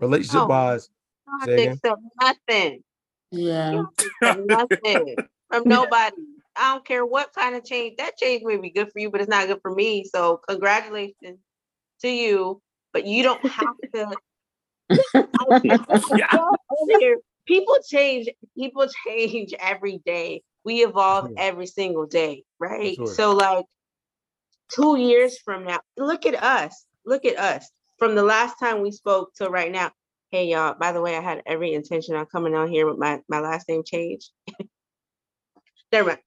[0.00, 0.46] Oh, relationship No.
[0.46, 0.88] wise,
[1.26, 1.72] You don't have Say to again?
[1.72, 2.84] accept nothing.
[3.32, 3.70] Yeah.
[3.72, 4.48] You don't have to accept
[4.84, 5.16] nothing
[5.48, 6.16] from nobody.
[6.56, 7.96] I don't care what kind of change.
[7.98, 10.04] That change may be good for you, but it's not good for me.
[10.04, 11.38] So congratulations
[12.00, 12.60] to you.
[12.92, 14.16] But you don't have to.
[17.46, 18.28] People change.
[18.56, 20.42] People change every day.
[20.64, 22.96] We evolve every single day, right?
[22.96, 23.06] sure.
[23.06, 23.66] So like
[24.74, 26.86] two years from now, look at us.
[27.04, 27.70] Look at us.
[27.98, 29.92] From the last time we spoke to right now.
[30.32, 33.20] Hey y'all, by the way, I had every intention on coming on here with my,
[33.28, 34.30] my last name change.
[35.96, 36.18] Never mind.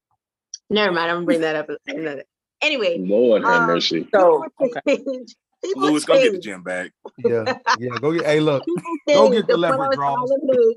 [0.69, 1.11] Never mind.
[1.11, 2.23] I'm gonna bring that up another.
[2.61, 4.05] Anyway, Lord have Um, mercy.
[4.13, 4.97] So people okay.
[4.97, 5.33] change.
[5.63, 6.91] People Lewis, go get the gym bag.
[7.17, 7.89] yeah, yeah.
[8.01, 8.25] Go get.
[8.25, 8.63] Hey, look,
[9.07, 10.29] Go get the point I leopard was draws.
[10.29, 10.75] trying to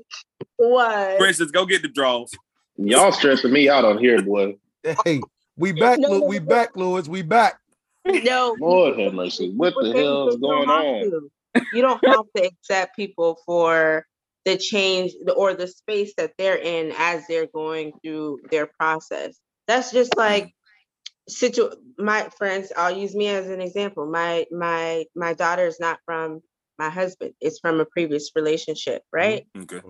[0.59, 2.31] was Princess, go get the draws.
[2.77, 4.55] Y'all stressing me out on here, boy.
[5.03, 5.21] hey,
[5.57, 5.99] we back.
[5.99, 7.07] No, Lew- we back, Lewis.
[7.09, 7.59] We back.
[8.05, 8.55] no.
[8.59, 9.51] Lord have mercy.
[9.51, 11.11] What the hell is but you don't going on?
[11.55, 11.65] to.
[11.73, 14.05] You don't have to accept people for
[14.45, 19.37] the change or the space that they're in as they're going through their process.
[19.67, 20.53] That's just like
[21.29, 24.05] situ my friends, I'll use me as an example.
[24.05, 26.41] My my my daughter is not from
[26.77, 29.47] my husband, it's from a previous relationship, right?
[29.57, 29.81] Okay.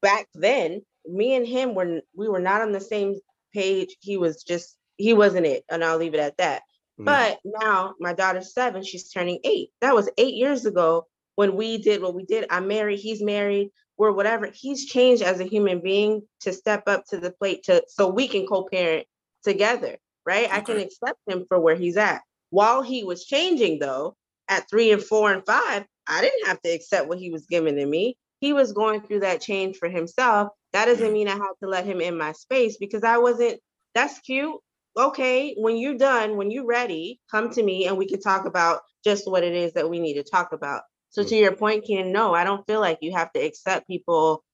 [0.00, 3.16] back then, me and him were we were not on the same
[3.52, 3.96] page.
[4.00, 6.62] He was just he wasn't it, and I'll leave it at that.
[6.98, 7.04] Mhm.
[7.04, 9.70] But now my daughter's seven, she's turning eight.
[9.80, 11.06] That was eight years ago
[11.38, 12.46] when we did what we did.
[12.50, 14.50] I'm married, he's married, we're whatever.
[14.52, 18.26] He's changed as a human being to step up to the plate to so we
[18.26, 19.06] can co-parent
[19.44, 20.48] together, right?
[20.50, 22.22] I can accept him for where he's at.
[22.50, 24.16] While he was changing though,
[24.48, 27.76] at three and four and five, I didn't have to accept what he was giving
[27.76, 28.16] to me.
[28.40, 30.48] He was going through that change for himself.
[30.72, 33.60] That doesn't mean I had to let him in my space because I wasn't,
[33.94, 34.56] that's cute.
[34.96, 38.80] Okay, when you're done, when you're ready, come to me and we can talk about
[39.04, 40.82] just what it is that we need to talk about.
[41.10, 41.28] So Mm.
[41.28, 44.44] to your point, Ken, no, I don't feel like you have to accept people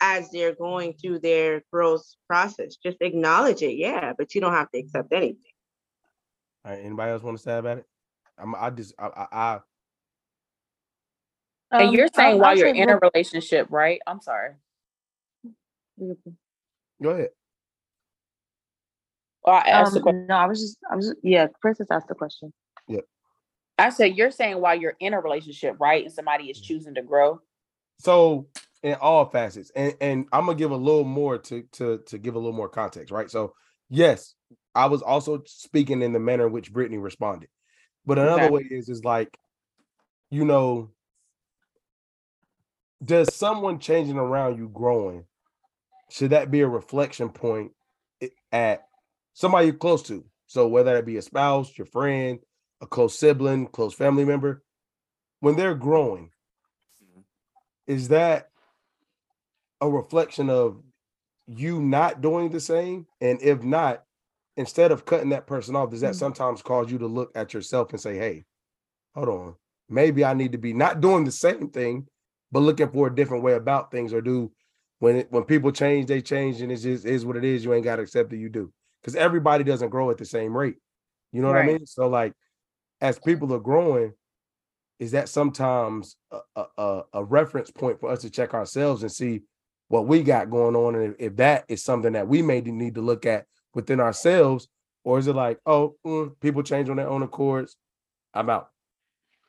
[0.00, 2.76] as they're going through their growth process.
[2.76, 5.38] Just acknowledge it, yeah, but you don't have to accept anything.
[6.64, 7.86] All right, anybody else want to say about it?
[8.38, 9.60] I'm, I just, I, I, I
[11.72, 14.00] And Um, you're saying I'll- while I'll you're say in a relationship, right?
[14.06, 14.54] I'm sorry.
[17.02, 17.30] go ahead.
[19.42, 20.26] Or I asked the Um, question.
[20.26, 21.46] no, I was just, I was, just, yeah.
[21.60, 22.52] Princess asked the question.
[23.78, 26.04] I said you're saying while you're in a relationship, right?
[26.04, 26.64] And somebody is mm-hmm.
[26.64, 27.40] choosing to grow.
[27.98, 28.48] So
[28.82, 32.34] in all facets, and and I'm gonna give a little more to to to give
[32.34, 33.30] a little more context, right?
[33.30, 33.54] So
[33.88, 34.34] yes,
[34.74, 37.48] I was also speaking in the manner in which Brittany responded,
[38.04, 38.54] but another Okay.
[38.54, 39.36] way is is like,
[40.30, 40.90] you know,
[43.04, 45.24] does someone changing around you growing,
[46.10, 47.72] should that be a reflection point
[48.20, 48.86] eh, at
[49.34, 50.24] somebody you're close to?
[50.46, 52.38] So whether that be a spouse, your friend,
[52.80, 54.62] a close sibling, close family member,
[55.40, 56.30] when they're growing,
[57.86, 58.50] is that
[59.80, 60.82] a reflection of
[61.46, 63.06] you not doing the same?
[63.20, 64.04] And if not,
[64.56, 66.18] instead of cutting that person off, does that Mhm.
[66.18, 68.44] sometimes cause you to look at yourself and say, hey,
[69.14, 69.56] hold on,
[69.88, 72.08] maybe I need to be not doing the same thing,
[72.50, 74.52] but looking for a different way about things or do
[74.98, 77.64] when it, when people change, they change and it just is what it is.
[77.64, 78.72] You ain't got to accept that you do.
[79.02, 80.76] Because everybody doesn't grow at the same rate.
[81.32, 81.86] You know what I mean?
[81.86, 82.32] So like
[83.00, 84.12] as people are growing,
[84.98, 89.12] is that sometimes a, a, a- a reference point for us to check ourselves and
[89.12, 89.42] see
[89.88, 92.94] what we got going on and if, if that is something that we may need
[92.96, 94.66] to look at within ourselves
[95.04, 97.76] or is it like oh mm, people change on their own accords
[98.34, 98.70] i'm out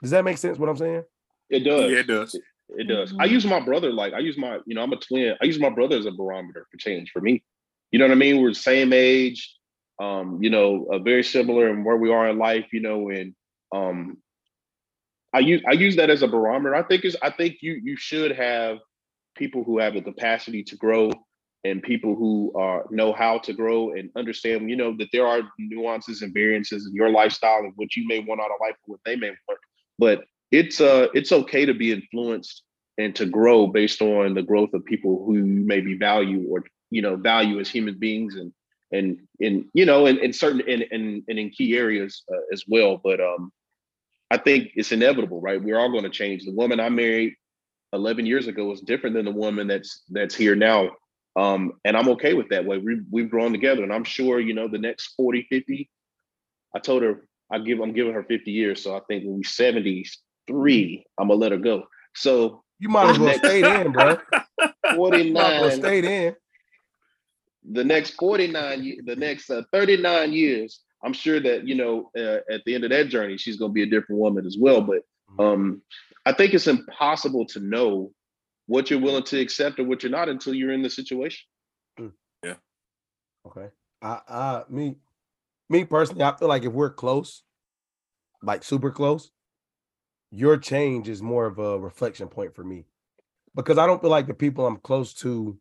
[0.03, 1.03] does that make sense what i'm saying
[1.49, 1.91] It does.
[1.91, 2.39] Yeah, it does.
[2.69, 3.13] It does.
[3.19, 5.35] I use my brother like I use my, you know, I'm a twin.
[5.41, 7.41] I use my brother as a barometer for change for me.
[7.91, 8.41] You know what I mean?
[8.41, 9.55] We're the same age,
[9.99, 13.33] um, you know, uh, very similar in where we are in life, you know, and
[13.73, 14.17] um
[15.33, 16.75] I use I use that as a barometer.
[16.75, 18.79] I think is I think you you should have
[19.35, 21.11] people who have the capacity to grow
[21.63, 25.41] and people who are know how to grow and understand, you know, that there are
[25.59, 28.93] nuances and variances in your lifestyle and what you may want out of life and
[28.93, 29.59] what they may want.
[29.99, 32.63] But it's uh it's okay to be influenced
[32.97, 37.01] and to grow based on the growth of people who you maybe value or you
[37.01, 38.53] know value as human beings and
[38.91, 42.63] and in you know in, in certain in, in and in key areas uh, as
[42.67, 43.51] well but um
[44.31, 45.61] i think it's inevitable right?
[45.63, 46.43] We're all going to change.
[46.45, 47.33] The woman i married
[47.93, 50.91] 11 years ago was different than the woman that's that's here now.
[51.35, 52.77] Um and i'm okay with that way.
[52.77, 55.89] We, we've grown together and i'm sure you know the next 40 50
[56.75, 59.43] i told her i give i'm giving her 50 years so i think when we
[59.43, 61.83] 73 i'm gonna let her go.
[62.15, 64.17] So you might as well Next- stay in bro.
[64.95, 66.35] 49 might well stay in
[67.69, 72.61] the next 49 the next uh, 39 years i'm sure that you know uh, at
[72.65, 75.01] the end of that journey she's going to be a different woman as well but
[75.43, 75.81] um
[76.25, 78.11] i think it's impossible to know
[78.65, 81.45] what you're willing to accept or what you're not until you're in the situation
[82.43, 82.55] Yeah.
[83.45, 83.69] Okay.
[84.01, 84.97] I I me
[85.69, 87.43] me personally, I feel like if we're close,
[88.41, 89.31] like super close,
[90.31, 92.85] your change is more of a reflection point for me.
[93.55, 95.57] Because I don't feel like the people I'm close to,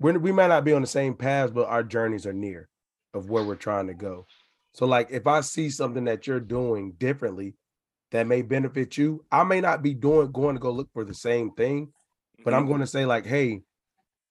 [0.00, 2.68] we're, we might not be on the same paths, but our journeys are near
[3.14, 4.26] of where we're trying to go.
[4.74, 7.54] So, like, if I see something that you're doing differently
[8.12, 11.14] that may benefit you, I may not be doing going to go look for the
[11.14, 11.92] same thing,
[12.44, 12.54] but Mm-hmm.
[12.54, 13.62] I'm going to say like, hey,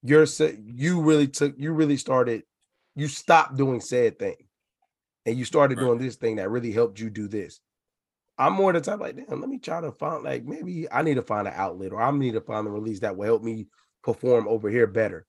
[0.04, 0.26] you're
[0.66, 2.44] you really took you really started
[2.96, 4.36] you stopped doing said thing
[5.26, 5.80] and you started Right.
[5.80, 7.60] doing this thing that really helped you do this.
[8.38, 11.16] I'm more the type like, damn, let me try to find like maybe I need
[11.16, 13.68] to find an outlet or I need to find a release that will help me
[14.04, 15.26] perform over here better.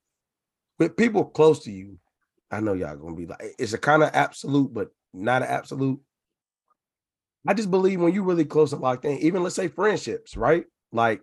[0.79, 1.99] With people close to you,
[2.51, 6.01] I know y'all gonna be like, it's a kind of absolute, but not an absolute.
[7.47, 10.65] I just believe when you're really close and locked in, even let's say friendships, right?
[10.93, 11.23] Like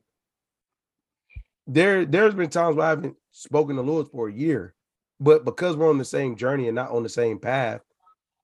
[1.67, 4.75] there, there's been times where I haven't spoken to Lewis for a year,
[5.19, 7.81] but because we're on the same journey and not on the same path,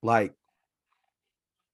[0.02, 0.34] like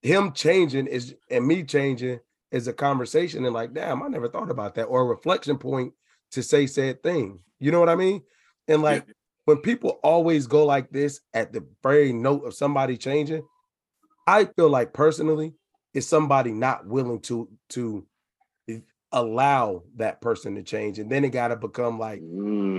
[0.02, 2.20] him changing is and me changing
[2.52, 5.94] is a conversation and like, damn, I never thought about that or a reflection point
[6.32, 7.40] to say said thing.
[7.60, 8.22] You know what I mean?
[8.68, 8.90] And Yeah.
[8.90, 9.08] like
[9.45, 13.44] when people always go like this at the very note of somebody changing,
[14.28, 15.54] I feel like personally,
[15.94, 18.06] it's somebody not willing to to
[19.12, 22.20] allow that person to change, and then it got to become like,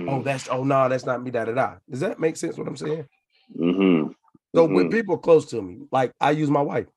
[0.07, 1.31] oh, Mm, that's oh no, that's not me.
[1.31, 1.75] Da da da.
[1.89, 2.57] Does that make sense?
[2.57, 3.07] What I'm saying?
[3.55, 4.13] mhm.
[4.55, 4.91] So when Mhm.
[4.91, 6.87] people close to me, like I use my wife,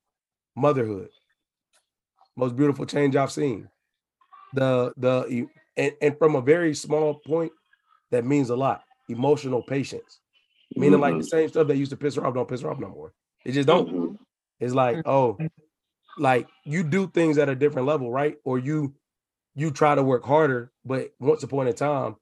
[0.57, 1.11] motherhood,
[2.37, 3.69] most beautiful change I've seen.
[4.55, 7.53] The the and, and from a very small point,
[8.11, 8.85] that means a lot.
[9.09, 10.20] Emotional patience,
[10.77, 12.79] meaning like the same stuff that used to piss her off don't piss her off
[12.79, 13.12] no more.
[13.45, 14.19] It just don't.
[14.61, 15.09] It's like mm-hmm.
[15.11, 15.39] oh,
[16.19, 18.37] like you do things at a different level, right?
[18.45, 18.95] Or you
[19.55, 22.17] you try to work harder, but once upon a time,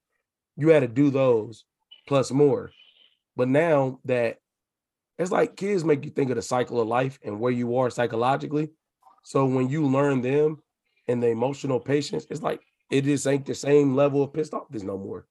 [0.57, 1.65] you had to do those
[2.07, 2.71] plus more.
[3.37, 4.39] But now that
[5.19, 7.91] it's like kids make you think of the cycle of life and where you are
[7.91, 8.71] psychologically.
[9.23, 10.63] So when you learn them
[11.09, 12.61] and the emotional patience, it's like
[12.91, 15.27] it just ain't the same level of pissed off this no more.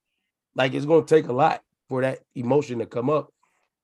[0.55, 3.31] Like it's gonna take a lot for that emotion to come up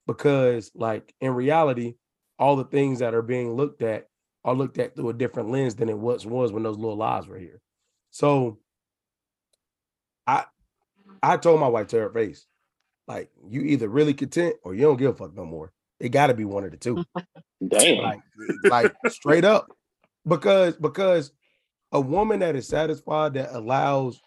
[0.07, 1.95] because, like in reality,
[2.41, 4.07] all the things that are being looked at
[4.43, 7.27] are looked at through a different lens than it was was when those little lies
[7.27, 7.61] were here.
[8.09, 8.57] So
[10.25, 10.45] I
[11.21, 12.47] I told my wife to her face,
[13.07, 15.71] like you either really content or you don't give a fuck no more.
[15.99, 17.05] It got to be one of the two,
[17.67, 18.03] Damn.
[18.03, 18.21] like
[18.63, 19.67] like straight up,
[20.27, 21.31] because because
[21.91, 24.19] a woman that is satisfied that allows,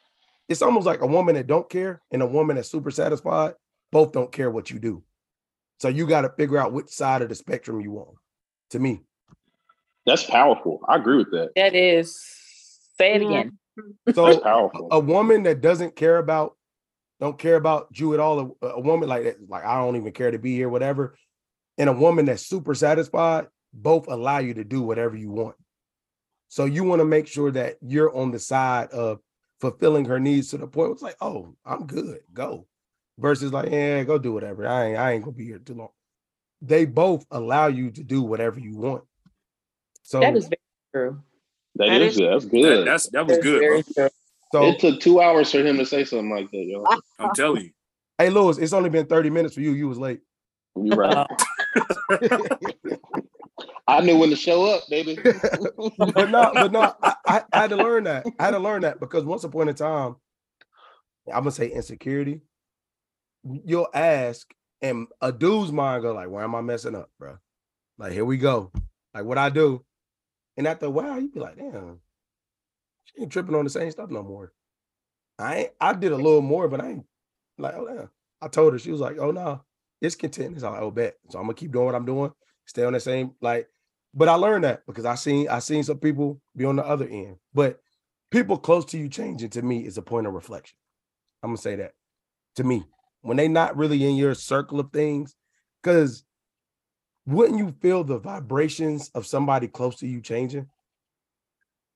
[0.48, 3.54] it's almost like a woman that don't care and a woman that's super satisfied.
[3.90, 5.02] Both don't care what you do,
[5.78, 8.16] so you got to figure out which side of the spectrum you want.
[8.70, 9.02] To me,
[10.06, 10.80] That's powerful.
[10.88, 11.50] I agree with that.
[11.56, 12.16] That is
[12.98, 13.28] say it Yeah.
[13.28, 13.58] again.
[13.78, 13.90] Mm-hmm.
[14.06, 14.88] That's so powerful.
[14.90, 16.56] a woman that doesn't care about
[17.20, 20.12] don't care about you at all a, a woman like that like i don't even
[20.12, 21.16] care to be here whatever
[21.78, 25.56] and a woman that's super satisfied both allow you to do whatever you want
[26.48, 29.18] so you want to make sure that you're on the side of
[29.60, 32.66] fulfilling her needs to the point where it's like oh i'm good go
[33.18, 35.88] versus like yeah go do whatever i ain't i ain't gonna be here too long
[36.62, 39.04] they both allow you to do whatever you want
[40.02, 40.58] so That is very
[40.94, 41.22] true.
[41.76, 42.86] That That is is- that's That, good.
[42.86, 44.08] that's that was That is good, bro.
[44.52, 46.84] so it took two hours for him to say something like that, yo.
[47.18, 47.70] I'm telling you.
[48.18, 50.20] hey lewis it's only been 30 minutes for you you was late
[50.76, 51.26] You're right.
[52.10, 52.18] Uh,
[53.86, 55.18] I knew when to show up, baby.
[56.14, 58.26] but no, but no, I, I, I had to learn that.
[58.38, 60.16] I had to learn that because once upon a time,
[61.28, 62.40] I'm gonna say insecurity.
[63.44, 64.52] You'll ask,
[64.82, 67.38] and a dude's mind go like, "Why am I messing up, bro?"
[67.98, 68.72] Like, here we go.
[69.12, 69.84] Like, what I do,
[70.56, 72.00] and after a while, you be like, "Damn,
[73.04, 74.52] she ain't tripping on the same stuff no more."
[75.38, 77.06] I ain't, I did a little more, but I ain't
[77.58, 78.10] like, oh damn.
[78.40, 79.64] I told her she was like, "Oh no,
[80.00, 82.32] it's content." It's like, "Oh bet." So I'm gonna keep doing what I'm doing,
[82.66, 83.68] stay on the same like
[84.14, 87.06] but I learned that because I seen I seen some people be on the other
[87.06, 87.36] end.
[87.52, 87.80] But
[88.30, 90.76] people close to you changing to me is a point of reflection.
[91.42, 91.92] I'm gonna say that
[92.56, 92.84] to me
[93.24, 95.34] when they not really in your circle of things,
[95.82, 96.24] because
[97.26, 100.68] wouldn't you feel the vibrations of somebody close to you changing?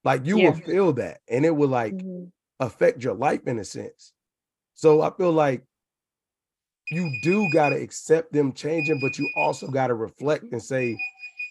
[0.04, 0.52] Like you Yeah.
[0.52, 2.32] will feel that, and it will like Mhm.
[2.60, 4.14] affect your life in a sense.
[4.74, 5.64] So I feel like
[6.90, 10.96] you do got to accept them changing, but you also got to reflect and say,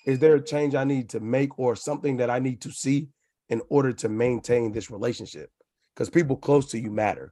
[0.08, 3.10] is there a change I need to make or something that I need to see
[3.50, 5.52] in order to maintain this relationship?
[5.94, 7.32] Because people close to you matter.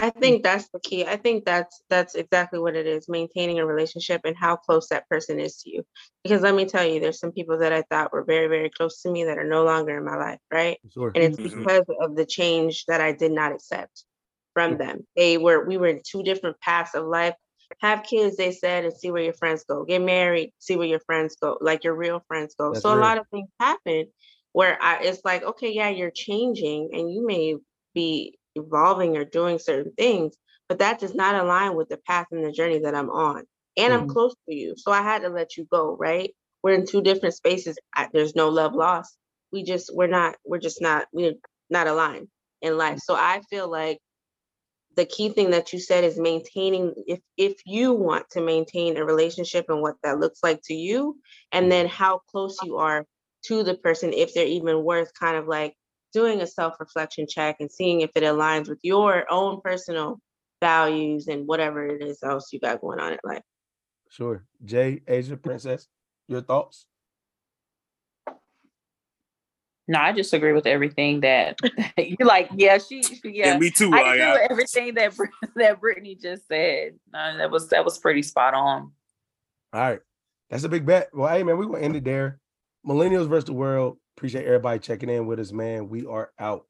[0.00, 1.04] I think that's the key.
[1.06, 5.08] I think that's that's exactly what it is, maintaining a relationship and how close that
[5.08, 5.84] person is to you.
[6.22, 9.02] Because let me tell you, there's some people that I thought were very, very close
[9.02, 10.78] to me that are no longer in my life, right?
[10.92, 11.10] Sure.
[11.14, 11.64] And it's Mhm.
[11.64, 14.04] because of the change that I did not accept
[14.54, 15.06] from them.
[15.16, 17.34] They were we were in two different paths of life.
[17.80, 19.84] Have kids, they said, and see where your friends go.
[19.84, 22.72] Get married, see where your friends go, like your real friends go.
[22.72, 22.98] That's so real.
[22.98, 24.06] a lot of things happen
[24.52, 27.56] where I it's like, okay, yeah, you're changing and you may
[27.94, 30.34] be evolving or doing certain things,
[30.68, 33.44] but that does not align with the path and the journey that I'm on.
[33.76, 34.08] And I'm Mhm.
[34.08, 34.74] close to you.
[34.76, 36.34] So I had to let you go, right?
[36.62, 37.78] We're in two different spaces.
[37.94, 39.16] I, there's no love lost.
[39.52, 41.34] We just we're not we're just not we're
[41.70, 42.28] not aligned
[42.62, 42.98] in life.
[43.00, 44.00] So I feel like
[44.96, 49.04] the key thing that you said is maintaining if if you want to maintain a
[49.04, 51.18] relationship and what that looks like to you
[51.52, 53.04] and then how close you are
[53.44, 55.74] to the person if they're even worth kind of like
[56.12, 60.20] doing a self-reflection check and seeing if it aligns with your own personal
[60.60, 63.42] values and whatever it is else you got going on in life
[64.10, 64.42] Sure.
[64.64, 65.86] Jay, Asia, Princess,
[66.28, 66.86] your thoughts?
[69.86, 71.58] No, I just agree with everything that
[71.96, 72.50] you're like.
[72.54, 73.02] Yeah, she.
[73.02, 73.90] she- Yeah, Yeah, me too.
[73.92, 75.14] I I, agree with everything that
[75.56, 76.98] that Brittany just said.
[77.12, 78.92] No, that was that was pretty spot on.
[79.72, 80.00] All right.
[80.50, 81.08] That's a big bet.
[81.14, 82.38] Well, hey man, we're gonna end it there.
[82.86, 83.98] Millennials versus the world.
[84.18, 85.88] Appreciate everybody checking in with us, man.
[85.88, 86.67] We are out.